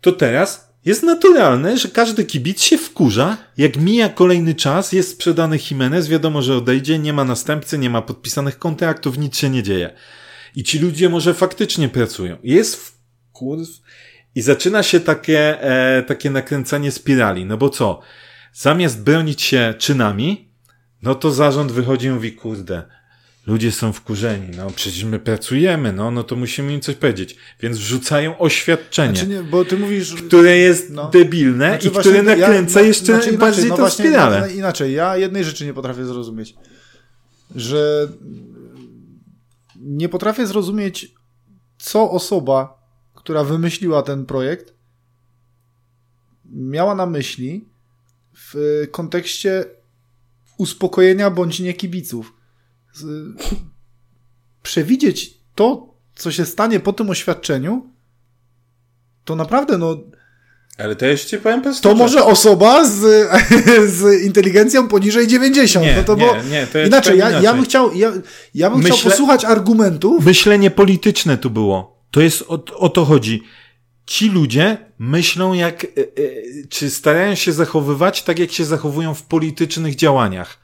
[0.00, 5.58] To teraz jest naturalne, że każdy kibic się wkurza, jak mija kolejny czas, jest sprzedany
[5.70, 9.94] Jimenez, wiadomo, że odejdzie, nie ma następcy, nie ma podpisanych kontraktów, nic się nie dzieje.
[10.56, 12.36] I ci ludzie może faktycznie pracują.
[12.42, 12.93] Jest
[13.34, 13.68] wkurw
[14.34, 17.44] i zaczyna się takie, e, takie nakręcanie spirali.
[17.44, 18.00] No bo co?
[18.52, 20.48] Zamiast bronić się czynami,
[21.02, 22.82] no to zarząd wychodzi i mówi, kurde,
[23.46, 27.36] ludzie są wkurzeni, no przecież my pracujemy, no, no to musimy im coś powiedzieć.
[27.60, 30.14] Więc wrzucają oświadczenie, Znaczy nie, bo ty mówisz...
[30.14, 31.10] które jest No.
[31.10, 34.40] debilne Znaczy i właśnie które nakręca ja, jeszcze znaczy inaczej, bardziej no tą spiralę.
[34.40, 36.54] no, Inaczej, ja jednej rzeczy nie potrafię zrozumieć,
[37.56, 38.08] że
[39.76, 41.12] nie potrafię zrozumieć,
[41.78, 42.83] co osoba,
[43.24, 44.74] która wymyśliła ten projekt,
[46.44, 47.68] miała na myśli
[48.32, 49.64] w kontekście
[50.58, 52.32] uspokojenia bądź nie kibiców.
[54.62, 57.90] Przewidzieć to, co się stanie po tym oświadczeniu,
[59.24, 59.96] to naprawdę, no,
[60.78, 63.00] Ale to jeszcze powiem bez to może osoba z,
[63.90, 65.86] z inteligencją poniżej 90.
[65.86, 67.56] Nie, no to nie, bo nie, to ja inaczej, ja, powiem ja inaczej.
[67.56, 68.12] bym chciał, ja,
[68.54, 70.24] ja bym chciał Myślę- posłuchać argumentów.
[70.24, 71.93] Myślenie polityczne tu było.
[72.14, 73.42] To jest o, o to chodzi.
[74.06, 76.06] Ci ludzie myślą jak, e, e,
[76.68, 80.58] czy starają się zachowywać tak, jak się zachowują w politycznych działaniach.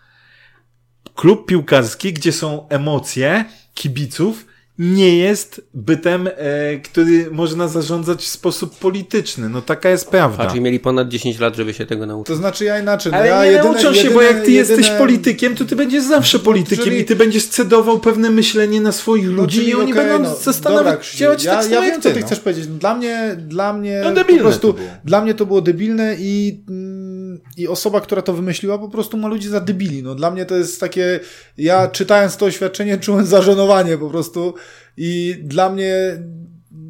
[1.14, 3.44] Klub piłkarski, gdzie są emocje
[3.74, 4.46] kibiców,
[4.82, 9.48] nie jest bytem, e, który można zarządzać w sposób polityczny.
[9.48, 10.44] No taka jest prawda.
[10.44, 12.26] A czyli mieli ponad 10 lat, żeby się tego nauczyć.
[12.28, 13.12] To znaczy ja inaczej.
[13.12, 15.64] No Ale ja nie jedyne, nauczą się, jedyne, bo jak ty jesteś jedyne- politykiem, to
[15.64, 19.58] ty będziesz zawsze politykiem jeżeli- i ty będziesz cedował pewne myślenie na swoich No, ludzi
[19.58, 22.08] czyli i oni okej, będą no, zastanawiać, działać ja, tak samo Ja jak wiem, co
[22.08, 22.26] ty, ty no.
[22.26, 22.66] chcesz powiedzieć.
[22.66, 24.74] Dla mnie, dla mnie No, debilne po prostu,
[25.04, 27.09] dla mnie to było debilne i, mm,
[27.56, 30.02] i osoba, która to wymyśliła, po prostu ma ludzi za debili.
[30.02, 31.20] No, dla mnie to jest takie,
[31.58, 34.54] ja czytając to oświadczenie czułem zażenowanie po prostu
[34.96, 36.22] i dla mnie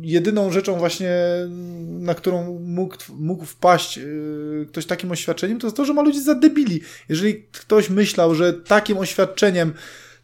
[0.02, 1.12] jedyną rzeczą właśnie,
[1.88, 6.22] na którą mógł, mógł wpaść yy, ktoś takim oświadczeniem, to jest to, że ma ludzi
[6.22, 6.80] za debili.
[7.08, 9.72] Jeżeli ktoś myślał, że takim oświadczeniem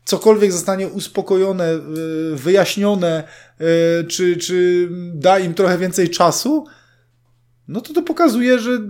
[0.04, 3.24] cokolwiek zostanie uspokojone, yy, wyjaśnione,
[3.60, 3.66] yy,
[4.08, 6.66] czy, czy da im trochę więcej czasu,
[7.68, 8.80] no to to pokazuje, że,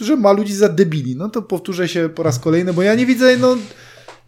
[0.00, 1.16] że ma ludzi za debili.
[1.16, 3.56] No to powtórzę się po raz kolejny, bo ja nie widzę, no,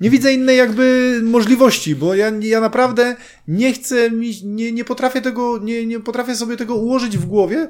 [0.00, 3.16] nie widzę innej jakby możliwości, bo ja, ja naprawdę
[3.48, 7.68] nie chcę, mi, nie, nie potrafię tego, nie, nie potrafię sobie tego ułożyć w głowie,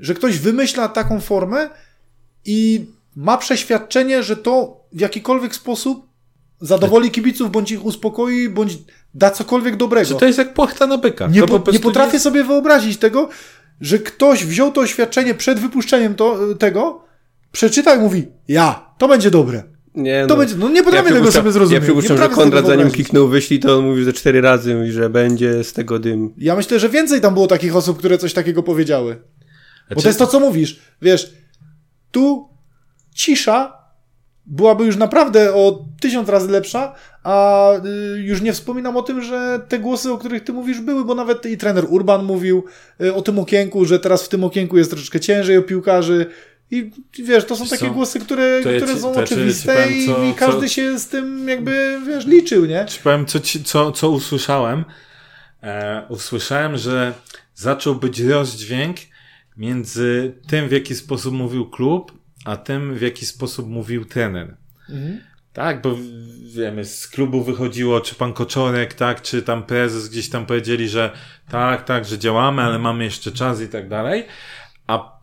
[0.00, 1.70] że ktoś wymyśla taką formę
[2.44, 6.06] i ma przeświadczenie, że to w jakikolwiek sposób
[6.60, 8.78] zadowoli kibiców, bądź ich uspokoi, bądź
[9.14, 10.08] da cokolwiek dobrego.
[10.08, 11.26] Czy to jest jak płachta na byka?
[11.26, 13.28] Nie, po, nie potrafię sobie wyobrazić tego,
[13.80, 17.04] że ktoś wziął to oświadczenie przed wypuszczeniem to, tego,
[17.52, 19.62] przeczytał i mówi, ja, to będzie dobre.
[19.94, 21.80] Nie, To będzie, no nie potrafię tego przypuszczam- sobie zrozumieć.
[21.82, 25.10] Ja przypuszczam, że Konrad zanim kliknął wyślij, to on mówił ze cztery razy, mówi, że
[25.10, 26.34] będzie z tego dym.
[26.38, 29.14] Ja myślę, że więcej tam było takich osób, które coś takiego powiedziały.
[29.16, 29.22] Bo
[29.86, 30.80] Znaczy- to jest to, co mówisz.
[31.02, 31.34] Wiesz,
[32.10, 32.48] tu
[33.14, 33.79] cisza
[34.46, 36.94] byłaby już naprawdę o tysiąc razy lepsza,
[37.24, 37.70] a
[38.16, 41.14] y, już nie wspominam o tym, że te głosy, o których ty mówisz, były, bo
[41.14, 42.64] nawet i trener Urban mówił
[43.00, 46.26] y, o tym okienku, że teraz w tym okienku jest troszeczkę ciężej o piłkarzy.
[46.72, 47.90] I wiesz, to są takie co?
[47.90, 50.68] głosy, które, To ja które ci- są ja oczywiste powiem, co- i, i każdy co-
[50.68, 52.86] się z tym jakby, wiesz, liczył, nie?
[52.88, 54.84] Ci powiem, co, ci, co, co usłyszałem.
[55.62, 57.12] E, usłyszałem, że
[57.54, 58.96] zaczął być rozdźwięk
[59.56, 62.12] między tym, w jaki sposób mówił klub,
[62.44, 64.56] a tym, w jaki sposób mówił trener.
[65.52, 65.96] Tak, bo
[66.54, 71.10] wiemy, z klubu wychodziło, czy pan Koczorek, tak, czy tam prezes gdzieś tam powiedzieli, że
[71.48, 74.26] tak, tak, że działamy, ale mamy jeszcze czas i tak dalej.
[74.86, 75.20] A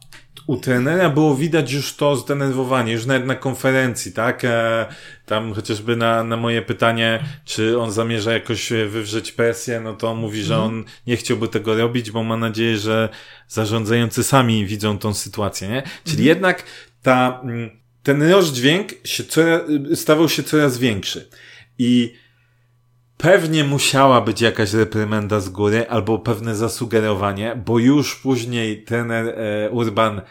[0.47, 4.45] u trenera było widać już to zdenerwowanie, już nawet na konferencji, tak?
[4.45, 4.85] E,
[5.25, 10.11] tam chociażby na, na moje pytanie, czy on zamierza jakoś e, wywrzeć presję, no to
[10.11, 13.09] on mówi, że on nie chciałby tego robić, bo ma nadzieję, że
[13.47, 15.83] zarządzający sami widzą tą sytuację, nie?
[16.05, 16.63] Czyli jednak
[17.07, 17.69] ta, mm,
[18.03, 19.61] ten rozdźwięk się coraz,
[19.93, 21.29] stawał się coraz większy.
[21.77, 22.13] I
[23.17, 29.69] Pewnie musiała być jakaś reprymenda z góry albo pewne zasugerowanie, bo już później trener e,
[29.69, 30.21] Urban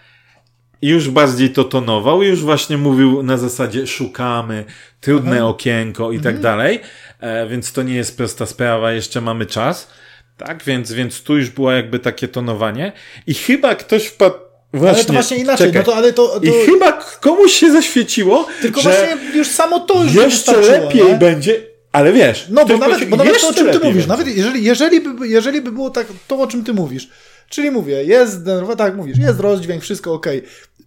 [0.82, 4.65] już bardziej to tonował, już właśnie mówił na zasadzie szukamy,
[5.01, 6.81] trudne okienko i tak dalej,
[7.20, 9.90] e, więc to nie jest prosta sprawa, jeszcze mamy czas.
[10.36, 12.93] Tak, więc, więc tu już było jakby takie tonowanie
[13.27, 15.82] i chyba ktoś wpadł Właśnie, ale to właśnie inaczej, czekaj.
[15.82, 19.80] no to, ale to, to I chyba komuś się zaświeciło, tylko że właśnie już samo
[19.80, 21.14] to już jeszcze lepiej nie?
[21.14, 21.60] będzie,
[21.93, 24.06] Ale wiesz, No, bo nawet, bo nawet to, o czym ty mówisz, będzie.
[24.09, 27.09] nawet jeżeli, jeżeli, by, jeżeli by było tak, to o czym ty mówisz,
[27.48, 28.36] czyli mówię, jest,
[28.78, 30.26] tak mówisz, jest rozdźwięk, wszystko ok.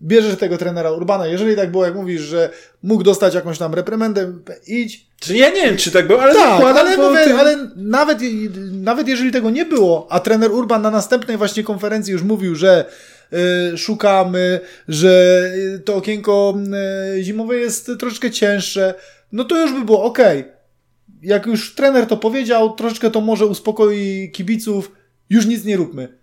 [0.01, 2.49] Bierzesz tego trenera Urbana, jeżeli tak było, jak mówisz, że
[2.83, 4.33] mógł dostać jakąś tam reprymendę,
[4.67, 5.05] idź.
[5.19, 8.17] Czyli ja nie wiem, czy tak było, ale Tak, zakładam, ale, mówię, ty- ale nawet,
[8.71, 12.85] nawet jeżeli tego nie było, a trener Urban na następnej właśnie konferencji już mówił, że
[13.77, 15.43] szukamy, że
[15.75, 16.57] y, to okienko
[17.17, 18.93] y, zimowe jest troszeczkę cięższe,
[19.31, 20.19] no to już by było ok.
[21.21, 24.91] Jak już trener to powiedział, troszeczkę to może uspokoi kibiców,
[25.29, 26.19] już nic nie róbmy.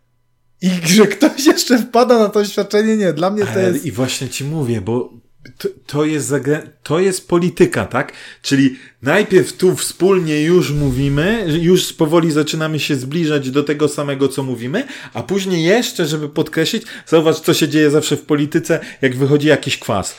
[0.62, 3.84] I że ktoś jeszcze wpada na to oświadczenie, nie, dla mnie to jest...
[3.84, 5.26] I właśnie ci mówię, bo
[5.59, 6.62] to, to, jest zagra...
[6.82, 8.12] to jest polityka, tak?
[8.43, 14.43] Czyli najpierw tu wspólnie już mówimy, już powoli zaczynamy się zbliżać do tego samego, co
[14.43, 19.48] mówimy, a później jeszcze, żeby podkreślić, zauważ, co się dzieje zawsze w polityce, jak wychodzi
[19.48, 20.16] jakiś kwas.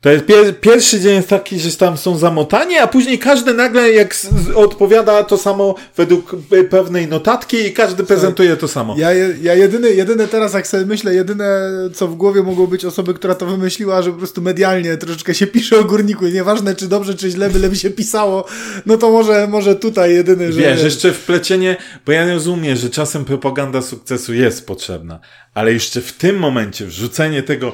[0.00, 3.90] To jest pier pierwszy dzień jest taki, że tam są zamotani, a później każdy nagle
[3.92, 4.16] jak
[4.54, 6.36] odpowiada to samo według
[6.70, 8.94] pewnej notatki i każdy prezentuje to samo.
[8.98, 12.84] Ja, je- ja jedyny, jedyne teraz, jak sobie myślę, jedyne co w głowie mogło być
[12.84, 16.74] osoby, która to wymyśliła, że po prostu medialnie troszeczkę się pisze o górniku i nieważne
[16.74, 18.44] czy dobrze, czy źle, byle by się pisało,
[18.86, 20.60] no to może, może tutaj jedyny, że...
[20.60, 25.20] Wiesz, jeszcze wplecienie, bo ja rozumiem, że czasem propaganda sukcesu jest potrzebna,
[25.54, 27.72] ale jeszcze w tym momencie wrzucenie tego,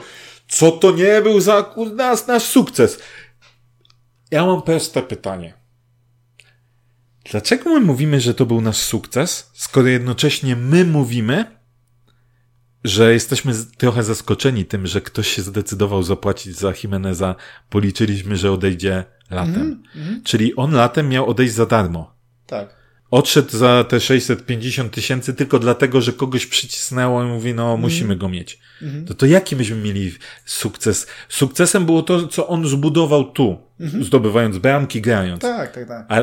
[0.49, 2.99] co to nie był za nas, nasz sukces.
[4.31, 5.55] Ja mam proste pytanie.
[7.31, 11.57] Dlaczego my mówimy, że to był nasz sukces, skoro jednocześnie my mówimy,
[12.85, 17.35] że jesteśmy trochę zaskoczeni tym, że ktoś się zdecydował zapłacić za Jimeneza,
[17.71, 19.83] policzyliśmy, że odejdzie latem.
[20.25, 22.15] Czyli on latem miał odejść za darmo
[22.47, 22.86] Tak.
[23.11, 28.29] Odszedł za te 650 tysięcy tylko dlatego, że kogoś przycisnęło i mówi, no musimy go
[28.29, 28.59] mieć.
[29.07, 30.15] To to jaki myśmy mieli
[30.45, 31.07] sukces?
[31.29, 33.59] Sukcesem było to, co on zbudował tu,
[34.01, 35.41] zdobywając bramki, grając.
[35.43, 36.07] Tak, tak, tak.
[36.09, 36.23] A,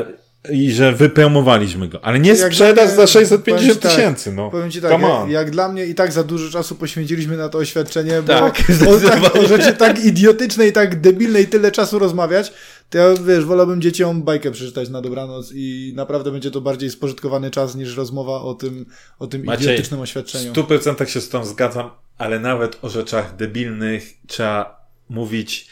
[0.50, 2.04] I że wypromowaliśmy go.
[2.04, 4.50] Ale nie sprzedaż za mnie- 650 powiem ci tak, tysięcy, no.
[4.50, 7.58] Powiem ci tak, jak, jak dla mnie i tak za dużo czasu poświęciliśmy na to
[7.58, 12.52] oświadczenie, bo Tak, o, tak, o rzeczy tak idiotycznej, tak debilnej tyle czasu rozmawiać,
[12.94, 17.50] to ja, wiesz, wolałbym dzieciom bajkę przeczytać na dobranoc i naprawdę będzie to bardziej spożytkowany
[17.50, 18.86] czas niż rozmowa o tym,
[19.18, 20.52] o tym Maciej, idiotycznym W oświadczeniu.
[20.52, 25.68] 100% się z tą zgadzam, ale nawet o rzeczach debilnych trzeba mówić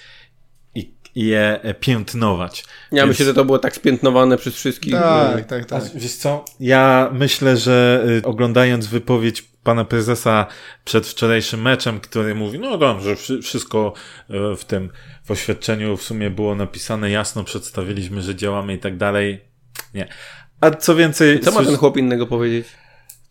[0.75, 2.65] i, je piętnować.
[2.93, 4.93] Ja Więc- myślę, że to było tak spiętnowane przez wszystkich.
[4.93, 5.91] Tak, tak, A tak.
[5.95, 6.45] wiesz co?
[6.61, 10.47] Ja myślę, że y, oglądając wypowiedź pana prezesa
[10.85, 13.93] przed wczorajszym meczem, który mówi, no dobrze, wszy- wszystko
[14.31, 14.91] y, w tym,
[15.25, 19.41] w oświadczeniu w sumie było napisane jasno, przedstawiliśmy, że działamy i tak dalej.
[19.95, 20.09] Nie.
[20.61, 21.41] A co więcej...
[21.41, 22.67] Co ma ten chłop innego powiedzieć?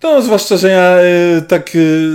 [0.03, 0.97] no, zwłaszcza, że ja
[1.37, 2.09] y, tak y,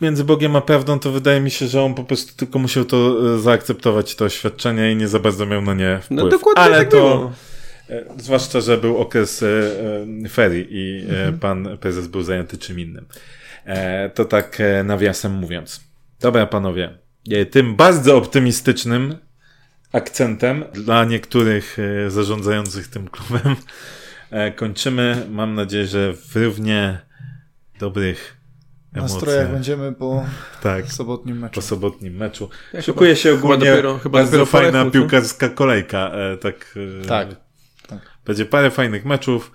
[0.00, 3.26] między Bogiem a prawdą, to wydaje mi się, że on po prostu tylko musiał to
[3.34, 6.22] y, zaakceptować, to oświadczenie i nie za bardzo miał na nie wpływ.
[6.22, 7.32] No dokładnie Ale tak to, było.
[7.90, 9.46] E, zwłaszcza, że był okres e,
[10.24, 11.38] e, ferii i Mhm.
[11.38, 13.06] pan prezes był zajęty czym innym.
[14.14, 15.80] To tak nawiasem mówiąc.
[16.20, 16.98] Dobra, panowie.
[17.50, 19.16] Tym bardzo optymistycznym
[19.92, 21.76] akcentem dla niektórych
[22.08, 23.56] zarządzających tym klubem
[24.56, 25.26] kończymy.
[25.30, 26.98] Mam nadzieję, że w równie
[27.80, 28.36] dobrych
[28.92, 29.52] Nastrojach emocjach.
[29.52, 30.24] będziemy po
[30.62, 31.54] Tak, sobotnim meczu.
[31.54, 32.48] po sobotnim meczu.
[32.72, 36.12] Ja Szykuje chyba- się chyba ogólnie dopiero- chyba bardzo dopiero fajna piłkarska kolejka.
[36.40, 36.74] Tak,
[37.08, 37.28] tak.
[38.26, 39.52] Będzie parę fajnych meczów.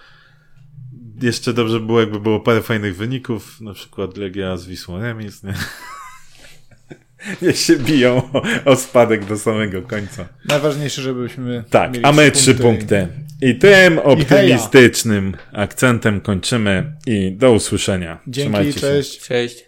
[1.22, 5.54] Jeszcze dobrze było, jakby było parę fajnych wyników, na przykład Legia z Wisłą Remis, nie?
[7.42, 10.28] Niech się biją o, o spadek do samego końca.
[10.46, 13.08] Najważniejsze, żebyśmy Tak, mieli a my trzy punkty.
[13.42, 18.20] I tym optymistycznym akcentem kończymy i do usłyszenia.
[18.28, 18.80] Dzięki, Trzymajcie się.
[18.80, 19.20] cześć.
[19.28, 19.66] Cześć.